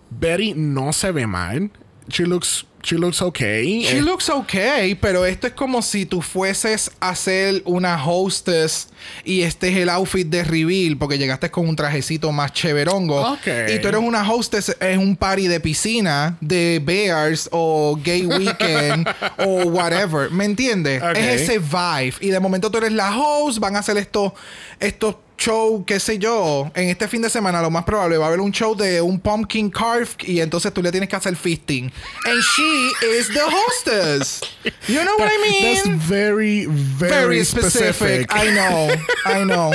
Betty 0.10 0.56
no 0.56 0.92
se 0.94 1.12
ve 1.12 1.28
mal. 1.28 1.70
She 2.10 2.26
looks, 2.26 2.66
she 2.88 2.96
looks 2.98 3.22
okay. 3.22 3.84
She 3.84 3.98
Eh, 3.98 4.02
looks 4.02 4.30
okay, 4.30 4.96
pero 4.96 5.26
esto 5.26 5.48
es 5.48 5.54
como 5.54 5.82
si 5.82 6.06
tú 6.06 6.22
fueses 6.22 6.90
a 7.00 7.14
ser 7.16 7.62
una 7.66 8.02
hostess 8.04 8.88
y 9.26 9.42
este 9.42 9.70
es 9.70 9.78
el 9.78 9.90
outfit 9.90 10.28
de 10.28 10.44
reveal 10.44 10.98
porque 10.98 11.18
llegaste 11.18 11.52
con 11.52 11.68
un 11.68 11.76
trajecito 11.76 12.32
más 12.32 12.54
chéverongo. 12.54 13.34
Ok. 13.34 13.48
Y 13.76 13.80
tú 13.80 13.90
eres 13.90 14.02
una 14.02 14.30
hostess 14.30 14.76
en 14.80 15.00
un 15.00 15.16
party 15.16 15.48
de 15.48 15.60
piscina 15.60 16.38
de 16.42 16.82
Bears 16.84 17.50
o 17.52 18.00
Gay 18.04 18.26
Weekend 18.26 19.08
o 19.40 19.66
whatever. 19.66 20.32
¿Me 20.32 20.46
entiendes? 20.46 21.02
Ok. 21.04 21.18
Es 21.18 21.42
ese 21.42 21.60
vibe. 21.60 22.14
Y 22.22 22.30
de 22.30 22.40
momento 22.40 22.72
tú 22.72 22.78
eres 22.78 22.94
la 22.94 23.18
host, 23.18 23.60
van 23.60 23.76
a 23.76 23.80
hacer 23.80 23.98
estos 23.98 24.32
estos 24.80 25.16
show, 25.38 25.84
qué 25.86 26.00
sé 26.00 26.18
yo, 26.18 26.72
en 26.76 26.90
este 26.90 27.08
fin 27.08 27.22
de 27.22 27.30
semana 27.30 27.62
lo 27.62 27.70
más 27.70 27.84
probable 27.86 28.18
va 28.18 28.26
a 28.26 28.28
haber 28.30 28.42
un 28.42 28.52
show 28.52 28.76
de 28.76 29.02
un 29.02 29.20
pumpkin 29.20 29.70
carve 29.70 30.10
y 30.26 30.40
entonces 30.42 30.74
tú 30.74 30.82
le 30.82 30.92
tienes 30.92 31.08
que 31.10 31.16
hacer 31.16 31.36
fisting. 31.36 31.92
And 32.26 32.42
she 32.42 32.92
is 33.18 33.28
the 33.30 33.42
hostess. 33.44 34.42
You 34.88 35.02
know 35.04 35.16
what 35.18 35.30
I 35.32 35.38
mean? 35.50 35.76
That's 35.76 35.88
very, 36.08 36.66
very, 36.66 37.12
Very 37.12 37.46
specific. 37.46 38.28
I 38.34 38.52
know. 38.52 38.90
I 39.26 39.44
know. 39.44 39.72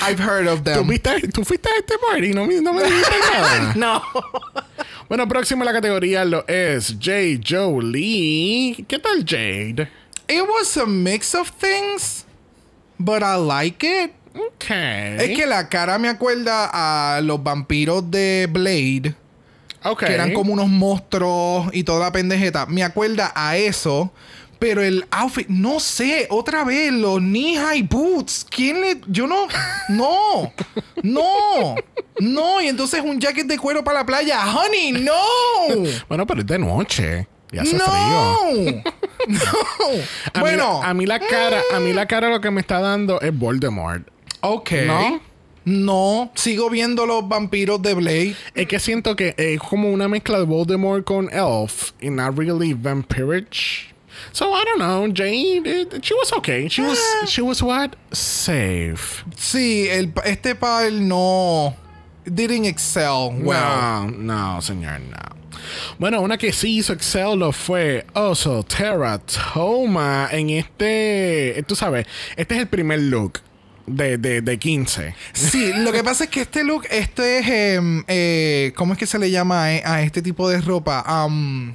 I've 0.00 0.18
heard 0.18 0.46
of 0.48 0.60
¿Tú, 0.60 0.64
them. 0.64 0.88
viste- 0.88 1.28
tú 1.32 1.44
fuiste 1.44 1.68
a 1.68 1.78
este 1.78 1.96
party 1.98 2.32
no, 2.34 2.44
me- 2.46 2.60
no 2.60 2.72
me 2.72 2.82
dijiste 2.82 3.14
nada. 3.32 3.72
No. 3.76 4.02
Bueno, 5.08 5.28
próximo 5.28 5.62
a 5.62 5.66
la 5.66 5.72
categoría 5.72 6.24
lo 6.24 6.46
es 6.48 6.96
Jade 7.00 7.40
Jolie. 7.46 8.84
¿Qué 8.88 8.98
tal 8.98 9.24
Jade? 9.26 9.88
It 10.28 10.42
was 10.48 10.76
a 10.78 10.86
mix 10.86 11.34
of 11.34 11.50
things, 11.50 12.24
but 12.98 13.22
I 13.22 13.36
like 13.36 13.82
it. 13.86 14.12
Es 15.20 15.36
que 15.36 15.46
la 15.46 15.68
cara 15.68 15.98
me 15.98 16.08
acuerda 16.08 16.70
a 16.72 17.20
los 17.20 17.42
vampiros 17.42 18.10
de 18.10 18.48
Blade. 18.50 19.14
Ok. 19.86 20.04
que 20.04 20.14
eran 20.14 20.32
como 20.32 20.52
unos 20.52 20.68
monstruos 20.68 21.68
y 21.72 21.84
toda 21.84 22.00
la 22.00 22.12
pendejeta. 22.12 22.66
Me 22.66 22.82
acuerda 22.82 23.32
a 23.34 23.56
eso. 23.56 24.10
Pero 24.58 24.82
el 24.82 25.04
outfit, 25.10 25.46
no 25.48 25.78
sé, 25.78 26.26
otra 26.30 26.64
vez, 26.64 26.90
los 26.90 27.20
knee 27.20 27.56
high 27.56 27.82
boots. 27.82 28.46
¿Quién 28.48 28.80
le.? 28.80 29.00
Yo 29.08 29.26
no. 29.26 29.46
No. 29.90 30.52
No. 31.02 31.74
No. 32.18 32.62
Y 32.62 32.68
entonces 32.68 33.02
un 33.04 33.20
jacket 33.20 33.46
de 33.46 33.58
cuero 33.58 33.84
para 33.84 33.98
la 33.98 34.06
playa. 34.06 34.40
Honey, 34.54 34.92
no. 34.92 35.12
Bueno, 36.08 36.26
pero 36.26 36.40
es 36.40 36.46
de 36.46 36.58
noche. 36.58 37.28
Y 37.52 37.58
hace 37.58 37.76
no. 37.76 37.84
frío. 37.84 38.82
No. 39.26 39.40
A 40.34 40.40
bueno. 40.40 40.80
Mí, 40.80 40.86
a 40.86 40.94
mí 40.94 41.06
la 41.06 41.18
cara, 41.18 41.62
a 41.72 41.80
mí 41.80 41.94
la 41.94 42.06
cara 42.06 42.28
lo 42.28 42.42
que 42.42 42.50
me 42.50 42.60
está 42.60 42.80
dando 42.80 43.22
es 43.22 43.36
Voldemort. 43.36 44.06
Ok. 44.48 44.70
¿No? 44.86 45.20
No. 45.66 46.30
Sigo 46.34 46.68
viendo 46.70 47.06
los 47.06 47.26
vampiros 47.26 47.80
de 47.80 47.94
Blade. 47.94 48.36
Es 48.54 48.66
que 48.66 48.78
siento 48.78 49.16
que 49.16 49.34
es 49.38 49.58
como 49.60 49.90
una 49.90 50.08
mezcla 50.08 50.38
de 50.38 50.44
Voldemort 50.44 51.04
con 51.04 51.30
Elf 51.32 51.92
y 52.00 52.10
not 52.10 52.36
really 52.36 52.74
vampirish. 52.74 53.90
So 54.32 54.46
I 54.54 54.64
don't 54.64 54.78
know, 54.78 55.06
Jade, 55.12 55.66
it- 55.66 56.00
she 56.02 56.14
was 56.14 56.32
okay. 56.34 56.68
She 56.68 56.82
was, 56.82 56.98
Ah. 57.22 57.26
she 57.26 57.40
was 57.42 57.62
what? 57.62 57.96
Safe. 58.12 59.24
Sí, 59.36 59.88
el, 59.90 60.12
este 60.24 60.54
pal 60.54 61.06
no. 61.08 61.74
Didn't 62.26 62.64
excel 62.66 63.30
well. 63.42 64.06
No, 64.10 64.54
no, 64.54 64.60
señor, 64.62 65.00
no. 65.00 65.18
Bueno, 65.98 66.20
una 66.20 66.36
que 66.36 66.52
sí 66.52 66.78
hizo 66.78 66.92
Excel 66.92 67.38
lo 67.38 67.50
fue 67.52 68.04
Oso 68.14 68.62
Terra 68.64 69.18
Toma 69.18 70.28
en 70.30 70.50
este, 70.50 71.62
tú 71.66 71.74
sabes, 71.74 72.06
este 72.36 72.54
es 72.54 72.60
el 72.60 72.68
primer 72.68 73.00
look 73.00 73.40
de, 73.86 74.18
de, 74.18 74.40
de 74.40 74.58
15. 74.58 75.14
Sí, 75.32 75.72
lo 75.76 75.92
que 75.92 76.02
pasa 76.02 76.24
es 76.24 76.30
que 76.30 76.42
este 76.42 76.64
look, 76.64 76.86
este 76.90 77.38
es, 77.38 77.48
em, 77.48 78.04
eh, 78.08 78.72
¿cómo 78.76 78.92
es 78.92 78.98
que 78.98 79.06
se 79.06 79.18
le 79.18 79.30
llama 79.30 79.64
a 79.64 80.02
este 80.02 80.22
tipo 80.22 80.48
de 80.48 80.60
ropa? 80.60 81.04
Um, 81.26 81.74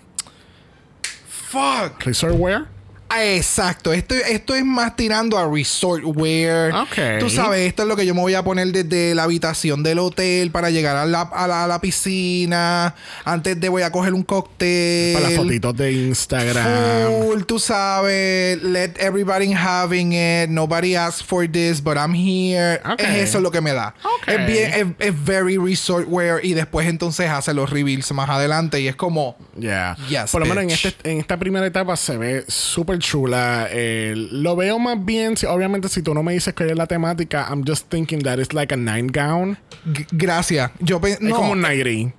fuck. 1.28 2.04
Resort 2.04 2.36
wear. 2.38 2.79
Exacto, 3.18 3.92
esto, 3.92 4.14
esto 4.14 4.56
es 4.56 4.64
más 4.64 4.96
tirando 4.96 5.38
a 5.38 5.50
resort 5.50 6.04
wear. 6.06 6.74
Ok. 6.74 7.20
Tú 7.20 7.30
sabes, 7.30 7.68
esto 7.68 7.84
es 7.84 7.88
lo 7.88 7.96
que 7.96 8.06
yo 8.06 8.14
me 8.14 8.22
voy 8.22 8.36
a 8.36 8.44
poner 8.44 8.72
desde 8.72 9.16
la 9.16 9.24
habitación 9.24 9.82
del 9.84 10.00
hotel 10.00 10.52
para 10.52 10.70
llegar 10.70 10.96
a 10.96 11.06
la, 11.06 11.22
a 11.22 11.48
la, 11.48 11.64
a 11.64 11.68
la 11.68 11.82
piscina. 11.82 12.96
Antes 13.26 13.60
de 13.60 13.70
voy 13.70 13.82
a 13.82 13.92
coger 13.92 14.14
un 14.14 14.24
cóctel. 14.24 15.14
Para 15.16 15.30
las 15.30 15.38
fotitos 15.38 15.76
de 15.76 15.92
Instagram. 15.92 17.12
Full, 17.24 17.44
tú 17.44 17.60
sabes, 17.60 18.62
let 18.62 18.94
everybody 19.00 19.54
having 19.54 20.14
it. 20.14 20.50
Nobody 20.50 20.96
asked 20.96 21.26
for 21.26 21.50
this, 21.50 21.82
but 21.84 21.98
I'm 21.98 22.14
here. 22.14 22.82
Ok. 22.86 23.00
Es 23.00 23.30
eso 23.30 23.40
lo 23.40 23.52
que 23.52 23.62
me 23.62 23.74
da. 23.74 23.96
Ok. 24.04 24.28
Es 24.28 24.48
bien, 24.48 24.96
es, 25.00 25.08
es 25.08 25.26
very 25.26 25.58
resort 25.58 26.06
wear 26.08 26.44
y 26.44 26.54
después 26.54 26.88
entonces 26.88 27.30
hace 27.30 27.54
los 27.54 27.70
reveals 27.70 28.12
más 28.12 28.30
adelante 28.30 28.80
y 28.80 28.88
es 28.88 28.96
como, 28.96 29.36
Yeah. 29.60 29.98
Yes, 30.08 30.32
Por 30.32 30.42
lo 30.42 30.48
menos 30.48 30.64
en, 30.64 30.70
este, 30.70 31.12
en 31.12 31.20
esta 31.20 31.38
primera 31.38 31.66
etapa 31.66 31.96
se 31.98 32.18
ve 32.18 32.46
súper 32.48 32.99
chula. 33.00 33.68
Eh, 33.72 34.14
lo 34.16 34.56
veo 34.56 34.78
más 34.80 35.04
bien, 35.04 35.36
si, 35.38 35.46
obviamente, 35.46 35.90
si 35.90 36.02
tú 36.02 36.14
no 36.14 36.22
me 36.24 36.34
dices 36.34 36.54
que 36.54 36.66
es 36.70 36.76
la 36.78 36.88
temática, 36.88 37.48
I'm 37.50 37.64
just 37.68 37.90
thinking 37.90 38.20
that 38.24 38.38
it's 38.40 38.54
like 38.54 38.74
a 38.74 38.78
nightgown. 38.78 39.58
g- 39.92 40.06
gracias. 40.12 40.72
Yo 40.80 41.00
Es 41.04 41.20
no, 41.22 41.36
como 41.36 41.52
un 41.54 41.62
nighty. 41.62 42.14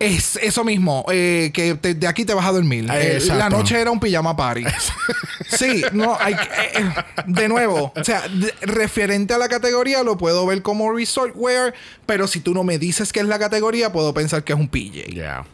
Es 0.00 0.36
eso 0.40 0.62
mismo, 0.62 1.04
eh, 1.10 1.50
que 1.52 1.74
te- 1.74 1.94
de 1.94 2.06
aquí 2.06 2.24
te 2.24 2.32
vas 2.32 2.46
a 2.46 2.52
dormir. 2.52 2.86
Eh, 2.88 3.14
Exacto. 3.14 3.34
la 3.36 3.48
noche 3.50 3.80
era 3.80 3.90
un 3.90 3.98
pijama 3.98 4.36
party. 4.36 4.62
sí, 5.48 5.82
no, 5.92 6.16
hay, 6.20 6.34
eh, 6.34 6.38
eh, 6.76 6.84
de 7.26 7.48
nuevo, 7.48 7.92
o 7.96 8.04
sea, 8.04 8.22
de- 8.28 8.54
referente 8.62 9.34
a 9.34 9.38
la 9.38 9.48
categoría 9.48 10.04
lo 10.04 10.16
puedo 10.16 10.46
ver 10.46 10.62
como 10.62 10.92
resort 10.92 11.32
wear, 11.34 11.74
pero 12.06 12.28
si 12.28 12.38
tú 12.38 12.54
no 12.54 12.62
me 12.62 12.78
dices 12.78 13.12
que 13.12 13.18
es 13.18 13.26
la 13.26 13.40
categoría, 13.40 13.90
puedo 13.90 14.14
pensar 14.14 14.44
que 14.44 14.52
es 14.52 14.58
un 14.60 14.68
PJ. 14.68 15.02
Yeah. 15.10 15.44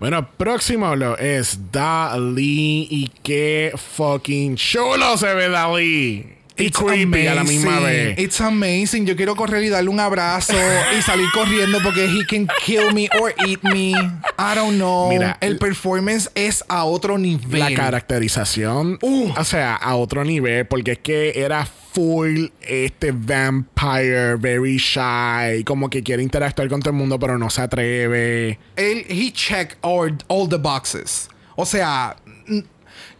Bueno, 0.00 0.28
próximo 0.36 0.94
lo 0.96 1.16
es 1.18 1.72
Dali. 1.72 2.88
Y 2.90 3.10
qué 3.22 3.72
fucking 3.76 4.56
chulo 4.56 5.16
se 5.16 5.34
ve 5.34 5.48
Dali. 5.48 6.33
Y 6.56 6.66
It's 6.66 6.78
creepy 6.78 7.26
a 7.26 7.34
la 7.34 7.42
misma 7.42 7.78
amazing. 7.78 8.14
vez. 8.14 8.18
It's 8.18 8.40
amazing. 8.40 9.06
Yo 9.06 9.16
quiero 9.16 9.34
correr 9.34 9.64
y 9.64 9.70
darle 9.70 9.90
un 9.90 9.98
abrazo 9.98 10.52
y 10.96 11.02
salir 11.02 11.26
corriendo 11.34 11.80
porque 11.82 12.04
he 12.04 12.24
can 12.26 12.46
kill 12.64 12.92
me 12.94 13.08
or 13.20 13.34
eat 13.44 13.60
me. 13.64 13.90
I 13.90 14.54
don't 14.54 14.76
know. 14.76 15.08
Mira, 15.08 15.36
el 15.40 15.58
performance 15.58 16.30
es 16.36 16.62
a 16.68 16.84
otro 16.84 17.18
nivel. 17.18 17.58
La 17.58 17.74
caracterización, 17.74 18.98
Uh. 19.02 19.32
o 19.36 19.42
sea, 19.44 19.74
a 19.74 19.96
otro 19.96 20.24
nivel, 20.24 20.64
porque 20.66 20.92
es 20.92 20.98
que 20.98 21.32
era 21.40 21.66
full 21.66 22.46
este 22.62 23.10
vampire, 23.12 24.36
very 24.36 24.76
shy, 24.78 25.64
como 25.64 25.90
que 25.90 26.02
quiere 26.04 26.22
interactuar 26.22 26.68
con 26.68 26.80
todo 26.80 26.90
el 26.90 26.96
mundo, 26.96 27.18
pero 27.18 27.36
no 27.36 27.50
se 27.50 27.62
atreve. 27.62 28.58
Él, 28.76 29.04
he 29.08 29.32
checked 29.32 29.76
all, 29.80 30.16
all 30.28 30.48
the 30.48 30.56
boxes. 30.56 31.28
O 31.56 31.66
sea, 31.66 32.16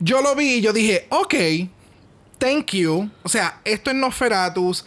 yo 0.00 0.22
lo 0.22 0.34
vi 0.34 0.54
y 0.56 0.60
yo 0.60 0.72
dije, 0.72 1.06
ok, 1.10 1.34
thank 2.44 2.74
you. 2.74 3.08
O 3.22 3.28
sea, 3.28 3.60
esto 3.64 3.90
es 3.90 3.96
Nosferatus. 3.96 4.84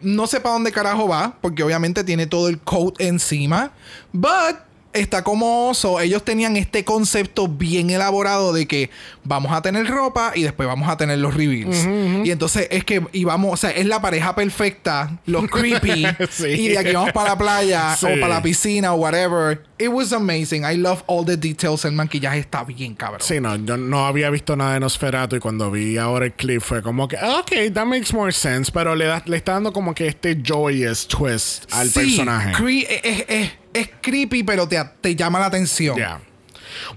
No 0.00 0.26
sé 0.26 0.40
para 0.40 0.54
dónde 0.54 0.72
carajo 0.72 1.06
va, 1.06 1.36
porque 1.42 1.62
obviamente 1.62 2.02
tiene 2.02 2.26
todo 2.26 2.48
el 2.48 2.58
coat 2.58 2.98
encima. 2.98 3.72
But 4.12 4.56
está 5.00 5.22
como 5.24 5.68
oso. 5.68 6.00
Ellos 6.00 6.24
tenían 6.24 6.56
este 6.56 6.84
concepto 6.84 7.48
bien 7.48 7.90
elaborado 7.90 8.52
de 8.52 8.66
que 8.66 8.90
vamos 9.24 9.52
a 9.52 9.62
tener 9.62 9.86
ropa 9.86 10.32
y 10.34 10.42
después 10.42 10.66
vamos 10.68 10.88
a 10.88 10.96
tener 10.96 11.18
los 11.18 11.34
reveals. 11.34 11.86
Y 12.24 12.30
entonces 12.30 12.68
es 12.70 12.84
que 12.84 13.02
íbamos, 13.12 13.52
o 13.52 13.56
sea, 13.56 13.70
es 13.70 13.86
la 13.86 14.00
pareja 14.00 14.34
perfecta, 14.34 15.18
los 15.26 15.46
creepy. 15.50 16.06
Sí. 16.30 16.46
Y 16.46 16.68
de 16.68 16.78
aquí 16.78 16.92
vamos 16.92 17.12
para 17.12 17.30
la 17.30 17.38
playa 17.38 17.96
Sí. 17.96 18.06
o 18.06 18.20
para 18.20 18.28
la 18.34 18.42
piscina 18.42 18.92
o 18.92 18.96
whatever. 18.96 19.62
It 19.78 19.88
was 19.88 20.12
amazing. 20.12 20.64
I 20.64 20.76
love 20.76 21.02
all 21.06 21.24
the 21.24 21.36
details. 21.36 21.84
El 21.84 21.92
maquillaje 21.92 22.38
está 22.38 22.64
bien 22.64 22.94
cabrón. 22.94 23.20
Sí, 23.22 23.40
no, 23.40 23.56
yo 23.56 23.76
no 23.76 24.06
había 24.06 24.30
visto 24.30 24.56
nada 24.56 24.74
de 24.74 24.80
Nosferatu 24.80 25.36
y 25.36 25.38
cuando 25.40 25.70
vi 25.70 25.98
ahora 25.98 26.24
el 26.26 26.32
clip 26.32 26.60
fue 26.62 26.82
como 26.82 27.06
que, 27.08 27.16
ok, 27.16 27.72
that 27.74 27.84
makes 27.84 28.12
more 28.14 28.32
sense, 28.32 28.70
pero 28.72 28.94
le, 28.94 29.04
da- 29.06 29.22
le 29.26 29.36
está 29.36 29.52
dando 29.52 29.72
como 29.72 29.94
que 29.94 30.06
este 30.06 30.40
joyous 30.42 31.06
twist 31.08 31.64
al 31.72 31.88
Sí, 31.90 31.94
personaje. 32.00 32.52
cre- 32.54 32.86
es, 33.02 33.24
es- 33.28 33.50
es- 33.80 33.90
creepy, 34.00 34.42
pero 34.42 34.66
te, 34.68 34.82
te 35.00 35.14
llama 35.16 35.38
la 35.40 35.46
atención. 35.46 35.96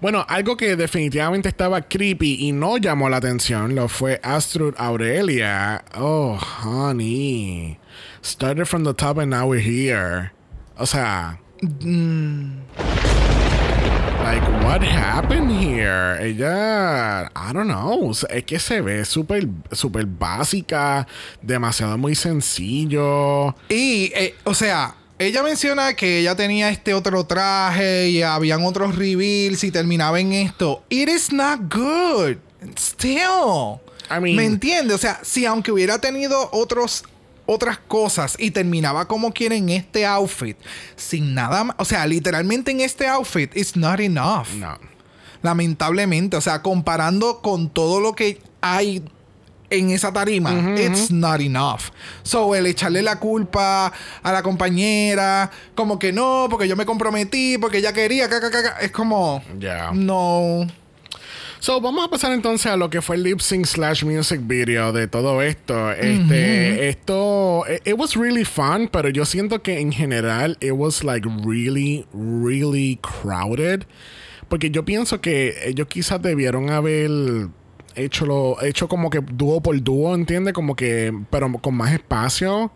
Bueno, 0.02 0.26
algo 0.28 0.58
que 0.58 0.76
definitivamente 0.76 1.48
estaba 1.50 1.82
creepy 1.82 2.36
y 2.48 2.52
no 2.52 2.78
llamó 2.78 3.08
la 3.10 3.18
atención 3.18 3.76
lo 3.76 3.88
fue 3.88 4.20
Astrud 4.24 4.74
Aurelia. 4.78 5.84
Oh, 5.96 6.38
honey. 6.38 7.78
Started 8.22 8.66
from 8.66 8.84
the 8.84 8.94
top 8.94 9.18
and 9.20 9.30
now 9.32 9.48
we're 9.48 9.62
here. 9.62 10.32
O 10.78 10.86
sea. 10.86 11.40
Like, 14.22 14.44
what 14.64 14.82
happened 14.84 15.50
here? 15.50 16.18
Ella, 16.22 17.32
I 17.36 17.54
don't 17.54 17.68
know. 17.68 18.12
Es 18.30 18.44
que 18.44 18.60
se 18.60 18.82
ve 18.82 19.04
súper, 19.06 19.48
súper 19.72 20.06
básica, 20.06 21.08
demasiado 21.42 21.98
muy 21.98 22.16
sencillo. 22.16 23.56
Y, 23.70 24.12
eh, 24.14 24.36
o 24.44 24.54
sea, 24.54 24.94
ella 25.20 25.44
menciona 25.44 25.94
que 25.94 26.20
ella 26.20 26.36
tenía 26.36 26.70
este 26.70 26.94
otro 26.94 27.26
traje 27.26 28.10
y 28.10 28.22
habían 28.22 28.66
otros 28.66 28.96
reveals 28.96 29.64
y 29.64 29.72
terminaba 29.72 30.20
en 30.20 30.34
esto. 30.34 30.84
It 30.90 31.10
is 31.10 31.32
not 31.32 31.72
good. 31.74 32.38
Still. 32.78 33.80
I 34.10 34.20
mean- 34.20 34.36
¿Me 34.36 34.46
entiendes? 34.46 34.96
O 34.96 34.98
sea, 34.98 35.20
si 35.24 35.46
aunque 35.46 35.72
hubiera 35.72 36.00
tenido 36.00 36.50
otros 36.52 37.04
otras 37.46 37.80
cosas 37.80 38.36
y 38.38 38.52
terminaba 38.52 39.08
como 39.08 39.34
quiere 39.34 39.56
en 39.58 39.70
este 39.70 40.06
outfit 40.06 40.56
sin 40.96 41.34
nada 41.34 41.64
más, 41.64 41.76
o 41.80 41.86
sea, 41.86 42.06
literalmente 42.06 42.70
en 42.70 42.80
este 42.82 43.08
outfit 43.08 43.56
it's 43.58 43.76
not 43.76 44.00
enough. 44.00 44.48
No. 44.56 44.78
Lamentablemente, 45.42 46.38
o 46.38 46.42
sea, 46.42 46.62
comparando 46.62 47.42
con 47.42 47.70
todo 47.70 48.02
lo 48.02 48.14
que 48.14 48.40
hay 48.62 49.04
en 49.70 49.90
esa 49.92 50.12
tarima, 50.12 50.76
it's 50.80 51.12
not 51.12 51.42
enough. 51.42 51.92
So, 52.24 52.56
el 52.56 52.66
echarle 52.66 53.02
la 53.02 53.20
culpa 53.20 53.92
a 54.24 54.32
la 54.32 54.42
compañera, 54.42 55.52
como 55.76 56.00
que 56.00 56.12
no, 56.12 56.48
porque 56.50 56.68
yo 56.68 56.76
me 56.76 56.86
comprometí, 56.86 57.58
porque 57.58 57.80
ella 57.80 57.94
quería, 57.94 58.30
ca, 58.30 58.40
ca, 58.40 58.52
ca, 58.52 58.64
ca, 58.64 58.78
es 58.82 58.92
como, 58.92 59.44
no. 59.94 60.68
So, 61.62 61.82
vamos 61.82 62.06
a 62.06 62.10
pasar 62.10 62.32
entonces 62.32 62.72
a 62.72 62.78
lo 62.78 62.90
que 62.90 63.02
fue 63.02 63.18
el 63.18 63.24
lip 63.24 63.42
sync 63.42 63.66
slash 63.66 64.06
music 64.06 64.40
video 64.44 64.94
de 64.94 65.08
todo 65.08 65.42
esto. 65.42 65.92
Este, 65.92 66.88
esto, 66.88 67.66
it, 67.70 67.86
it 67.86 67.96
was 67.98 68.16
really 68.16 68.46
fun, 68.46 68.88
pero 68.88 69.10
yo 69.10 69.26
siento 69.26 69.62
que 69.62 69.78
en 69.80 69.92
general 69.92 70.58
it 70.62 70.72
was 70.72 71.04
like 71.04 71.28
really, 71.44 72.06
really 72.14 72.98
crowded. 73.02 73.86
Porque 74.48 74.72
yo 74.72 74.86
pienso 74.86 75.20
que 75.20 75.54
ellos 75.66 75.88
quizás 75.88 76.22
debieron 76.22 76.70
haber 76.70 77.50
hecho 77.96 78.26
lo, 78.26 78.62
hecho 78.62 78.88
como 78.88 79.10
que 79.10 79.20
dúo 79.34 79.62
por 79.62 79.82
dúo, 79.82 80.14
¿entiendes? 80.16 80.54
Como 80.54 80.76
que, 80.76 81.14
pero 81.30 81.52
con 81.54 81.76
más 81.76 81.94
espacio. 81.94 82.72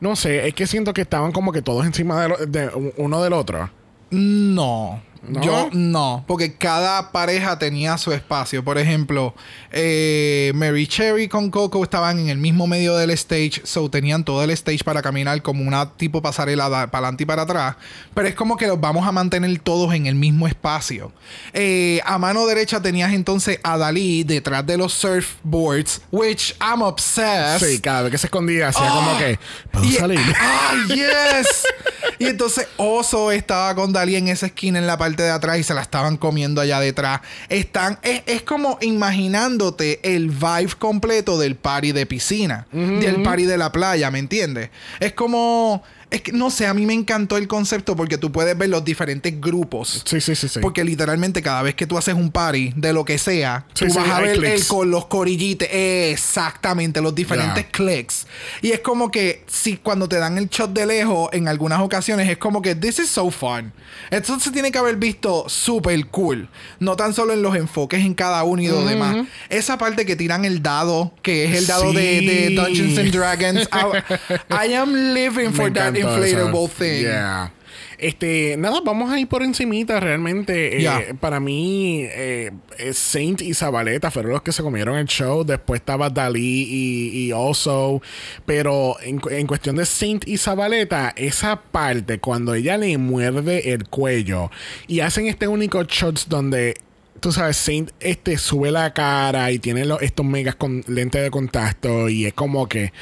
No 0.00 0.16
sé, 0.16 0.48
es 0.48 0.54
que 0.54 0.66
siento 0.66 0.92
que 0.92 1.02
estaban 1.02 1.32
como 1.32 1.52
que 1.52 1.62
todos 1.62 1.84
encima 1.86 2.22
de, 2.22 2.28
lo- 2.28 2.36
de 2.46 2.92
uno 2.96 3.22
del 3.22 3.32
otro. 3.32 3.70
No. 4.10 5.02
¿No? 5.24 5.40
Yo 5.40 5.68
no, 5.72 6.24
porque 6.26 6.56
cada 6.56 7.12
pareja 7.12 7.56
tenía 7.56 7.96
su 7.96 8.10
espacio. 8.12 8.64
Por 8.64 8.76
ejemplo, 8.76 9.34
eh, 9.70 10.50
Mary 10.56 10.88
Cherry 10.88 11.28
con 11.28 11.48
Coco 11.48 11.82
estaban 11.84 12.18
en 12.18 12.28
el 12.28 12.38
mismo 12.38 12.66
medio 12.66 12.96
del 12.96 13.10
stage, 13.10 13.60
so 13.62 13.88
tenían 13.88 14.24
todo 14.24 14.42
el 14.42 14.50
stage 14.50 14.82
para 14.82 15.00
caminar 15.00 15.40
como 15.40 15.62
una 15.62 15.90
tipo 15.92 16.20
pasarela 16.22 16.68
para 16.68 16.82
adelante 16.92 17.22
y 17.22 17.26
para 17.26 17.42
atrás. 17.42 17.76
Pero 18.14 18.26
es 18.26 18.34
como 18.34 18.56
que 18.56 18.66
los 18.66 18.80
vamos 18.80 19.06
a 19.06 19.12
mantener 19.12 19.56
todos 19.60 19.94
en 19.94 20.06
el 20.06 20.16
mismo 20.16 20.48
espacio. 20.48 21.12
Eh, 21.52 22.00
a 22.04 22.18
mano 22.18 22.44
derecha 22.46 22.82
tenías 22.82 23.12
entonces 23.12 23.60
a 23.62 23.78
Dalí 23.78 24.24
detrás 24.24 24.66
de 24.66 24.76
los 24.76 24.92
surfboards, 24.92 26.02
which 26.10 26.54
I'm 26.60 26.82
obsessed. 26.82 27.64
Sí, 27.64 27.80
cada 27.80 28.02
vez 28.02 28.10
que 28.10 28.18
se 28.18 28.26
escondía 28.26 28.68
hacía 28.68 28.88
como 28.88 29.16
que, 29.18 29.38
¿puedo 29.70 29.84
Y- 29.86 29.92
salir? 29.92 30.20
¡Ah, 30.40 30.74
yes! 30.88 31.64
y 32.18 32.26
entonces 32.26 32.66
Oso 32.76 33.30
estaba 33.30 33.72
con 33.76 33.92
Dalí 33.92 34.16
en 34.16 34.26
esa 34.26 34.46
esquina 34.46 34.80
en 34.80 34.86
la 34.88 34.98
parte 34.98 35.11
de 35.16 35.30
atrás 35.30 35.58
y 35.58 35.62
se 35.62 35.74
la 35.74 35.82
estaban 35.82 36.16
comiendo 36.16 36.60
allá 36.60 36.80
detrás. 36.80 37.20
Están, 37.48 37.98
es, 38.02 38.22
es 38.26 38.42
como 38.42 38.78
imaginándote 38.80 40.00
el 40.14 40.30
vibe 40.30 40.74
completo 40.78 41.38
del 41.38 41.56
party 41.56 41.92
de 41.92 42.06
piscina, 42.06 42.66
del 42.72 43.22
party 43.22 43.44
de 43.44 43.58
la 43.58 43.72
playa, 43.72 44.10
¿me 44.10 44.18
entiendes? 44.18 44.70
Es 45.00 45.12
como, 45.12 45.82
es 46.12 46.20
que 46.20 46.32
no 46.32 46.50
sé, 46.50 46.66
a 46.66 46.74
mí 46.74 46.84
me 46.84 46.92
encantó 46.92 47.38
el 47.38 47.48
concepto 47.48 47.96
porque 47.96 48.18
tú 48.18 48.30
puedes 48.30 48.56
ver 48.56 48.68
los 48.68 48.84
diferentes 48.84 49.40
grupos. 49.40 50.02
Sí, 50.04 50.20
sí, 50.20 50.34
sí, 50.36 50.46
sí. 50.46 50.60
Porque 50.60 50.84
literalmente 50.84 51.40
cada 51.40 51.62
vez 51.62 51.74
que 51.74 51.86
tú 51.86 51.96
haces 51.96 52.14
un 52.14 52.30
party 52.30 52.74
de 52.76 52.92
lo 52.92 53.04
que 53.06 53.16
sea, 53.16 53.64
Sí, 53.72 53.86
tú 53.86 53.92
sí, 53.92 53.98
vas 53.98 54.10
a 54.10 54.20
ver 54.20 54.44
el 54.44 54.66
con 54.66 54.90
los 54.90 55.06
corillites. 55.06 55.68
Exactamente, 55.72 57.00
los 57.00 57.14
diferentes 57.14 57.64
Ya. 57.64 57.70
clics. 57.70 58.26
Y 58.60 58.72
es 58.72 58.80
como 58.80 59.10
que 59.10 59.42
si 59.46 59.78
cuando 59.78 60.06
te 60.06 60.16
dan 60.18 60.36
el 60.36 60.50
shot 60.50 60.72
de 60.74 60.84
lejos, 60.84 61.30
en 61.32 61.48
algunas 61.48 61.80
ocasiones 61.80 62.28
es 62.28 62.36
como 62.36 62.60
que 62.60 62.74
this 62.74 62.98
is 62.98 63.08
so 63.08 63.30
fun. 63.30 63.72
Esto 64.10 64.38
se 64.38 64.50
tiene 64.50 64.70
que 64.70 64.78
haber 64.78 64.96
visto 64.96 65.48
súper 65.48 66.06
cool. 66.08 66.48
No 66.78 66.94
tan 66.94 67.14
solo 67.14 67.32
en 67.32 67.40
los 67.40 67.56
enfoques 67.56 68.00
en 68.00 68.12
cada 68.12 68.44
uno 68.44 68.60
y 68.60 68.68
lo 68.68 68.84
demás. 68.84 69.26
Esa 69.48 69.78
parte 69.78 70.04
que 70.04 70.14
tiran 70.16 70.44
el 70.44 70.62
dado, 70.62 71.14
que 71.22 71.44
es 71.46 71.56
el 71.56 71.66
dado 71.66 71.92
de, 71.94 72.52
Dungeons 72.54 72.98
and 72.98 73.10
Dragons. 73.12 73.68
I, 73.72 74.68
I 74.68 74.74
am 74.74 74.92
living 75.14 75.50
Me 75.50 75.52
for 75.52 75.72
that 75.72 76.01
inflatable 76.02 76.68
thing. 76.68 77.02
Yeah. 77.02 77.52
Este, 77.98 78.56
nada, 78.58 78.80
vamos 78.84 79.12
a 79.12 79.18
ir 79.20 79.28
por 79.28 79.42
encimita 79.44 80.00
realmente. 80.00 80.82
Eh. 80.82 81.14
Para 81.20 81.38
mí, 81.38 82.00
eh, 82.02 82.50
Saint 82.92 83.40
y 83.42 83.54
Zabaleta 83.54 84.10
fueron 84.10 84.32
los 84.32 84.42
que 84.42 84.50
se 84.52 84.62
comieron 84.62 84.96
el 84.98 85.06
show. 85.06 85.44
Después 85.44 85.80
estaba 85.80 86.10
Dalí 86.10 86.66
y, 86.68 87.08
y 87.28 87.32
Also. 87.32 88.02
Pero 88.44 88.96
en, 89.02 89.20
en 89.30 89.46
cuestión 89.46 89.76
de 89.76 89.86
Saint 89.86 90.26
y 90.26 90.36
Zabaleta, 90.36 91.12
esa 91.16 91.60
parte, 91.62 92.18
cuando 92.18 92.54
ella 92.54 92.76
le 92.76 92.98
muerde 92.98 93.72
el 93.72 93.86
cuello 93.88 94.50
y 94.88 94.98
hacen 95.00 95.26
este 95.28 95.46
único 95.46 95.82
shots 95.84 96.28
donde 96.28 96.74
tú 97.20 97.30
sabes, 97.30 97.56
Saint 97.56 97.90
este, 98.00 98.36
sube 98.36 98.72
la 98.72 98.92
cara 98.92 99.52
y 99.52 99.60
tiene 99.60 99.84
los- 99.84 100.02
estos 100.02 100.26
megas 100.26 100.56
con 100.56 100.82
lentes 100.88 101.22
de 101.22 101.30
contacto 101.30 102.08
y 102.08 102.26
es 102.26 102.32
como 102.34 102.68
que, 102.68 102.92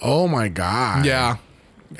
oh 0.00 0.26
my 0.26 0.48
god. 0.48 1.04
Ya. 1.04 1.38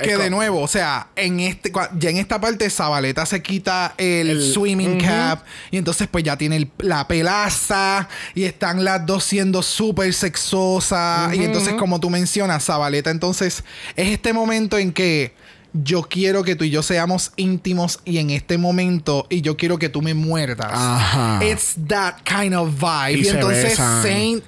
Que 0.00 0.16
de 0.16 0.30
nuevo, 0.30 0.60
o 0.60 0.68
sea, 0.68 1.08
en 1.16 1.40
este, 1.40 1.72
ya 1.98 2.10
en 2.10 2.18
esta 2.18 2.40
parte 2.40 2.70
Zabaleta 2.70 3.26
se 3.26 3.42
quita 3.42 3.94
el, 3.98 4.30
El- 4.30 4.52
swimming 4.52 4.98
cap 4.98 5.40
y 5.72 5.78
entonces 5.78 6.06
pues 6.08 6.22
ya 6.22 6.36
tiene 6.38 6.56
el- 6.56 6.70
la 6.78 7.08
pelaza 7.08 8.08
y 8.34 8.44
están 8.44 8.84
las 8.84 9.04
dos 9.04 9.24
siendo 9.24 9.62
súper 9.62 10.14
sexosas 10.14 11.34
y 11.34 11.42
entonces 11.42 11.74
como 11.74 11.98
tú 12.00 12.10
mencionas, 12.10 12.64
Zabaleta 12.64 13.10
entonces 13.10 13.64
es 13.96 14.08
este 14.08 14.32
momento 14.32 14.78
en 14.78 14.92
que 14.92 15.34
yo 15.72 16.02
quiero 16.02 16.42
que 16.42 16.56
tú 16.56 16.64
y 16.64 16.70
yo 16.70 16.82
seamos 16.82 17.32
íntimos 17.36 18.00
y 18.04 18.18
en 18.18 18.30
este 18.30 18.58
momento 18.58 19.26
y 19.30 19.40
yo 19.40 19.56
quiero 19.56 19.78
que 19.78 19.88
tú 19.88 20.02
me 20.02 20.14
muerdas. 20.14 20.70
Ajá. 20.72 21.40
It's 21.44 21.74
that 21.88 22.16
kind 22.24 22.54
of 22.54 22.70
vibe. 22.80 23.20
Y 23.20 23.28
entonces 23.28 23.64
besan. 23.70 24.02
Saint 24.02 24.44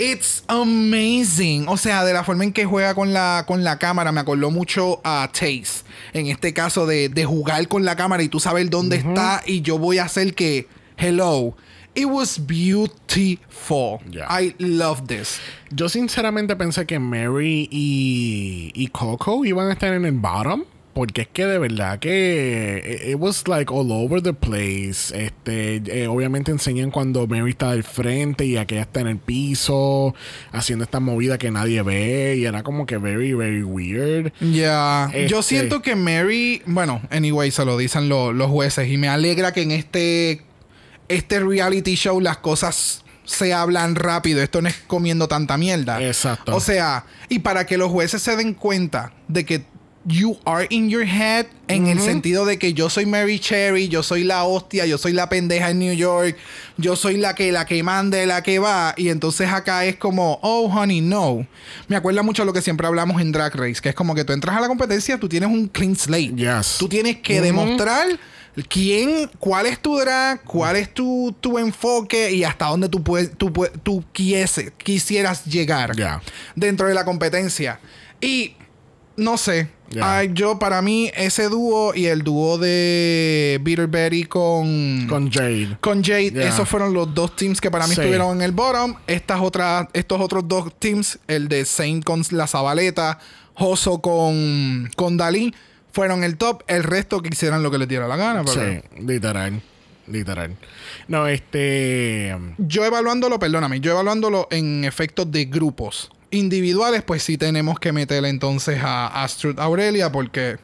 It's 0.00 0.44
amazing. 0.46 1.68
O 1.68 1.76
sea, 1.76 2.04
de 2.04 2.14
la 2.14 2.24
forma 2.24 2.44
en 2.44 2.54
que 2.54 2.64
juega 2.64 2.94
con 2.94 3.12
la, 3.12 3.44
con 3.46 3.64
la 3.64 3.78
cámara, 3.78 4.12
me 4.12 4.20
acordó 4.20 4.50
mucho 4.50 5.02
a 5.04 5.28
Taze. 5.30 5.84
En 6.14 6.26
este 6.26 6.54
caso, 6.54 6.86
de, 6.86 7.10
de 7.10 7.26
jugar 7.26 7.68
con 7.68 7.84
la 7.84 7.96
cámara 7.96 8.22
y 8.22 8.30
tú 8.30 8.40
saber 8.40 8.70
dónde 8.70 8.96
está 8.96 9.42
y 9.44 9.60
yo 9.60 9.78
voy 9.78 9.98
a 9.98 10.04
hacer 10.04 10.34
que. 10.34 10.66
Hello. 10.96 11.54
It 11.94 12.06
was 12.06 12.38
beautiful. 12.38 14.00
Yeah. 14.10 14.26
I 14.30 14.54
love 14.58 15.06
this. 15.06 15.38
Yo 15.70 15.90
sinceramente 15.90 16.56
pensé 16.56 16.86
que 16.86 16.98
Mary 16.98 17.68
y, 17.70 18.72
y 18.74 18.86
Coco 18.86 19.44
iban 19.44 19.68
a 19.68 19.72
estar 19.74 19.92
en 19.92 20.06
el 20.06 20.12
bottom. 20.12 20.64
Porque 20.92 21.22
es 21.22 21.28
que 21.28 21.46
de 21.46 21.58
verdad 21.58 22.00
que 22.00 23.00
it, 23.04 23.10
it 23.10 23.16
was 23.16 23.46
like 23.46 23.72
all 23.72 23.90
over 23.92 24.20
the 24.20 24.32
place. 24.32 25.12
Este, 25.14 25.76
eh, 25.86 26.08
obviamente 26.08 26.50
enseñan 26.50 26.90
cuando 26.90 27.26
Mary 27.28 27.50
está 27.50 27.70
al 27.70 27.84
frente 27.84 28.44
y 28.44 28.56
aquella 28.56 28.82
está 28.82 29.00
en 29.00 29.06
el 29.06 29.18
piso 29.18 30.14
haciendo 30.52 30.84
esta 30.84 30.98
movida 30.98 31.38
que 31.38 31.50
nadie 31.52 31.82
ve 31.82 32.34
y 32.38 32.44
era 32.44 32.62
como 32.64 32.86
que 32.86 32.96
very 32.98 33.34
very 33.34 33.62
weird. 33.62 34.32
Ya. 34.40 35.08
Yo 35.28 35.38
Este- 35.40 35.42
siento 35.42 35.80
que 35.80 35.94
Mary, 35.94 36.62
bueno, 36.66 37.00
anyway, 37.10 37.50
se 37.52 37.64
lo 37.64 37.78
dicen 37.78 38.08
lo- 38.08 38.32
los 38.32 38.50
jueces 38.50 38.88
y 38.88 38.96
me 38.96 39.08
alegra 39.08 39.52
que 39.52 39.62
en 39.62 39.70
este 39.70 40.42
este 41.08 41.40
reality 41.40 41.94
show 41.94 42.20
las 42.20 42.38
cosas 42.38 43.04
se 43.24 43.52
hablan 43.54 43.94
rápido. 43.94 44.42
Esto 44.42 44.60
no 44.60 44.68
es 44.68 44.76
comiendo 44.88 45.28
tanta 45.28 45.56
mierda. 45.56 46.02
Exacto. 46.04 46.54
O 46.54 46.60
sea, 46.60 47.04
y 47.28 47.40
para 47.40 47.64
que 47.64 47.76
los 47.76 47.90
jueces 47.92 48.22
se 48.22 48.34
den 48.36 48.54
cuenta 48.54 49.12
de 49.28 49.44
que 49.44 49.62
you 50.06 50.38
are 50.46 50.66
in 50.70 50.88
your 50.88 51.04
head 51.04 51.46
en 51.68 51.86
el 51.86 52.00
sentido 52.00 52.46
de 52.46 52.58
que 52.58 52.72
yo 52.72 52.88
soy 52.88 53.04
Mary 53.06 53.38
Cherry, 53.38 53.88
yo 53.88 54.02
soy 54.02 54.24
la 54.24 54.44
hostia, 54.44 54.86
yo 54.86 54.96
soy 54.98 55.12
la 55.12 55.28
pendeja 55.28 55.70
en 55.70 55.78
New 55.78 55.92
York, 55.94 56.36
yo 56.78 56.96
soy 56.96 57.16
la 57.18 57.34
que 57.34 57.52
la 57.52 57.66
que 57.66 57.82
manda, 57.82 58.24
la 58.26 58.42
que 58.42 58.58
va 58.58 58.94
y 58.96 59.10
entonces 59.10 59.48
acá 59.50 59.84
es 59.84 59.96
como, 59.96 60.38
"Oh, 60.42 60.66
honey, 60.72 61.00
no." 61.02 61.46
Me 61.86 61.96
acuerda 61.96 62.22
mucho 62.22 62.42
a 62.42 62.46
lo 62.46 62.52
que 62.52 62.62
siempre 62.62 62.86
hablamos 62.86 63.20
en 63.20 63.30
Drag 63.30 63.54
Race, 63.54 63.80
que 63.82 63.90
es 63.90 63.94
como 63.94 64.14
que 64.14 64.24
tú 64.24 64.32
entras 64.32 64.56
a 64.56 64.60
la 64.60 64.68
competencia, 64.68 65.18
tú 65.20 65.28
tienes 65.28 65.48
un 65.50 65.68
clean 65.68 65.94
slate. 65.94 66.34
Yes. 66.34 66.76
Tú 66.78 66.88
tienes 66.88 67.18
que 67.18 67.40
demostrar 67.42 68.06
quién, 68.68 69.30
cuál 69.38 69.66
es 69.66 69.78
tu 69.80 69.96
drag, 69.98 70.42
cuál 70.44 70.76
es 70.76 70.92
tu, 70.92 71.34
tu 71.40 71.58
enfoque 71.58 72.32
y 72.32 72.42
hasta 72.42 72.66
dónde 72.66 72.88
tú 72.88 73.02
puedes, 73.02 73.36
tú, 73.36 73.52
tú 73.82 74.04
quiese- 74.12 74.72
quisieras 74.76 75.44
llegar 75.44 75.92
dentro 76.56 76.88
de 76.88 76.94
la 76.94 77.04
competencia. 77.04 77.78
Y 78.20 78.56
no 79.16 79.36
sé. 79.36 79.68
Ay, 80.00 80.30
yo, 80.34 80.58
para 80.58 80.80
mí, 80.82 81.10
ese 81.16 81.48
dúo 81.48 81.92
y 81.94 82.06
el 82.06 82.22
dúo 82.22 82.58
de 82.58 83.58
Bitter 83.62 83.88
Betty 83.88 84.24
con. 84.24 85.06
Con 85.08 85.30
Jade. 85.30 85.76
con 85.80 86.02
Jade, 86.04 86.46
esos 86.46 86.68
fueron 86.68 86.92
los 86.94 87.12
dos 87.14 87.34
teams 87.34 87.60
que 87.60 87.70
para 87.70 87.86
mí 87.86 87.94
Sí. 87.94 88.00
estuvieron 88.00 88.36
en 88.36 88.42
el 88.42 88.52
bottom. 88.52 88.94
Estas 89.06 89.40
otras, 89.40 89.88
estos 89.92 90.20
otros 90.20 90.46
dos 90.46 90.72
teams, 90.78 91.18
el 91.26 91.48
de 91.48 91.64
Saint 91.64 92.04
con 92.04 92.22
la 92.30 92.46
Zabaleta, 92.46 93.18
Joso 93.54 94.00
con, 94.00 94.90
con 94.96 95.16
Dalí, 95.16 95.52
fueron 95.92 96.22
el 96.24 96.36
top. 96.36 96.62
El 96.68 96.84
resto 96.84 97.20
que 97.20 97.28
hicieran 97.32 97.62
lo 97.62 97.70
que 97.70 97.78
les 97.78 97.88
diera 97.88 98.06
la 98.06 98.16
gana. 98.16 98.44
pero- 98.44 98.60
Sí, 98.70 98.80
literal. 99.04 99.60
Literal. 100.06 100.56
No, 101.08 101.26
este. 101.28 102.36
Yo 102.58 102.84
evaluándolo, 102.84 103.38
perdóname, 103.38 103.80
yo 103.80 103.92
evaluándolo 103.92 104.48
en 104.50 104.84
efectos 104.84 105.30
de 105.30 105.44
grupos. 105.44 106.10
Individuales, 106.30 107.02
pues 107.02 107.22
sí 107.22 107.36
tenemos 107.36 107.78
que 107.80 107.92
meterle 107.92 108.28
entonces 108.28 108.78
a 108.82 109.22
Astrid 109.22 109.58
Aurelia 109.58 110.12
porque... 110.12 110.58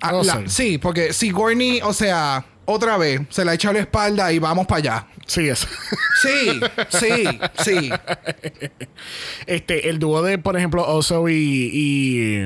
a 0.00 0.12
la- 0.12 0.42
sí. 0.46 0.78
porque 0.78 1.12
Sigourney, 1.12 1.80
o 1.82 1.92
sea, 1.92 2.44
otra 2.64 2.96
vez, 2.96 3.20
se 3.30 3.44
la 3.44 3.54
echa 3.54 3.70
a 3.70 3.72
la 3.72 3.80
espalda 3.80 4.32
y 4.32 4.38
vamos 4.38 4.66
para 4.66 4.78
allá. 4.78 5.06
Sí, 5.26 5.48
es. 5.48 5.66
Sí, 6.22 6.60
sí, 6.88 7.24
sí. 7.62 7.90
Este, 9.46 9.88
el 9.90 9.98
dúo 9.98 10.22
de, 10.22 10.38
por 10.38 10.56
ejemplo, 10.56 10.86
Oso 10.86 11.28
y, 11.28 11.34
y, 11.72 12.44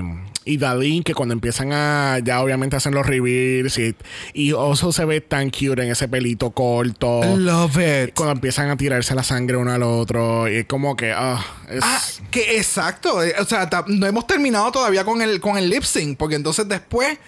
y 0.48 0.56
Dalí, 0.56 1.02
que 1.02 1.14
cuando 1.14 1.34
empiezan 1.34 1.72
a, 1.72 2.18
ya 2.24 2.40
obviamente 2.42 2.74
hacen 2.76 2.94
los 2.94 3.04
reveals 3.06 3.76
y, 3.78 3.94
y 4.32 4.52
Oso 4.52 4.92
se 4.92 5.04
ve 5.04 5.20
tan 5.20 5.50
cute 5.50 5.82
en 5.82 5.90
ese 5.90 6.08
pelito 6.08 6.50
corto. 6.52 7.20
Love 7.36 7.76
it. 7.76 8.14
Cuando 8.14 8.32
empiezan 8.32 8.70
a 8.70 8.76
tirarse 8.76 9.14
la 9.14 9.22
sangre 9.22 9.56
uno 9.58 9.72
al 9.72 9.82
otro. 9.82 10.48
Y 10.48 10.56
es 10.56 10.64
como 10.66 10.96
que, 10.96 11.12
ah, 11.12 11.44
es- 11.70 11.80
Ah, 11.82 12.00
que 12.30 12.56
exacto. 12.56 13.22
eh, 13.22 13.34
O 13.38 13.44
sea, 13.44 13.68
no 13.88 14.06
hemos 14.06 14.26
terminado 14.26 14.72
todavía 14.72 15.04
con 15.04 15.20
el, 15.20 15.38
con 15.40 15.58
el 15.58 15.68
lip 15.68 15.82
sync. 15.82 16.16
Porque 16.16 16.36
entonces 16.36 16.66
después 16.66 17.18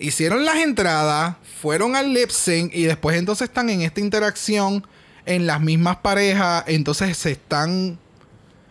hicieron 0.00 0.44
las 0.44 0.56
entradas, 0.56 1.36
fueron 1.62 1.94
al 1.96 2.12
lip 2.12 2.30
sync 2.30 2.74
y 2.74 2.84
después 2.84 3.16
entonces 3.16 3.48
están 3.48 3.70
en 3.70 3.82
esta 3.82 4.00
interacción 4.00 4.86
en 5.26 5.46
las 5.46 5.60
mismas 5.60 5.98
parejas. 5.98 6.64
Entonces 6.66 7.16
se 7.16 7.30
están 7.32 7.98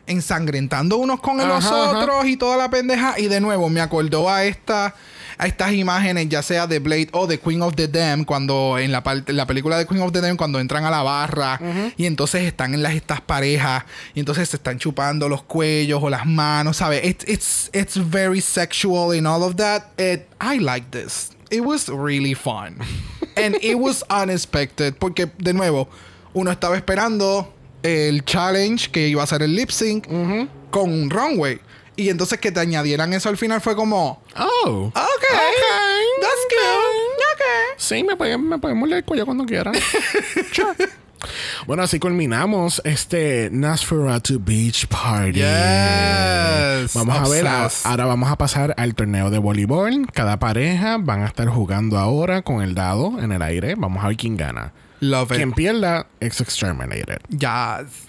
ensangrentando 0.08 0.98
unos 0.98 1.20
con 1.20 1.38
los 1.38 1.66
ajá. 1.66 1.92
otros 2.00 2.26
y 2.26 2.38
toda 2.38 2.58
la 2.58 2.70
pendeja. 2.70 3.20
Y 3.20 3.28
de 3.28 3.40
nuevo 3.40 3.70
me 3.70 3.82
acordó 3.82 4.30
a 4.30 4.44
esta. 4.46 4.96
A 5.40 5.46
estas 5.46 5.72
imágenes, 5.74 6.30
ya 6.30 6.42
sea 6.42 6.66
de 6.66 6.80
Blade 6.80 7.10
o 7.12 7.28
de 7.28 7.40
Queen 7.40 7.62
of 7.62 7.76
the 7.76 7.88
Dam, 7.88 8.26
cuando 8.26 8.80
en 8.80 8.92
la, 8.92 9.04
parte- 9.04 9.34
la 9.34 9.46
película 9.46 9.78
de 9.78 9.86
Queen 9.86 10.02
of 10.02 10.12
the 10.12 10.20
Dam, 10.20 10.36
cuando 10.36 10.60
entran 10.60 10.84
a 10.84 10.90
la 10.90 11.04
barra 11.04 11.60
y 11.96 12.08
entonces 12.08 12.42
están 12.42 12.74
en 12.74 12.82
las 12.82 12.96
estas 12.96 13.22
parejas 13.22 13.84
y 14.16 14.20
entonces 14.20 14.50
se 14.50 14.56
están 14.56 14.80
chupando 14.80 15.30
los 15.30 15.44
cuellos 15.44 16.02
o 16.02 16.10
las 16.10 16.26
manos, 16.26 16.78
¿sabes? 16.78 17.06
It's, 17.06 17.24
it's, 17.28 17.70
it's 17.72 17.98
very 17.98 18.42
sexual 18.42 19.16
and 19.16 19.28
all 19.28 19.44
of 19.44 19.58
that. 19.58 19.92
It, 20.00 20.26
I 20.42 20.58
like 20.58 20.88
this. 20.90 21.30
It 21.52 21.62
was 21.64 21.88
really 21.88 22.34
fun. 22.34 22.78
And 23.36 23.58
it 23.62 23.76
was 23.78 24.04
unexpected 24.10 24.96
porque, 24.98 25.28
de 25.38 25.54
nuevo, 25.54 25.88
uno 26.34 26.50
estaba 26.50 26.76
esperando 26.78 27.54
el 27.88 28.24
challenge 28.26 28.90
que 28.92 29.08
iba 29.08 29.24
a 29.24 29.28
ser 29.28 29.42
el 29.42 29.56
lip 29.56 29.70
sync 29.70 30.06
con 30.70 30.92
un 30.92 31.10
runway. 31.10 31.60
Y 31.96 32.10
entonces 32.10 32.40
que 32.40 32.52
te 32.52 32.60
añadieran 32.60 33.12
eso 33.14 33.28
al 33.30 33.38
final 33.38 33.60
fue 33.62 33.76
como, 33.76 34.22
Oh. 34.38 34.92
ok, 34.94 34.94
that's 34.94 36.48
good, 36.52 37.24
ok. 37.34 37.42
Sí, 37.78 38.04
me 38.04 38.16
pueden, 38.16 38.48
me 38.48 38.60
pueden 38.60 38.78
morder 38.78 39.00
el 39.00 39.04
cuello 39.04 39.26
cuando 39.26 39.46
quieran. 39.46 39.74
Bueno, 41.66 41.82
así 41.84 41.98
culminamos 42.00 42.80
este 42.86 43.50
Nosferatu 43.52 44.40
Beach 44.40 44.86
Party. 44.88 45.40
Yes. 45.40 46.94
Vamos 46.94 47.18
a 47.18 47.28
ver, 47.28 47.48
a- 47.48 47.66
Obsessed. 47.66 47.90
ahora 47.90 48.06
vamos 48.06 48.30
a 48.32 48.38
pasar 48.38 48.74
al 48.78 48.94
torneo 48.96 49.30
de 49.32 49.40
voleibol. 49.40 50.06
Cada 50.14 50.38
pareja 50.38 50.98
van 51.00 51.24
a 51.24 51.26
estar 51.26 51.48
jugando 51.50 51.98
ahora 51.98 52.44
con 52.44 52.62
el 52.62 52.76
dado 52.76 53.20
en 53.20 53.32
el 53.32 53.42
aire. 53.42 53.74
Vamos 53.76 54.04
a 54.06 54.08
ver 54.10 54.16
quién 54.18 54.38
gana. 54.38 54.74
Love 55.00 55.30
Quien 55.30 55.50
it. 55.50 55.56
pierda 55.56 56.08
es 56.20 56.42
exterminated. 56.42 57.20
Yes. 57.30 58.08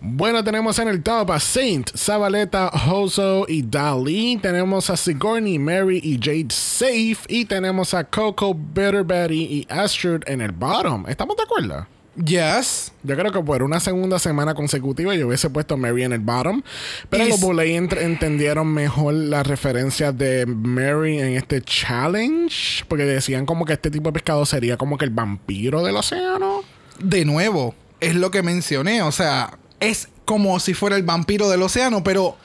Bueno, 0.00 0.42
tenemos 0.44 0.78
en 0.78 0.88
el 0.88 1.02
top 1.02 1.30
a 1.30 1.40
Saint, 1.40 1.90
Zabaleta, 1.96 2.68
Hoso 2.90 3.46
y 3.48 3.62
Dali. 3.62 4.38
Tenemos 4.42 4.90
a 4.90 4.96
Sigourney, 4.96 5.58
Mary 5.58 6.00
y 6.02 6.18
Jade 6.18 6.50
Safe. 6.50 7.18
Y 7.28 7.44
tenemos 7.46 7.94
a 7.94 8.04
Coco, 8.04 8.54
Bitter 8.54 9.04
Betty 9.04 9.44
y 9.44 9.66
Astrid 9.70 10.22
en 10.26 10.40
el 10.40 10.52
bottom. 10.52 11.06
¿Estamos 11.08 11.36
de 11.36 11.42
acuerdo? 11.44 11.86
Yes. 12.22 12.92
Yo 13.02 13.16
creo 13.16 13.32
que 13.32 13.40
por 13.40 13.62
una 13.62 13.80
segunda 13.80 14.18
semana 14.18 14.54
consecutiva 14.54 15.14
yo 15.14 15.26
hubiese 15.26 15.50
puesto 15.50 15.76
Mary 15.76 16.04
en 16.04 16.12
el 16.12 16.20
bottom. 16.20 16.62
Pero 17.10 17.24
Y 17.24 17.28
los 17.30 17.40
ent- 17.40 18.00
entendieron 18.00 18.68
mejor 18.72 19.14
las 19.14 19.46
referencias 19.46 20.16
de 20.16 20.46
Mary 20.46 21.18
en 21.18 21.34
este 21.36 21.60
challenge. 21.62 22.84
Porque 22.88 23.04
decían 23.04 23.46
como 23.46 23.64
que 23.64 23.72
este 23.72 23.90
tipo 23.90 24.10
de 24.10 24.12
pescado 24.14 24.46
sería 24.46 24.76
como 24.76 24.96
que 24.98 25.04
el 25.04 25.10
vampiro 25.10 25.82
del 25.84 25.96
océano. 25.96 26.62
De 27.00 27.24
nuevo, 27.24 27.74
es 28.00 28.14
lo 28.14 28.30
que 28.30 28.42
mencioné. 28.42 29.02
O 29.02 29.10
sea, 29.12 29.58
es 29.80 30.08
como 30.24 30.60
si 30.60 30.72
fuera 30.74 30.96
el 30.96 31.02
vampiro 31.02 31.48
del 31.50 31.62
océano, 31.62 32.04
pero 32.04 32.36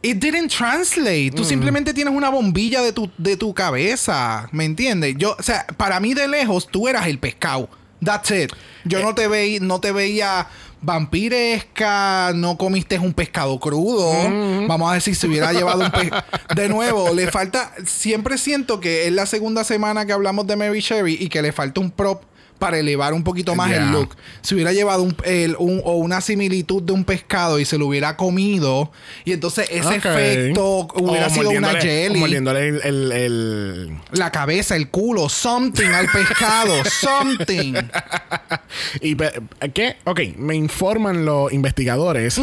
it 0.00 0.16
didn't 0.18 0.50
translate. 0.50 1.32
Tú 1.34 1.44
simplemente 1.44 1.92
tienes 1.92 2.14
una 2.14 2.30
bombilla 2.30 2.80
de 2.82 2.92
tu, 2.92 3.10
de 3.18 3.36
tu 3.36 3.52
cabeza. 3.52 4.48
¿Me 4.52 4.64
entiendes? 4.64 5.14
Yo, 5.18 5.36
o 5.38 5.42
sea, 5.42 5.66
para 5.76 6.00
mí 6.00 6.14
de 6.14 6.26
lejos 6.28 6.66
tú 6.66 6.88
eras 6.88 7.06
el 7.06 7.18
pescado. 7.18 7.68
That's 8.02 8.30
it. 8.30 8.52
Yo 8.84 9.00
no 9.00 9.14
te 9.14 9.28
veía, 9.28 9.60
no 9.60 9.80
te 9.80 9.92
veía 9.92 10.48
vampiresca, 10.80 12.32
no 12.34 12.56
comiste 12.56 12.98
un 12.98 13.12
pescado 13.12 13.58
crudo. 13.58 14.12
Vamos 14.66 14.90
a 14.90 14.94
decir, 14.94 15.14
si 15.16 15.26
hubiera 15.26 15.52
llevado 15.52 15.80
un 15.80 15.90
pescado. 15.90 16.24
De 16.54 16.68
nuevo, 16.68 17.12
le 17.14 17.30
falta. 17.30 17.72
Siempre 17.84 18.38
siento 18.38 18.80
que 18.80 19.06
es 19.06 19.12
la 19.12 19.26
segunda 19.26 19.64
semana 19.64 20.06
que 20.06 20.12
hablamos 20.12 20.46
de 20.46 20.56
Mary 20.56 20.80
Sherry 20.80 21.16
y 21.18 21.28
que 21.28 21.42
le 21.42 21.52
falta 21.52 21.80
un 21.80 21.90
prop 21.90 22.22
para 22.58 22.78
elevar 22.78 23.12
un 23.14 23.22
poquito 23.24 23.54
más 23.54 23.68
Yeah. 23.70 23.84
el 23.84 23.92
look. 23.92 24.16
Si 24.42 24.54
hubiera 24.54 24.72
llevado 24.72 25.02
un, 25.02 25.14
el- 25.24 25.56
un- 25.58 25.80
o 25.84 25.96
una 25.96 26.20
similitud 26.20 26.82
de 26.82 26.92
un 26.92 27.04
pescado 27.04 27.58
y 27.58 27.64
se 27.64 27.78
lo 27.78 27.86
hubiera 27.86 28.16
comido, 28.16 28.90
y 29.24 29.32
entonces 29.32 29.68
ese 29.70 29.96
efecto 29.96 30.88
hubiera 30.94 31.26
O 31.26 31.30
sido 31.30 31.50
una 31.50 31.74
jelly. 31.80 32.22
el- 32.34 32.80
el- 32.84 33.12
el, 33.12 33.90
La 34.12 34.30
cabeza, 34.32 34.74
el 34.76 34.88
culo, 34.88 35.28
something 35.28 35.88
al 35.88 36.08
pescado, 36.08 36.72
something. 37.00 37.74
Y 39.00 39.16
¿qué? 39.74 39.96
Ok, 40.04 40.20
me 40.36 40.54
informan 40.56 41.24
los 41.24 41.52
investigadores 41.52 42.40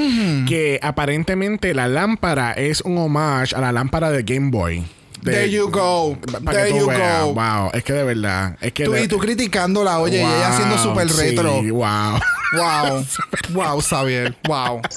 que 0.47 0.79
aparentemente 0.81 1.73
la 1.73 1.87
lámpara 1.87 2.53
es 2.53 2.81
un 2.81 2.97
homage 2.97 3.55
a 3.55 3.61
la 3.61 3.71
lámpara 3.71 4.11
de 4.11 4.23
Game 4.23 4.51
Boy. 4.51 4.83
De- 5.25 5.31
There 5.31 5.49
you 5.49 5.69
go. 5.69 6.17
There 6.51 6.69
you 6.69 6.87
veas. 6.87 7.23
go. 7.25 7.33
Wow, 7.33 7.71
es 7.73 7.83
que 7.83 7.93
de 7.93 8.03
verdad. 8.03 8.55
Es 8.61 8.71
que 8.73 8.85
Tú, 8.85 8.91
de- 8.93 9.03
y 9.03 9.07
tú 9.07 9.17
criticándola, 9.17 9.99
oye, 9.99 10.17
y 10.17 10.21
ella 10.21 10.49
haciendo 10.53 10.77
súper 10.77 11.09
sí, 11.09 11.17
retro. 11.21 11.61
wow. 11.73 12.19
Wow. 12.53 13.05
wow, 13.53 13.81
Xavier. 13.81 14.35
Wow. 14.47 14.81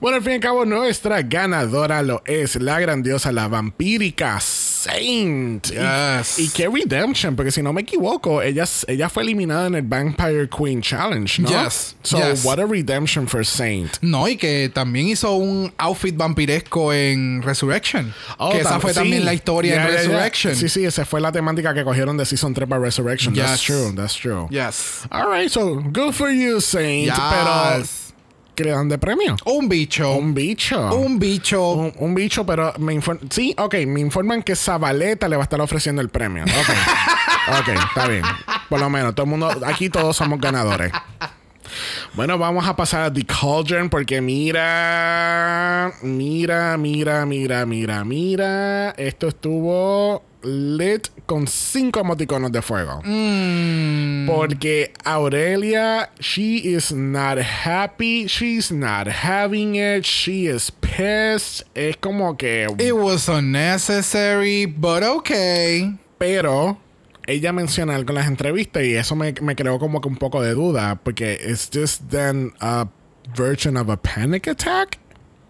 Bueno, 0.00 0.16
al 0.16 0.22
fin 0.22 0.32
y 0.32 0.34
al 0.36 0.40
cabo, 0.40 0.64
nuestra 0.64 1.20
ganadora 1.22 2.02
lo 2.02 2.22
es 2.26 2.56
la 2.56 2.80
grandiosa, 2.80 3.30
la 3.30 3.46
vampírica 3.48 4.38
Saint. 4.40 5.68
Y- 5.70 5.74
Yes. 5.74 6.38
Y, 6.38 6.48
qué 6.50 6.68
redemption, 6.68 7.36
porque 7.36 7.50
si 7.52 7.62
no 7.62 7.72
me 7.72 7.82
equivoco, 7.82 8.40
ella, 8.42 8.64
ella 8.88 9.08
fue 9.08 9.22
eliminada 9.22 9.66
en 9.66 9.74
el 9.76 9.82
Vampire 9.82 10.48
Queen 10.48 10.80
Challenge, 10.80 11.42
¿no? 11.42 11.48
Yes, 11.48 11.96
So, 12.02 12.18
yes. 12.18 12.44
what 12.44 12.58
a 12.58 12.66
redemption 12.66 13.28
for 13.28 13.44
Saint. 13.44 13.98
No, 14.00 14.26
y 14.28 14.36
que 14.36 14.70
también 14.72 15.08
hizo 15.08 15.34
un 15.34 15.72
outfit 15.78 16.16
vampiresco 16.16 16.92
en 16.92 17.42
Resurrection. 17.42 18.12
Oh, 18.38 18.50
que 18.50 18.60
esa 18.60 18.80
fue 18.80 18.92
sí. 18.92 18.98
también 19.00 19.24
la 19.24 19.34
historia 19.34 19.76
en. 19.82 19.88
Resurrection. 19.88 20.56
Sí, 20.56 20.68
sí, 20.68 20.84
esa 20.84 21.04
fue 21.04 21.20
la 21.20 21.30
temática 21.30 21.74
que 21.74 21.84
cogieron 21.84 22.16
de 22.16 22.24
Season 22.24 22.52
3 22.54 22.68
para 22.68 22.80
Resurrection. 22.80 23.34
That's 23.34 23.60
Yes. 23.66 23.71
True, 23.72 23.92
that's 23.94 24.14
true. 24.14 24.48
Yes. 24.50 25.06
All 25.10 25.28
right, 25.28 25.50
so 25.50 25.76
good 25.76 26.14
for 26.14 26.30
you, 26.30 26.60
Saint. 26.60 27.06
Yes. 27.06 27.18
Pero, 27.18 27.84
¿qué 28.54 28.64
le 28.64 28.70
dan 28.70 28.88
de 28.88 28.98
premio? 28.98 29.36
Un 29.46 29.68
bicho. 29.68 30.16
Un 30.16 30.34
bicho. 30.34 30.94
Un 30.94 31.18
bicho. 31.18 31.72
Un, 31.72 31.92
un 31.98 32.14
bicho, 32.14 32.44
pero 32.44 32.72
me 32.78 32.92
inform 32.94 33.18
Sí, 33.30 33.54
ok, 33.58 33.74
me 33.86 34.00
informan 34.00 34.42
que 34.42 34.54
Zabaleta 34.54 35.28
le 35.28 35.36
va 35.36 35.42
a 35.42 35.44
estar 35.44 35.60
ofreciendo 35.60 36.02
el 36.02 36.08
premio. 36.08 36.44
Ok. 36.44 37.58
ok, 37.60 37.68
está 37.68 38.08
bien. 38.08 38.24
Por 38.68 38.80
lo 38.80 38.90
menos, 38.90 39.14
todo 39.14 39.24
el 39.24 39.30
mundo, 39.30 39.50
aquí 39.66 39.88
todos 39.88 40.16
somos 40.16 40.40
ganadores. 40.40 40.92
Bueno, 42.14 42.38
vamos 42.38 42.66
a 42.66 42.76
pasar 42.76 43.02
a 43.02 43.12
The 43.12 43.24
Cauldron 43.24 43.88
porque 43.88 44.20
mira, 44.20 45.92
mira, 46.02 46.76
mira, 46.76 47.26
mira, 47.26 47.66
mira, 47.66 48.04
mira. 48.04 48.90
Esto 48.96 49.28
estuvo 49.28 50.22
lit 50.44 51.08
con 51.26 51.46
cinco 51.46 52.00
emoticonos 52.00 52.50
de 52.52 52.62
fuego. 52.62 53.00
Porque 54.26 54.92
Aurelia, 55.04 56.10
she 56.20 56.56
is 56.58 56.92
not 56.92 57.38
happy, 57.38 58.26
she's 58.26 58.70
not 58.70 59.06
having 59.06 59.76
it, 59.76 60.04
she 60.04 60.46
is 60.46 60.70
pissed. 60.70 61.64
Es 61.74 61.96
como 61.96 62.36
que... 62.36 62.66
It 62.78 62.92
was 62.92 63.28
unnecessary, 63.28 64.66
but 64.66 65.02
okay. 65.02 65.94
Pero 66.18 66.78
ella 67.32 67.52
menciona 67.52 67.94
algo 67.94 68.10
en 68.10 68.14
las 68.16 68.26
entrevistas 68.28 68.84
y 68.84 68.94
eso 68.94 69.16
me, 69.16 69.32
me 69.42 69.56
creó 69.56 69.78
como 69.78 70.00
que 70.00 70.08
un 70.08 70.16
poco 70.16 70.40
de 70.42 70.54
duda. 70.54 71.00
Porque 71.02 71.38
¿is 71.48 71.68
this 71.70 72.00
then 72.10 72.52
a 72.60 72.86
version 73.36 73.76
of 73.76 73.88
a 73.90 73.96
panic 74.00 74.48
attack? 74.48 74.98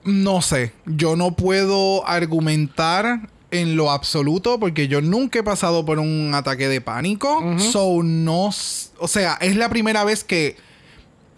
No 0.05 0.43
sé. 0.43 0.72
Yo 0.87 1.14
no 1.16 1.37
puedo 1.37 2.07
argumentar 2.09 3.28
en 3.51 3.76
lo 3.76 3.91
absoluto 3.91 4.59
porque 4.59 4.89
yo 4.89 5.01
nunca 5.03 5.41
he 5.41 5.43
pasado 5.43 5.85
por 5.85 5.99
un 5.99 6.33
ataque 6.35 6.68
de 6.68 6.80
pánico. 6.80 7.41
So 7.59 8.03
no. 8.03 8.47
O 8.99 9.09
sea, 9.09 9.39
es 9.41 9.57
la 9.57 9.68
primera 9.68 10.05
vez 10.05 10.24
que 10.24 10.57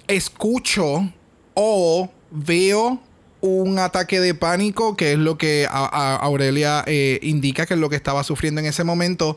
escucho 0.08 1.10
o 1.54 2.10
veo 2.30 3.00
un 3.40 3.78
ataque 3.78 4.20
de 4.20 4.34
pánico, 4.34 4.96
que 4.96 5.12
es 5.12 5.18
lo 5.18 5.36
que 5.36 5.66
a- 5.70 5.84
a- 5.86 6.16
Aurelia 6.16 6.82
eh, 6.86 7.18
indica 7.22 7.66
que 7.66 7.74
es 7.74 7.80
lo 7.80 7.90
que 7.90 7.96
estaba 7.96 8.24
sufriendo 8.24 8.60
en 8.60 8.66
ese 8.66 8.84
momento. 8.84 9.36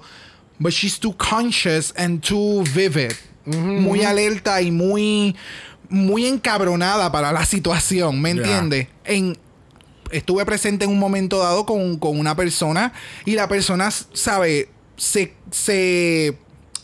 But 0.59 0.71
she's 0.73 0.99
too 0.99 1.13
conscious 1.17 1.93
and 1.97 2.21
too 2.21 2.63
vivid. 2.73 3.11
Muy 3.45 4.03
alerta 4.03 4.61
y 4.61 4.71
muy, 4.71 5.35
muy 5.89 6.25
encabronada 6.25 7.11
para 7.11 7.31
la 7.31 7.45
situación, 7.45 8.19
¿me 8.21 8.33
Yeah. 8.33 8.41
entiendes? 8.43 8.87
En, 9.05 9.37
estuve 10.11 10.45
presente 10.45 10.85
en 10.85 10.91
un 10.91 10.99
momento 10.99 11.39
dado 11.39 11.65
con, 11.65 11.97
con 11.97 12.19
una 12.19 12.35
persona 12.35 12.91
y 13.25 13.35
la 13.35 13.47
persona, 13.47 13.89
sabe, 13.91 14.69
se, 14.97 15.33
se 15.51 16.37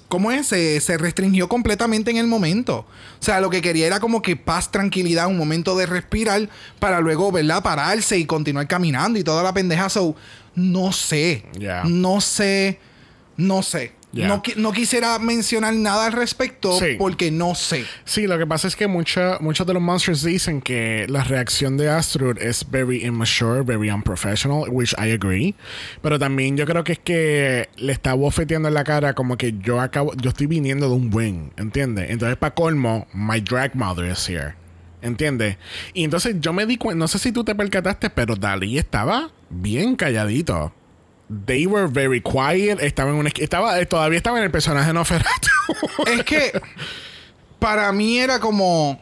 ¿cómo 0.07 0.31
es? 0.31 0.47
Se, 0.47 0.79
se 0.79 0.97
restringió 0.97 1.49
completamente 1.49 2.11
en 2.11 2.17
el 2.17 2.27
momento. 2.27 2.85
O 3.19 3.23
sea, 3.25 3.41
lo 3.41 3.49
que 3.49 3.61
quería 3.61 3.87
era 3.87 3.99
como 3.99 4.21
que 4.21 4.35
paz, 4.37 4.71
tranquilidad, 4.71 5.27
un 5.27 5.37
momento 5.37 5.75
de 5.75 5.85
respirar 5.87 6.47
para 6.79 7.01
luego, 7.01 7.31
¿verdad? 7.31 7.63
Pararse 7.63 8.17
y 8.19 8.25
continuar 8.25 8.67
caminando 8.67 9.17
y 9.19 9.23
toda 9.23 9.41
la 9.43 9.53
pendeja. 9.53 9.89
So, 9.89 10.15
no 10.55 10.91
sé. 10.93 11.43
Yeah. 11.57 11.83
No 11.85 12.21
sé. 12.21 12.79
No 13.37 13.63
sé. 13.63 13.91
Yeah. 14.11 14.27
No, 14.27 14.43
qui- 14.43 14.55
no 14.57 14.71
quisiera 14.71 15.17
mencionar 15.17 15.73
nada 15.73 16.05
al 16.05 16.13
respecto 16.13 16.77
Sí. 16.77 16.97
porque 16.99 17.31
no 17.31 17.55
sé. 17.55 17.83
Sí, 18.05 18.27
lo 18.27 18.37
que 18.37 18.45
pasa 18.45 18.67
es 18.67 18.75
que 18.75 18.85
mucha- 18.85 19.39
muchos 19.39 19.65
de 19.65 19.73
los 19.73 19.81
monsters 19.81 20.21
dicen 20.23 20.61
que 20.61 21.07
la 21.09 21.23
reacción 21.23 21.77
de 21.77 21.89
Astrud 21.89 22.37
es 22.37 22.63
very 22.69 23.03
immature, 23.03 23.63
very 23.63 23.89
unprofessional, 23.89 24.69
which 24.69 24.93
I 24.99 25.09
agree. 25.13 25.55
Pero 26.03 26.19
también 26.19 26.55
yo 26.57 26.67
creo 26.67 26.83
que 26.83 26.91
es 26.91 26.99
que 26.99 27.69
le 27.77 27.91
está 27.91 28.13
bofeteando 28.13 28.67
en 28.67 28.75
la 28.75 28.83
cara 28.83 29.13
como 29.15 29.35
que 29.35 29.55
yo 29.59 29.81
acabo, 29.81 30.13
yo 30.15 30.29
estoy 30.29 30.45
viniendo 30.45 30.87
de 30.89 30.93
un 30.93 31.09
win, 31.11 31.51
¿entiendes? 31.57 32.11
Entonces, 32.11 32.37
para 32.37 32.53
colmo, 32.53 33.07
my 33.15 33.41
drag 33.41 33.75
mother 33.75 34.11
is 34.11 34.29
here. 34.29 34.53
¿Entiendes? 35.01 35.57
Y 35.95 36.03
entonces 36.03 36.35
yo 36.39 36.53
me 36.53 36.67
di 36.67 36.77
cuenta, 36.77 36.99
no 36.99 37.07
sé 37.07 37.17
si 37.17 37.31
tú 37.31 37.43
te 37.43 37.55
percataste, 37.55 38.11
pero 38.11 38.35
Dalí 38.35 38.77
estaba 38.77 39.31
bien 39.49 39.95
calladito. 39.95 40.71
They 41.45 41.65
were 41.67 41.87
very 41.87 42.21
quiet. 42.21 42.79
Estaba 42.81 43.09
en 43.11 43.15
una 43.17 43.29
esqui- 43.29 43.43
estaba, 43.43 43.79
eh, 43.79 43.85
todavía 43.85 44.17
estaba 44.17 44.37
en 44.37 44.43
el 44.43 44.51
personaje 44.51 44.87
de 44.87 44.93
Noferatu. 44.93 45.49
Es 46.07 46.23
que 46.23 46.51
para 47.59 47.91
mí 47.91 48.19
era 48.19 48.39
como 48.39 48.99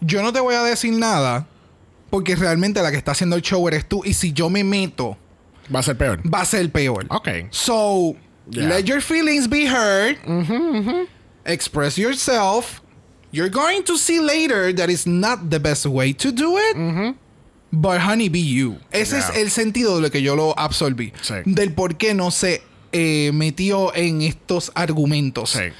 yo 0.00 0.22
no 0.22 0.32
te 0.32 0.40
voy 0.40 0.54
a 0.54 0.62
decir 0.62 0.92
nada 0.92 1.46
porque 2.10 2.34
realmente 2.36 2.82
la 2.82 2.90
que 2.90 2.96
está 2.96 3.12
haciendo 3.12 3.36
el 3.36 3.42
show 3.42 3.66
eres 3.68 3.88
tú 3.88 4.02
y 4.04 4.12
si 4.14 4.32
yo 4.32 4.50
me 4.50 4.64
meto 4.64 5.16
Va 5.74 5.80
a 5.80 5.82
ser 5.82 5.96
peor. 5.96 6.20
va 6.32 6.40
a 6.42 6.44
ser 6.44 6.70
peor. 6.70 7.06
Ok. 7.10 7.28
So, 7.50 8.16
Yeah. 8.50 8.68
let 8.68 8.84
your 8.84 9.00
feelings 9.00 9.48
be 9.48 9.66
heard. 9.66 10.16
Express 11.44 11.96
yourself. 11.98 12.80
You're 13.32 13.50
going 13.50 13.82
to 13.84 13.96
see 13.96 14.20
later 14.20 14.72
that 14.74 14.88
it's 14.88 15.06
not 15.06 15.50
the 15.50 15.58
best 15.58 15.84
way 15.86 16.12
to 16.14 16.30
do 16.32 16.56
it. 16.56 17.16
But 17.70 18.00
honey, 18.00 18.28
be 18.28 18.42
you. 18.42 18.78
Ese 18.90 19.18
es 19.18 19.30
el 19.36 19.50
sentido 19.50 19.96
de 19.96 20.02
lo 20.02 20.10
que 20.10 20.22
yo 20.22 20.36
lo 20.36 20.58
absorbí. 20.58 21.12
Sí. 21.20 21.34
Del 21.44 21.72
por 21.72 21.96
qué 21.96 22.14
no 22.14 22.30
se 22.30 22.62
eh, 22.92 23.30
metió 23.34 23.94
en 23.94 24.22
estos 24.22 24.72
argumentos. 24.74 25.50
Sí. 25.50 25.72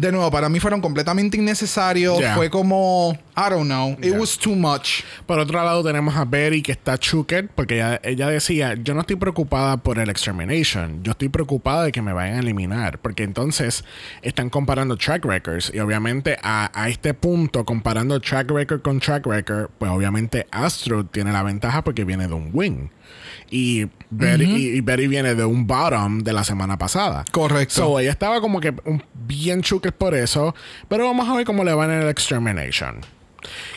De 0.00 0.10
nuevo, 0.10 0.30
para 0.30 0.48
mí 0.48 0.58
fueron 0.60 0.80
completamente 0.80 1.36
innecesarios. 1.36 2.18
Yeah. 2.18 2.34
Fue 2.34 2.48
como, 2.48 3.18
I 3.36 3.50
don't 3.50 3.66
know, 3.66 3.90
it 3.98 4.06
Yeah. 4.06 4.18
was 4.18 4.38
too 4.38 4.54
much. 4.54 5.02
Por 5.26 5.38
otro 5.38 5.62
lado 5.62 5.84
tenemos 5.84 6.16
a 6.16 6.24
Betty 6.24 6.62
que 6.62 6.72
está 6.72 6.96
chooker 6.96 7.50
porque 7.54 7.74
ella, 7.74 8.00
ella 8.02 8.28
decía, 8.28 8.76
yo 8.82 8.94
no 8.94 9.00
estoy 9.02 9.16
preocupada 9.16 9.76
por 9.76 9.98
el 9.98 10.08
extermination, 10.08 11.02
yo 11.02 11.10
estoy 11.12 11.28
preocupada 11.28 11.84
de 11.84 11.92
que 11.92 12.00
me 12.00 12.14
vayan 12.14 12.36
a 12.36 12.40
eliminar, 12.40 12.98
porque 13.00 13.24
entonces 13.24 13.84
están 14.22 14.48
comparando 14.48 14.96
track 14.96 15.22
records 15.26 15.70
y 15.74 15.80
obviamente 15.80 16.38
a, 16.42 16.70
a 16.72 16.88
este 16.88 17.12
punto, 17.12 17.66
comparando 17.66 18.18
track 18.20 18.50
record 18.50 18.80
con 18.80 19.00
track 19.00 19.26
record, 19.26 19.68
pues 19.78 19.90
obviamente 19.90 20.46
Astro 20.50 21.04
tiene 21.04 21.30
la 21.30 21.42
ventaja 21.42 21.84
porque 21.84 22.04
viene 22.06 22.26
de 22.26 22.32
un 22.32 22.48
win. 22.54 22.90
Y 23.50 23.88
Betty, 24.10 24.44
y, 24.44 24.76
y 24.76 24.80
Betty 24.80 25.06
viene 25.06 25.34
de 25.34 25.44
un 25.44 25.66
bottom 25.66 26.18
de 26.20 26.32
la 26.32 26.42
semana 26.44 26.76
pasada. 26.76 27.24
Correcto. 27.30 27.74
So, 27.76 28.00
ella 28.00 28.10
estaba 28.10 28.40
como 28.40 28.60
que 28.60 28.74
un- 28.84 29.02
bien 29.14 29.62
chooker 29.62 29.92
por 29.92 30.14
eso, 30.14 30.54
pero 30.88 31.04
vamos 31.06 31.28
a 31.28 31.34
ver 31.36 31.44
cómo 31.46 31.62
le 31.64 31.72
va 31.72 31.84
en 31.84 31.92
el 32.02 32.08
extermination. 32.08 33.00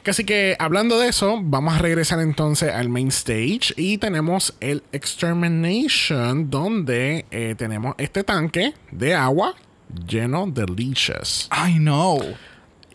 Así 0.06 0.26
que 0.26 0.58
hablando 0.60 1.00
de 1.00 1.08
eso, 1.08 1.40
vamos 1.42 1.76
a 1.76 1.78
regresar 1.78 2.20
entonces 2.20 2.74
al 2.74 2.90
main 2.90 3.08
stage 3.08 3.74
y 3.78 3.98
tenemos 3.98 4.56
el 4.60 4.84
Extermination 4.92 6.50
donde 6.50 7.26
eh, 7.32 7.56
tenemos 7.58 7.96
este 7.98 8.24
tanque 8.24 8.74
de 8.92 9.14
agua 9.16 9.56
lleno 10.08 10.48
de 10.48 10.66
leeches. 10.66 11.50
I 11.52 11.74
know. 11.78 12.20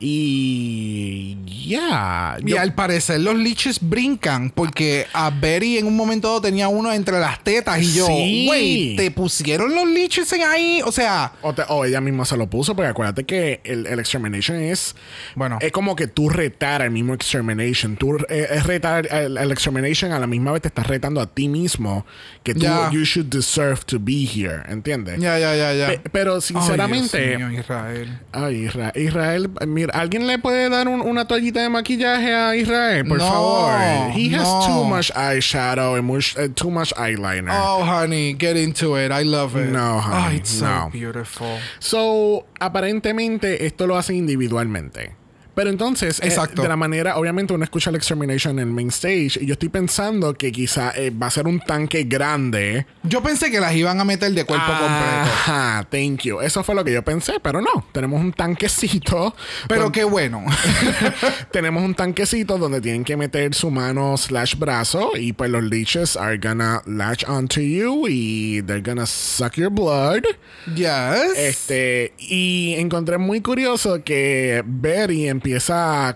Y 0.00 1.36
ya, 1.68 2.36
Y 2.44 2.50
yo- 2.50 2.60
al 2.60 2.74
parecer 2.74 3.20
los 3.20 3.36
leeches 3.36 3.78
brincan 3.80 4.50
porque 4.50 5.06
a 5.12 5.30
Betty 5.30 5.78
en 5.78 5.86
un 5.86 5.96
momento 5.96 6.28
dado 6.28 6.40
tenía 6.40 6.68
uno 6.68 6.92
entre 6.92 7.18
las 7.20 7.42
tetas 7.42 7.80
y 7.82 7.92
yo, 7.94 8.06
Sí. 8.06 8.44
güey, 8.46 8.96
¿te 8.96 9.10
pusieron 9.10 9.74
los 9.74 9.86
leeches 9.88 10.32
en 10.32 10.42
ahí? 10.42 10.80
O 10.84 10.92
sea, 10.92 11.32
o, 11.42 11.52
te- 11.54 11.64
o 11.68 11.84
ella 11.84 12.00
misma 12.00 12.24
se 12.24 12.36
lo 12.36 12.48
puso, 12.48 12.74
porque 12.74 12.88
acuérdate 12.90 13.24
que 13.24 13.60
el, 13.64 13.86
el 13.86 13.98
Extermination 13.98 14.56
es. 14.58 14.94
Bueno. 15.34 15.58
Es 15.60 15.72
como 15.72 15.94
que 15.96 16.06
tú 16.06 16.28
retar 16.28 16.82
al 16.82 16.90
mismo 16.90 17.14
Extermination. 17.14 17.96
Tú 17.96 18.16
eh, 18.28 18.46
es 18.50 18.66
retar 18.66 19.08
al, 19.12 19.50
Extermination, 19.52 20.12
a 20.12 20.18
la 20.18 20.26
misma 20.26 20.52
vez 20.52 20.62
te 20.62 20.68
estás 20.68 20.86
retando 20.86 21.20
a 21.20 21.26
ti 21.26 21.48
mismo 21.48 22.06
que 22.42 22.54
tú, 22.54 22.60
Ya. 22.60 22.90
you 22.90 23.04
should 23.04 23.26
deserve 23.28 23.80
to 23.86 23.98
be 24.00 24.24
here. 24.24 24.62
¿Entiendes? 24.68 25.20
ya, 25.20 25.38
ya, 25.38 25.54
ya, 25.56 25.74
ya. 25.74 25.86
Pe- 25.88 26.00
pero 26.12 26.40
sinceramente. 26.40 27.18
Ay, 27.18 27.36
Dios 27.36 27.50
mío, 27.50 27.60
Israel. 27.60 28.18
Ay, 28.32 28.54
Isra- 28.66 28.92
Israel, 28.96 29.50
mira, 29.66 29.87
¿alguien 29.92 30.26
le 30.26 30.38
puede 30.38 30.68
dar 30.68 30.88
un- 30.88 31.00
una 31.00 31.26
toallita 31.26 31.60
de 31.62 31.68
maquillaje 31.68 32.34
a 32.34 32.56
Israel? 32.56 33.06
Por 33.06 33.18
No, 33.18 33.24
favor. 33.28 34.10
He 34.16 34.34
has 34.34 34.66
too 34.66 34.84
much 34.84 35.10
eyeshadow 35.14 35.94
and 35.96 36.04
much, 36.04 36.34
eh, 36.38 36.48
too 36.48 36.70
much 36.70 36.92
eyeliner. 36.96 37.50
Oh, 37.52 37.82
honey, 37.84 38.34
get 38.38 38.56
into 38.56 38.96
it. 38.96 39.10
I 39.12 39.24
love 39.24 39.56
it. 39.56 39.70
No, 39.70 40.00
honey, 40.00 40.34
Oh, 40.34 40.36
it's 40.36 40.50
so 40.50 40.88
beautiful. 40.92 41.58
So, 41.78 42.46
aparentemente 42.60 43.66
esto 43.66 43.86
lo 43.86 43.96
hacen 43.96 44.16
individualmente. 44.16 45.16
Pero 45.58 45.70
entonces, 45.70 46.20
eh, 46.20 46.28
Exacto. 46.28 46.62
de 46.62 46.68
la 46.68 46.76
manera, 46.76 47.16
obviamente 47.16 47.52
uno 47.52 47.64
escucha 47.64 47.90
el 47.90 47.96
Extermination 47.96 48.60
en 48.60 48.68
el 48.68 48.72
main 48.72 48.90
stage 48.90 49.40
y 49.40 49.46
yo 49.46 49.54
estoy 49.54 49.68
pensando 49.68 50.32
que 50.34 50.52
quizá 50.52 50.92
eh, 50.94 51.10
va 51.10 51.26
a 51.26 51.30
ser 51.32 51.48
un 51.48 51.58
tanque 51.58 52.04
grande. 52.04 52.86
Yo 53.02 53.24
pensé 53.24 53.50
que 53.50 53.58
las 53.58 53.74
iban 53.74 53.98
a 53.98 54.04
meter 54.04 54.30
de 54.30 54.44
cuerpo 54.44 54.68
completo. 54.68 54.88
Ajá, 54.88 55.84
thank 55.90 56.20
you. 56.20 56.40
Eso 56.40 56.62
fue 56.62 56.76
lo 56.76 56.84
que 56.84 56.92
yo 56.92 57.02
pensé, 57.02 57.40
pero 57.42 57.60
no. 57.60 57.84
Tenemos 57.90 58.20
un 58.20 58.32
tanquecito. 58.32 59.34
Pero 59.66 59.82
donde- 59.82 59.98
qué 59.98 60.04
bueno. 60.04 60.44
tenemos 61.50 61.82
un 61.82 61.96
tanquecito 61.96 62.56
donde 62.56 62.80
tienen 62.80 63.02
que 63.02 63.16
meter 63.16 63.52
su 63.52 63.68
mano 63.72 64.16
slash 64.16 64.54
brazo 64.54 65.10
y 65.16 65.32
pues 65.32 65.50
los 65.50 65.64
leeches 65.64 66.16
are 66.16 66.38
gonna 66.38 66.82
latch 66.86 67.24
onto 67.28 67.60
you 67.60 68.06
y 68.08 68.62
they're 68.62 68.80
gonna 68.80 69.06
suck 69.06 69.54
your 69.54 69.72
blood. 69.72 70.22
yes. 70.76 71.36
Este, 71.36 72.12
y 72.16 72.74
encontré 72.78 73.18
muy 73.18 73.40
curioso 73.40 74.04
que 74.04 74.62
Betty 74.64 75.26
empieza 75.26 75.47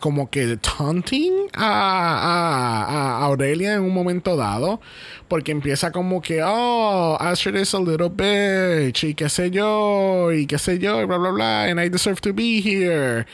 como 0.01 0.31
que 0.31 0.57
taunting 0.59 1.33
a, 1.55 1.65
a- 1.67 3.19
a 3.19 3.25
Aurelia 3.25 3.75
en 3.75 3.83
un 3.83 3.93
momento 3.95 4.37
dado, 4.37 4.81
porque 5.29 5.53
empieza 5.53 5.91
como 5.93 6.21
que, 6.21 6.43
oh, 6.45 7.17
Astrid 7.21 7.57
is 7.57 7.75
a 7.75 7.79
little 7.81 8.09
bitch, 8.11 9.05
y 9.05 9.15
qué 9.15 9.29
sé 9.29 9.51
yo, 9.51 10.33
y 10.33 10.47
qué 10.47 10.59
sé 10.59 10.79
yo, 10.79 11.01
y 11.03 11.05
bla, 11.07 11.17
bla, 11.19 11.31
bla, 11.31 11.65
and 11.65 11.81
I 11.81 11.89
deserve 11.89 12.21
to 12.21 12.33
be 12.33 12.61
here. 12.61 13.27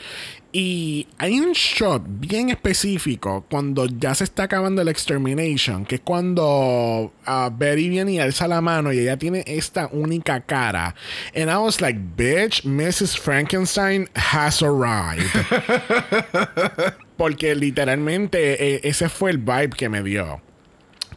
Y 0.51 1.07
hay 1.19 1.39
un 1.39 1.51
shot 1.53 2.01
bien 2.07 2.49
específico 2.49 3.45
cuando 3.51 3.85
ya 3.85 4.15
se 4.15 4.23
está 4.23 4.43
acabando 4.43 4.81
el 4.81 4.87
extermination, 4.87 5.85
que 5.85 5.95
es 5.95 6.01
cuando 6.01 7.13
ah, 7.25 7.51
Betty 7.55 7.89
viene 7.89 8.13
y 8.13 8.19
alza 8.19 8.47
la 8.47 8.59
mano 8.59 8.91
y 8.91 8.99
ella 8.99 9.17
tiene 9.17 9.43
esta 9.45 9.89
única 9.91 10.41
cara. 10.41 10.95
And 11.35 11.51
I 11.51 11.57
was 11.57 11.81
like, 11.81 11.99
bitch, 12.17 12.63
Mrs. 12.63 13.15
Frankenstein 13.19 14.09
has 14.15 14.63
arrived. 14.63 15.29
Porque 17.17 17.53
literalmente 17.53 18.75
eh, 18.75 18.81
ese 18.83 19.07
fue 19.09 19.29
el 19.29 19.37
vibe 19.37 19.75
que 19.75 19.87
me 19.87 20.01
dio. 20.01 20.41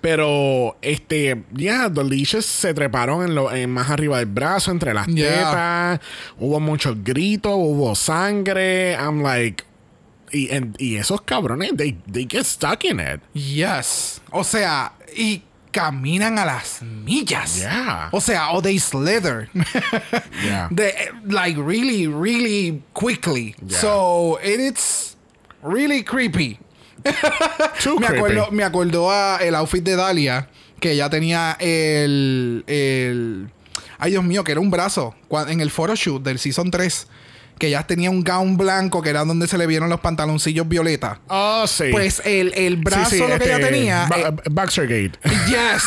Pero, 0.02 0.76
este, 0.82 1.44
ya, 1.52 1.88
the 1.88 2.02
leashes 2.04 2.44
se 2.44 2.74
treparon 2.74 3.24
en 3.24 3.34
lo, 3.34 3.50
en 3.52 3.70
más 3.70 3.88
arriba 3.88 4.18
del 4.18 4.26
brazo, 4.26 4.70
entre 4.72 4.92
las 4.92 5.06
Yeah. 5.06 5.30
tetas. 5.30 6.00
Hubo 6.38 6.60
muchos 6.60 7.02
gritos, 7.02 7.52
hubo 7.54 7.94
sangre. 7.94 8.92
I'm 8.96 9.22
like. 9.22 9.64
Y, 10.32 10.50
and- 10.54 10.74
y 10.80 10.96
esos 10.96 11.20
cabrones, 11.22 11.76
they, 11.76 11.92
they 12.10 12.26
get 12.28 12.44
stuck 12.44 12.84
in 12.84 12.98
it. 13.00 13.20
Yes. 13.34 14.20
O 14.32 14.42
sea, 14.44 14.92
y 15.16 15.42
caminan 15.70 16.38
a 16.38 16.44
las 16.46 16.82
millas. 16.82 17.58
Yeah. 17.60 18.08
O 18.12 18.20
sea, 18.20 18.50
o 18.52 18.60
they 18.62 18.78
slither. 18.78 19.48
Yeah. 20.44 20.68
They, 20.72 20.92
like 21.26 21.56
really, 21.58 22.06
really 22.08 22.82
quickly. 22.94 23.54
Yeah. 23.64 23.78
So 23.78 24.38
it 24.42 24.58
is 24.58 25.16
really 25.62 26.02
creepy. 26.02 26.58
Too 27.82 27.98
Me 27.98 28.06
acuerdo, 28.06 28.50
me 28.50 28.64
acordó 28.64 29.10
a 29.10 29.38
el 29.38 29.54
outfit 29.54 29.82
de 29.82 29.96
Dalia, 29.96 30.48
que 30.80 30.92
ella 30.92 31.10
tenía 31.10 31.56
el, 31.58 32.64
el... 32.66 33.48
Ay, 33.98 34.12
Dios 34.12 34.24
mío, 34.24 34.44
que 34.44 34.52
era 34.52 34.60
un 34.60 34.70
brazo. 34.70 35.14
En 35.48 35.60
el 35.60 35.70
photoshoot 35.70 36.22
del 36.22 36.38
Season 36.38 36.70
3. 36.70 37.06
Que 37.62 37.68
ella 37.68 37.84
tenía 37.86 38.10
un 38.10 38.24
gown 38.24 38.56
blanco, 38.56 39.02
que 39.02 39.10
era 39.10 39.24
donde 39.24 39.46
se 39.46 39.56
le 39.56 39.68
vieron 39.68 39.88
los 39.88 40.00
pantaloncillos 40.00 40.66
violeta. 40.68 41.20
Oh, 41.28 41.64
sí. 41.68 41.84
Pues 41.92 42.20
el, 42.24 42.52
el 42.56 42.74
brazo 42.78 43.10
Sí, 43.10 43.18
sí, 43.18 43.22
lo 43.28 43.38
que 43.38 43.44
ella 43.44 43.58
este, 43.58 43.70
tenía... 43.70 44.06
Ba- 44.10 44.34
eh. 44.34 45.30
Yes. 45.46 45.82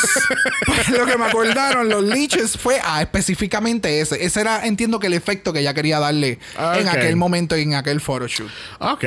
Pues 0.66 0.90
lo 0.90 1.06
que 1.06 1.18
me 1.18 1.26
acordaron 1.26 1.90
los 1.90 2.04
leeches 2.04 2.58
fue 2.58 2.80
ah, 2.84 3.02
específicamente 3.02 4.00
ese. 4.02 4.24
Ese 4.24 4.42
era, 4.42 4.66
entiendo 4.66 5.00
que 5.00 5.08
el 5.08 5.14
efecto 5.14 5.52
que 5.54 5.60
ella 5.60 5.74
quería 5.74 6.00
darle 6.00 6.40
en 6.78 6.88
aquel 6.88 7.16
momento 7.18 7.58
y 7.58 7.64
en 7.64 7.74
aquel 7.76 8.00
photoshoot. 8.02 8.50
Ok. 8.80 9.04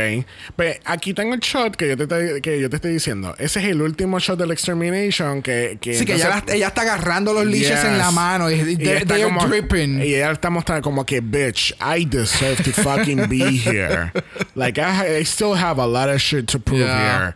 Pues 0.56 0.78
aquí 0.84 1.14
tengo 1.14 1.34
el 1.34 1.40
shot 1.40 1.74
que 1.76 1.88
yo 1.88 1.96
te, 1.96 2.02
estoy- 2.04 2.40
que 2.42 2.60
yo 2.60 2.68
te 2.70 2.76
estoy 2.76 2.92
diciendo. 2.92 3.34
Ese 3.38 3.60
es 3.60 3.66
el 3.66 3.80
último 3.82 4.18
shot 4.18 4.38
del 4.38 4.50
Extermination 4.52 5.40
que... 5.42 5.78
que 5.80 5.98
Sí, 5.98 6.04
que 6.04 6.14
ella, 6.14 6.26
entonces- 6.26 6.48
la- 6.48 6.54
ella 6.54 6.68
está 6.68 6.82
agarrando 6.82 7.32
los 7.32 7.46
leeches 7.46 7.82
en 7.84 7.96
la 7.98 8.10
mano. 8.10 8.50
Y, 8.50 8.54
Y 8.54 8.82
ella 8.82 8.98
está 8.98 9.18
como- 9.22 9.46
dripping. 9.46 10.00
Y 10.02 10.14
ella 10.16 10.32
está 10.32 10.50
mostrando 10.50 10.82
como 10.82 11.04
que, 11.06 11.20
bitch, 11.20 11.74
I 11.80 12.04
deserve 12.04 12.57
to 12.64 12.72
fucking 12.72 13.28
be 13.28 13.56
here. 13.56 14.12
Like, 14.54 14.78
I, 14.78 15.16
I 15.18 15.22
still 15.24 15.54
have 15.54 15.78
a 15.78 15.86
lot 15.86 16.08
of 16.08 16.20
shit 16.20 16.46
to 16.48 16.58
prove 16.58 16.80
Yeah. 16.80 17.18
here. 17.18 17.34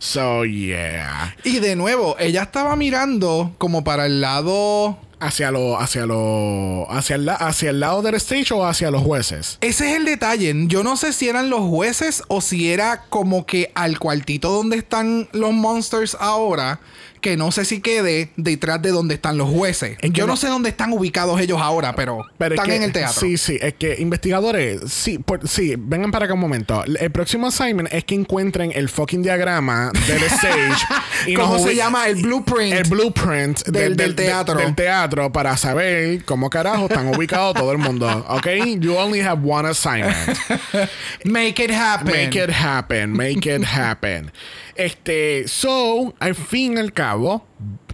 So, 0.00 0.42
yeah. 0.44 1.34
Y 1.44 1.60
de 1.60 1.76
nuevo, 1.76 2.16
ella 2.18 2.42
estaba 2.42 2.76
mirando 2.76 3.54
como 3.58 3.82
para 3.84 4.06
el 4.06 4.20
lado. 4.20 4.98
Hacia 5.20 5.50
lo, 5.50 5.78
hacia 5.80 6.04
lo, 6.04 6.86
hacia 6.90 7.16
el, 7.16 7.26
hacia 7.30 7.70
el 7.70 7.80
lado 7.80 8.02
del 8.02 8.14
stage 8.16 8.52
o 8.52 8.66
hacia 8.66 8.90
los 8.90 9.02
jueces. 9.02 9.56
Ese 9.62 9.90
es 9.90 9.96
el 9.96 10.04
detalle. 10.04 10.52
Yo 10.66 10.82
no 10.82 10.98
sé 10.98 11.14
si 11.14 11.28
eran 11.30 11.48
los 11.48 11.60
jueces 11.60 12.22
o 12.28 12.42
si 12.42 12.70
era 12.70 13.04
como 13.08 13.46
que 13.46 13.70
al 13.74 13.98
cuartito 13.98 14.50
donde 14.50 14.76
están 14.76 15.28
los 15.32 15.52
monsters 15.54 16.14
ahora. 16.20 16.78
Que 17.24 17.38
no 17.38 17.50
sé 17.52 17.64
si 17.64 17.80
quede 17.80 18.28
detrás 18.36 18.82
de 18.82 18.90
donde 18.90 19.14
están 19.14 19.38
los 19.38 19.48
jueces. 19.48 19.92
Es 19.92 20.10
que 20.10 20.10
Yo 20.10 20.26
no, 20.26 20.34
no- 20.34 20.36
sé 20.36 20.48
dónde 20.48 20.68
están 20.68 20.92
ubicados 20.92 21.40
ellos 21.40 21.58
ahora, 21.58 21.94
pero, 21.96 22.18
Pero 22.36 22.54
es 22.54 22.58
están 22.60 22.68
que- 22.70 22.76
en 22.76 22.82
el 22.82 22.92
teatro. 22.92 23.18
Sí, 23.18 23.38
sí, 23.38 23.58
es 23.62 23.72
que 23.72 23.96
investigadores, 23.98 24.82
sí, 24.92 25.16
por- 25.18 25.48
sí, 25.48 25.74
vengan 25.78 26.10
para 26.10 26.26
acá 26.26 26.34
un 26.34 26.40
momento. 26.40 26.84
El 26.84 27.10
próximo 27.12 27.46
assignment 27.46 27.88
es 27.94 28.04
que 28.04 28.14
encuentren 28.14 28.72
el 28.74 28.90
fucking 28.90 29.22
diagrama 29.22 29.90
del 30.06 30.22
stage. 30.24 31.34
¿Cómo 31.34 31.58
se 31.58 31.74
llama? 31.74 32.08
El 32.08 32.16
blueprint. 32.20 32.74
El 32.74 32.88
blueprint 32.90 33.62
Del- 33.68 33.96
del 33.96 34.14
teatro. 34.14 34.56
del 34.60 34.74
teatro 34.74 35.32
para 35.32 35.56
saber 35.56 36.26
cómo 36.26 36.50
carajo 36.50 36.88
están 36.88 37.08
ubicados 37.08 37.54
todo 37.54 37.72
el 37.72 37.78
mundo. 37.78 38.06
¿Ok? 38.28 38.48
You 38.80 38.96
only 38.96 39.20
have 39.22 39.40
one 39.42 39.66
assignment. 39.66 40.14
Make 41.24 41.64
it 41.64 41.70
happen. 41.70 42.12
Make 42.12 42.38
it 42.38 42.50
happen, 42.50 43.12
make 43.16 43.46
it 43.50 43.64
happen. 43.64 44.30
Este, 44.76 45.46
so, 45.46 46.14
al 46.18 46.34
fin 46.34 46.74
y 46.74 46.80
al 46.80 46.92
cabo, 46.92 47.46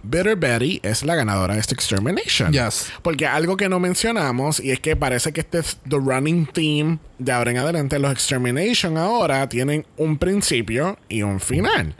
Bitter 0.03 0.35
Betty 0.35 0.79
es 0.83 1.03
la 1.03 1.15
ganadora 1.15 1.53
de 1.53 1.59
este 1.59 1.75
Extermination. 1.75 2.51
Yes. 2.51 2.91
Porque 3.01 3.27
algo 3.27 3.57
que 3.57 3.69
no 3.69 3.79
mencionamos, 3.79 4.59
y 4.59 4.71
es 4.71 4.79
que 4.79 4.95
parece 4.95 5.31
que 5.31 5.41
este 5.41 5.59
es 5.59 5.77
the 5.87 5.97
running 5.97 6.45
theme 6.47 6.99
de 7.19 7.31
ahora 7.31 7.51
en 7.51 7.57
adelante, 7.57 7.99
los 7.99 8.11
Extermination 8.11 8.97
ahora 8.97 9.47
tienen 9.47 9.85
un 9.97 10.17
principio 10.17 10.97
y 11.07 11.21
un 11.21 11.39
final. 11.39 11.95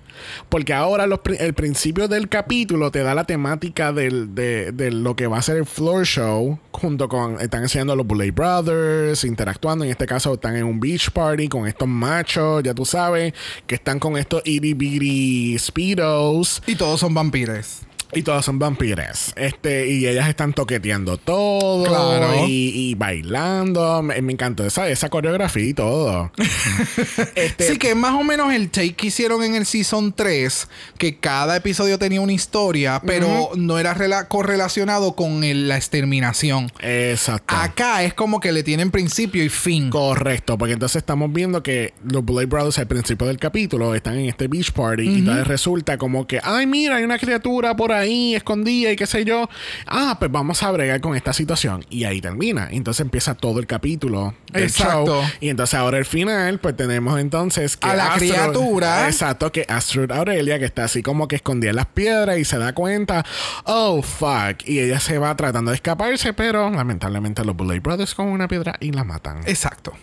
Porque 0.49 0.73
ahora 0.73 1.07
los 1.07 1.19
el 1.39 1.53
principio 1.53 2.07
del 2.07 2.29
capítulo 2.29 2.91
te 2.91 3.03
da 3.03 3.15
la 3.15 3.23
temática 3.23 3.93
de, 3.93 4.25
de 4.71 4.91
lo 4.91 5.15
que 5.15 5.27
va 5.27 5.37
a 5.37 5.41
ser 5.41 5.57
el 5.57 5.65
floor 5.65 6.05
show, 6.05 6.59
junto 6.71 7.07
con, 7.07 7.39
están 7.39 7.63
enseñando 7.63 7.93
a 7.93 7.95
los 7.95 8.05
Bullet 8.05 8.31
Brothers, 8.31 9.23
interactuando, 9.23 9.85
en 9.85 9.91
este 9.91 10.05
caso 10.05 10.33
están 10.33 10.55
en 10.55 10.63
un 10.63 10.79
beach 10.79 11.11
party 11.11 11.47
con 11.47 11.67
estos 11.67 11.87
machos, 11.87 12.63
ya 12.63 12.73
tú 12.73 12.85
sabes, 12.85 13.33
que 13.67 13.75
están 13.75 13.99
con 13.99 14.17
estos 14.17 14.41
itty 14.45 14.73
bitty 14.73 15.57
speedos. 15.59 16.61
Y 16.67 16.75
todos 16.75 16.99
son 16.99 17.13
vampires. 17.13 17.81
Y 18.13 18.23
todas 18.23 18.43
son 18.45 18.59
vampiras. 18.59 19.33
Este, 19.35 19.87
y 19.87 20.05
ellas 20.07 20.27
están 20.27 20.53
toqueteando 20.53 21.17
todo. 21.17 21.85
Claro. 21.85 22.45
Y, 22.47 22.71
y 22.91 22.95
bailando. 22.95 24.01
Me, 24.03 24.21
me 24.21 24.33
encantó 24.33 24.65
esa, 24.65 24.89
esa 24.89 25.09
coreografía 25.09 25.63
y 25.65 25.73
todo. 25.73 26.31
este, 27.35 27.67
Sí, 27.71 27.77
que 27.77 27.91
es 27.91 27.95
más 27.95 28.13
o 28.13 28.23
menos 28.23 28.53
el 28.53 28.69
take 28.69 28.93
que 28.93 29.07
hicieron 29.07 29.43
en 29.43 29.55
el 29.55 29.65
Season 29.65 30.13
3, 30.13 30.67
que 30.97 31.17
cada 31.17 31.55
episodio 31.55 31.97
tenía 31.97 32.21
una 32.21 32.33
historia, 32.33 33.01
pero 33.05 33.51
no 33.55 33.79
era 33.79 33.95
rela- 33.95 34.27
correlacionado 34.27 35.15
con 35.15 35.43
el- 35.43 35.67
la 35.69 35.77
exterminación. 35.77 36.71
Exacto. 36.81 37.55
Acá 37.55 38.03
es 38.03 38.13
como 38.13 38.39
que 38.39 38.51
le 38.51 38.63
tienen 38.63 38.91
principio 38.91 39.43
y 39.43 39.49
fin. 39.49 39.89
Correcto, 39.89 40.57
porque 40.57 40.73
entonces 40.73 40.97
estamos 40.97 41.31
viendo 41.31 41.63
que 41.63 41.93
los 42.03 42.25
Blade 42.25 42.47
Brothers 42.47 42.77
al 42.79 42.87
principio 42.87 43.27
del 43.27 43.37
capítulo 43.37 43.95
están 43.95 44.17
en 44.17 44.27
este 44.27 44.47
beach 44.47 44.71
party 44.73 45.03
y 45.03 45.19
entonces 45.19 45.47
resulta 45.47 45.97
como 45.97 46.27
que, 46.27 46.39
ay, 46.43 46.65
mira, 46.65 46.97
hay 46.97 47.03
una 47.03 47.17
criatura 47.17 47.75
por 47.75 47.91
ahí 47.91 48.00
escondida 48.35 48.91
y 48.91 48.95
qué 48.95 49.05
sé 49.05 49.25
yo. 49.25 49.49
Ah, 49.87 50.17
pues 50.19 50.31
vamos 50.31 50.63
a 50.63 50.71
bregar 50.71 51.01
con 51.01 51.15
esta 51.15 51.33
situación. 51.33 51.85
Y 51.89 52.03
ahí 52.05 52.21
termina. 52.21 52.69
Entonces 52.71 53.01
empieza 53.01 53.35
todo 53.35 53.59
el 53.59 53.67
capítulo 53.67 54.33
del 54.51 54.63
Exacto. 54.63 55.21
show. 55.21 55.23
Y 55.39 55.49
entonces 55.49 55.75
ahora 55.75 55.97
el 55.97 56.05
final, 56.05 56.59
pues 56.59 56.75
tenemos 56.75 57.19
entonces 57.19 57.77
que 57.77 57.87
A 57.87 57.95
la 57.95 58.13
criatura. 58.15 59.07
Exacto, 59.07 59.51
que 59.51 59.65
Astrid 59.67 60.11
Aurelia, 60.11 60.59
que 60.59 60.65
está 60.65 60.85
así 60.85 61.03
como 61.03 61.27
que 61.27 61.35
escondida 61.35 61.71
en 61.71 61.75
las 61.77 61.87
piedras 61.87 62.37
y 62.37 62.45
se 62.45 62.57
da 62.57 62.73
cuenta, 62.73 63.25
oh, 63.65 64.01
fuck. 64.01 64.65
Y 64.65 64.79
ella 64.79 64.99
se 64.99 65.17
va 65.17 65.35
tratando 65.35 65.71
de 65.71 65.75
escaparse, 65.75 66.33
pero 66.33 66.69
lamentablemente 66.69 67.43
los 67.43 67.55
Blade 67.55 67.79
Brothers 67.79 68.15
con 68.15 68.27
una 68.27 68.47
piedra 68.47 68.75
y 68.79 68.91
la 68.91 69.03
matan. 69.03 69.41
Exacto. 69.45 69.93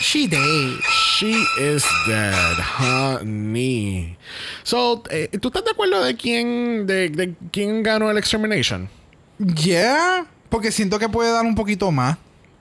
She 0.00 0.26
dead. 0.28 0.78
She 1.18 1.32
is 1.58 1.84
dead, 2.06 2.56
honey. 2.78 4.16
So, 4.62 5.02
eh, 5.10 5.28
¿tú 5.40 5.48
estás 5.48 5.64
de 5.64 5.70
acuerdo 5.70 6.04
de 6.04 6.16
quién, 6.16 6.86
de, 6.86 7.08
de 7.08 7.34
quién 7.50 7.82
ganó 7.82 8.10
el 8.10 8.18
Extermination? 8.18 8.88
Yeah, 9.38 10.26
porque 10.48 10.70
siento 10.70 10.98
que 10.98 11.08
puede 11.08 11.30
dar 11.32 11.44
un 11.44 11.54
poquito 11.54 11.90
más 11.90 12.18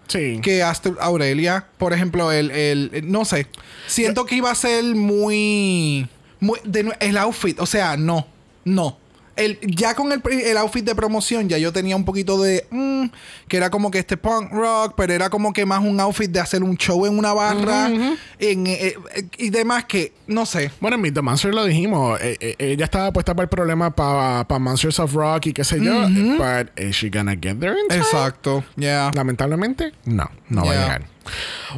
Sí. 0.08 0.40
que 0.42 0.62
Astrid 0.64 0.94
Aurelia. 1.00 1.68
Por 1.78 1.92
ejemplo, 1.94 2.32
el, 2.32 2.52
el, 2.52 2.90
el- 2.94 3.12
no 3.12 3.26
sé. 3.26 3.48
Siento 3.88 4.26
que 4.26 4.36
iba 4.36 4.52
a 4.52 4.56
ser 4.56 4.84
muy, 4.96 6.08
muy 6.40 6.60
de 6.64 6.94
el 7.00 7.18
outfit, 7.18 7.60
o 7.60 7.66
sea, 7.66 7.98
no, 7.98 8.28
no. 8.64 8.98
El, 9.36 9.60
ya 9.62 9.94
con 9.96 10.12
el, 10.12 10.22
el 10.32 10.58
outfit 10.58 10.86
de 10.86 10.96
promoción, 10.96 11.50
ya 11.50 11.58
yo 11.58 11.74
tenía 11.74 11.96
un 11.96 12.06
poquito 12.06 12.42
de. 12.42 12.66
mm, 12.72 13.06
que 13.48 13.58
era 13.58 13.70
como 13.70 13.92
que 13.92 14.00
este 14.00 14.18
punk 14.18 14.52
rock, 14.52 14.94
pero 14.98 15.14
era 15.14 15.30
como 15.30 15.54
que 15.54 15.66
más 15.66 15.82
un 15.84 16.00
outfit 16.00 16.30
de 16.32 16.40
hacer 16.40 16.64
un 16.64 16.78
show 16.78 17.06
en 17.06 17.18
una 17.18 17.34
barra 17.34 17.88
en, 17.88 18.68
eh, 18.68 18.96
eh, 19.16 19.28
y 19.38 19.50
demás 19.50 19.86
que, 19.86 20.14
no 20.28 20.46
sé. 20.46 20.72
Bueno, 20.80 20.96
en 20.96 21.02
Meet 21.02 21.14
the 21.16 21.22
Monster 21.22 21.54
lo 21.54 21.66
dijimos. 21.66 22.20
eh, 22.22 22.56
ella 22.60 22.86
estaba 22.86 23.12
puesta 23.12 23.34
para 23.36 23.44
el 23.44 23.50
problema 23.50 23.92
para 23.92 24.60
Monsters 24.60 25.00
of 25.00 25.14
Rock 25.14 25.48
y 25.48 25.54
qué 25.54 25.64
sé 25.64 25.80
yo. 25.82 25.94
But 26.38 26.78
is 26.80 26.96
she 26.96 27.10
gonna 27.10 27.34
get 27.36 27.60
there 27.60 27.76
in 27.80 27.88
time? 27.88 28.00
Exacto. 28.00 28.64
Yeah. 28.76 29.12
Lamentablemente, 29.14 29.92
no, 30.06 30.30
no 30.50 30.66
va 30.66 30.72
a 30.72 30.76
llegar. 30.76 31.15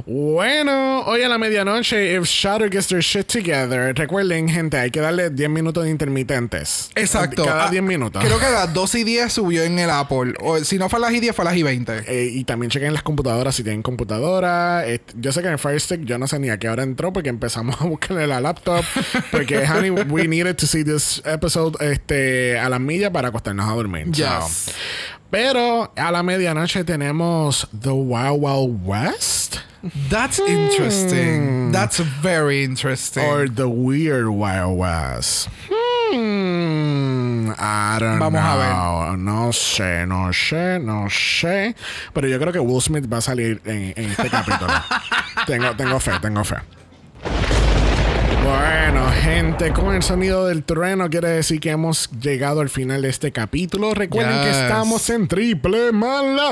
Bueno, 0.06 1.02
hoy 1.02 1.24
a 1.24 1.30
la 1.30 1.38
medianoche, 1.38 2.16
if 2.16 2.26
Shadow 2.26 2.70
gets 2.70 2.88
their 2.88 3.02
shit 3.02 3.28
together, 3.28 3.94
recuerden, 3.96 4.48
gente, 4.50 4.78
hay 4.78 4.92
que 4.92 5.00
darle 5.00 5.30
10 5.30 5.50
minutos 5.50 5.84
de 5.84 5.90
intermitentes. 5.90 6.90
Exacto. 6.96 7.44
Cada 7.46 7.66
Ah, 7.68 7.70
10 7.72 7.84
minutos. 7.84 8.24
Creo 8.24 8.40
que 8.40 8.46
a 8.46 8.52
las 8.52 8.74
2 8.74 8.96
y 8.96 9.04
10 9.04 9.34
subió 9.34 9.64
en 9.64 9.80
el 9.80 9.90
Apple. 9.90 10.34
O 10.42 10.60
si 10.64 10.78
no 10.78 10.90
fue 10.90 10.98
a 11.00 11.02
las 11.04 11.14
y 11.14 11.20
10, 11.20 11.36
fue 11.36 11.44
a 11.44 11.48
las 11.48 11.56
y 11.58 11.64
20. 11.64 12.04
Eh, 12.08 12.30
y 12.32 12.44
también 12.44 12.70
chequen 12.70 12.94
las 12.94 13.04
computadoras 13.04 13.56
si 13.56 13.64
tienen 13.64 13.82
computadora. 13.82 14.88
Eh, 14.88 15.02
yo 15.16 15.32
sé 15.32 15.42
que 15.42 15.48
en 15.48 15.54
el 15.54 15.60
Fire 15.60 15.80
Stick 15.80 16.02
yo 16.06 16.18
no 16.18 16.28
sé 16.28 16.40
ni 16.40 16.50
a 16.50 16.58
qué 16.60 16.70
hora 16.70 16.84
entró 16.84 17.12
porque 17.12 17.30
empezamos 17.30 17.82
a 17.82 17.86
buscarle 17.86 18.28
la 18.28 18.40
laptop. 18.42 18.84
Porque, 19.32 19.66
honey, 19.68 19.90
we 19.90 20.28
needed 20.28 20.56
to 20.58 20.66
see 20.68 20.84
this 20.84 21.22
episode 21.26 21.76
este, 21.80 22.58
a 22.60 22.70
las 22.70 22.80
millas 22.80 23.12
para 23.12 23.28
acostarnos 23.30 23.70
a 23.70 23.74
dormir. 23.74 24.06
So, 24.08 24.12
Yes. 24.14 24.72
Pero 25.30 25.92
a 25.96 26.12
la 26.12 26.24
medianoche 26.24 26.84
tenemos 26.84 27.68
The 27.78 27.92
Wild 27.92 28.42
Wild 28.42 28.86
West 28.86 29.58
That's 30.10 30.40
interesting. 30.40 31.72
That's 31.72 32.00
very 32.00 32.64
interesting. 32.64 33.24
or 33.24 33.48
The 33.48 33.70
Weird 33.70 34.30
Wild 34.30 34.78
West. 34.78 35.50
Hmm, 35.70 37.52
I 37.58 37.98
don't 38.00 38.20
Vamos 38.20 38.42
a 38.42 39.16
know. 39.16 39.16
No 39.16 39.52
sé, 39.52 40.08
no 40.08 40.32
sé, 40.32 40.80
no 40.82 41.08
sé. 41.10 41.76
Pero 42.14 42.28
yo 42.28 42.40
creo 42.40 42.52
que 42.52 42.60
Will 42.60 42.82
Smith 42.82 43.08
va 43.12 43.18
a 43.18 43.22
salir 43.22 43.62
en, 43.66 43.94
en 43.96 44.12
este 44.12 44.30
capítulo. 44.30 44.74
tengo, 45.48 45.76
tengo 45.76 46.00
fe, 46.00 46.20
tengo 46.22 46.44
fe. 46.44 46.58
Bueno, 48.48 49.12
gente, 49.12 49.74
con 49.74 49.94
el 49.94 50.02
sonido 50.02 50.48
del 50.48 50.64
trueno 50.64 51.10
quiere 51.10 51.28
decir 51.28 51.60
que 51.60 51.72
hemos 51.72 52.10
llegado 52.12 52.62
al 52.62 52.70
final 52.70 53.02
de 53.02 53.10
este 53.10 53.34
capítulo. 53.34 53.94
Recuerden 53.94 54.42
que 54.42 54.52
estamos 54.52 55.10
en 55.10 55.28
triple 55.28 55.92
mala. 55.92 56.50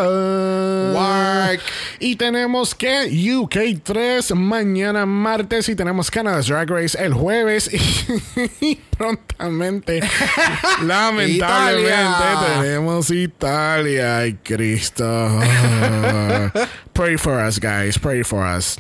Y 2.00 2.18
tenemos 2.18 2.76
que 2.76 3.08
UK 3.34 3.82
3 3.82 4.36
mañana 4.36 5.06
martes 5.06 5.70
y 5.70 5.76
tenemos 5.78 6.12
Canada's 6.12 6.48
Drag 6.48 6.70
Race 6.70 7.02
el 7.02 7.14
jueves 7.14 7.72
y, 8.60 8.76
prontamente, 8.98 10.02
lamentablemente, 10.84 11.38
Italia. 11.38 12.62
tenemos 12.62 13.10
Italia. 13.10 14.18
Ay, 14.18 14.34
Cristo. 14.44 15.40
Pray 16.96 17.18
for 17.18 17.34
us, 17.46 17.60
guys. 17.60 18.00
Pray 18.00 18.24
for 18.24 18.46
us. 18.46 18.78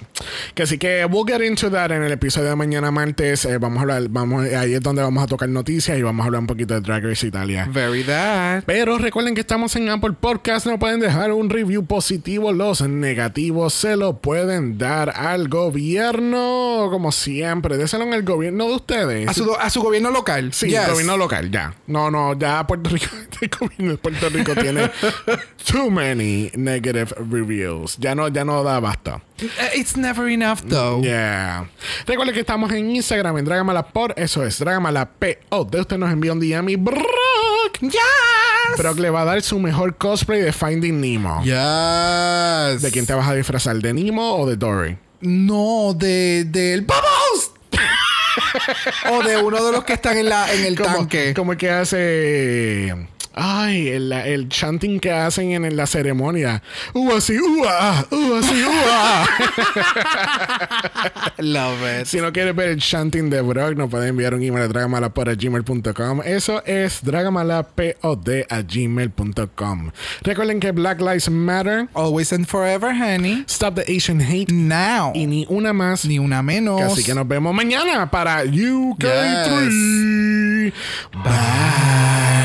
Que 0.53 0.63
así 0.63 0.77
que 0.77 1.05
we'll 1.05 1.25
get 1.27 1.41
into 1.45 1.69
that 1.69 1.91
en 1.91 2.01
el 2.01 2.13
episodio 2.13 2.47
de 2.51 2.55
mañana 2.55 2.89
martes. 2.89 3.43
Eh, 3.43 3.57
vamos 3.57 3.79
a 3.79 3.81
hablar, 3.81 4.03
vamos, 4.09 4.45
ahí 4.53 4.73
es 4.73 4.81
donde 4.81 5.01
vamos 5.01 5.21
a 5.21 5.27
tocar 5.27 5.49
noticias 5.49 5.97
y 5.97 6.01
vamos 6.01 6.23
a 6.23 6.27
hablar 6.27 6.39
un 6.39 6.47
poquito 6.47 6.75
de 6.75 6.79
Drag 6.79 7.03
Race 7.03 7.27
Italia. 7.27 7.67
Very 7.69 8.03
that. 8.05 8.63
Pero 8.65 8.97
recuerden 8.99 9.35
que 9.35 9.41
estamos 9.41 9.75
en 9.75 9.89
Apple 9.89 10.13
Podcast. 10.17 10.65
No 10.65 10.79
pueden 10.79 11.01
dejar 11.01 11.33
un 11.33 11.49
review 11.49 11.85
positivo. 11.85 12.53
Los 12.53 12.79
negativos 12.87 13.73
se 13.73 13.97
lo 13.97 14.21
pueden 14.21 14.77
dar 14.77 15.09
al 15.09 15.49
gobierno. 15.49 16.87
Como 16.89 17.11
siempre. 17.11 17.75
Déselo 17.75 18.05
en 18.05 18.13
el 18.13 18.23
gobierno 18.23 18.69
de 18.69 18.75
ustedes. 18.75 19.27
A 19.27 19.33
su, 19.33 19.53
a 19.59 19.69
su 19.69 19.81
gobierno 19.81 20.09
local. 20.11 20.53
Sí, 20.53 20.69
Yes. 20.69 20.87
gobierno 20.89 21.17
local, 21.17 21.51
ya. 21.51 21.73
No, 21.87 22.09
no, 22.09 22.39
ya 22.39 22.65
Puerto 22.65 22.89
Rico, 22.89 23.07
Puerto 24.01 24.29
Rico 24.29 24.55
tiene 24.55 24.89
too 25.69 25.91
many 25.91 26.49
negative 26.55 27.13
reviews. 27.29 27.97
Ya 28.05 28.13
no, 28.13 28.27
ya 28.27 28.45
no 28.45 28.61
da 28.63 28.79
basta. 28.79 29.15
Uh, 29.41 29.45
It's 29.75 29.97
never 29.97 30.29
enough, 30.29 30.61
though. 30.69 31.01
Yeah. 31.01 31.65
Recuerden 32.05 32.35
que 32.35 32.41
estamos 32.41 32.71
en 32.71 32.95
Instagram, 32.95 33.39
en 33.39 33.45
Dragamala 33.45 33.87
por, 33.87 34.13
eso 34.15 34.45
es, 34.45 34.59
Dragamala 34.59 35.09
P.O. 35.09 35.65
De 35.65 35.81
usted 35.81 35.97
nos 35.97 36.11
envía 36.11 36.31
un 36.33 36.39
DM 36.39 36.69
y 36.69 36.75
Brock. 36.75 37.79
Yes. 37.81 38.77
Brock 38.77 38.99
le 38.99 39.09
va 39.09 39.23
a 39.23 39.25
dar 39.25 39.41
su 39.41 39.57
mejor 39.57 39.95
cosplay 39.97 40.39
de 40.39 40.53
Finding 40.53 41.01
Nemo. 41.01 41.41
Yes. 41.43 42.83
¿De 42.83 42.91
quién 42.91 43.07
te 43.07 43.15
vas 43.15 43.27
a 43.27 43.33
disfrazar? 43.33 43.75
¿De 43.77 43.91
Nemo 43.91 44.35
o 44.35 44.45
de 44.47 44.55
Dory? 44.55 44.97
No, 45.21 45.95
de 45.97 46.43
del 46.45 46.81
¡Vamos! 46.81 47.53
o 49.11 49.23
de 49.23 49.37
uno 49.37 49.65
de 49.65 49.71
los 49.71 49.83
que 49.83 49.93
están 49.93 50.15
en 50.17 50.29
la 50.29 50.53
en 50.53 50.63
el 50.63 50.77
Como, 50.77 50.95
tanque. 50.95 51.33
como 51.33 51.57
que 51.57 51.71
hace. 51.71 53.07
Ay, 53.37 53.89
el, 53.89 54.13
el 54.13 54.47
chanting 54.47 55.01
que 55.01 55.11
hacen 55.11 55.51
en, 55.51 55.75
la 55.75 55.85
ceremonia. 55.87 56.63
Uh, 56.93 57.11
así, 57.11 57.37
uh, 57.37 57.65
ah, 57.67 58.05
uh, 58.09 58.35
así, 58.35 58.63
uh, 58.63 58.71
ah. 58.89 59.27
Love 61.39 62.01
it. 62.01 62.05
Si 62.05 62.21
no 62.21 62.31
quieres 62.31 62.55
ver 62.55 62.69
el 62.69 62.79
chanting 62.79 63.29
de 63.29 63.41
Brock, 63.41 63.75
nos 63.75 63.89
pueden 63.89 64.07
enviar 64.09 64.35
un 64.35 64.41
email 64.41 64.63
a 64.63 64.67
dragamalapod@gmail.com. 64.69 66.21
Eso 66.23 66.63
es 66.65 67.03
dragamalapod 67.03 68.29
a 68.49 68.61
gmail.com. 68.61 69.91
Recuerden 70.21 70.61
que 70.61 70.71
Black 70.71 71.01
Lives 71.01 71.29
Matter, 71.29 71.89
Always 71.93 72.31
and 72.31 72.47
forever, 72.47 72.93
honey. 72.93 73.43
Stop 73.49 73.75
the 73.75 73.83
Asian 73.93 74.21
Hate 74.21 74.53
Now. 74.53 75.11
y 75.13 75.27
ni 75.27 75.45
una 75.49 75.73
más. 75.73 76.05
Ni 76.05 76.19
una 76.19 76.41
menos. 76.41 76.81
Así 76.81 77.03
que 77.03 77.13
nos 77.13 77.27
vemos 77.27 77.53
mañana 77.53 78.09
para 78.09 78.45
UK3. 78.45 80.71
Bye. 81.21 82.44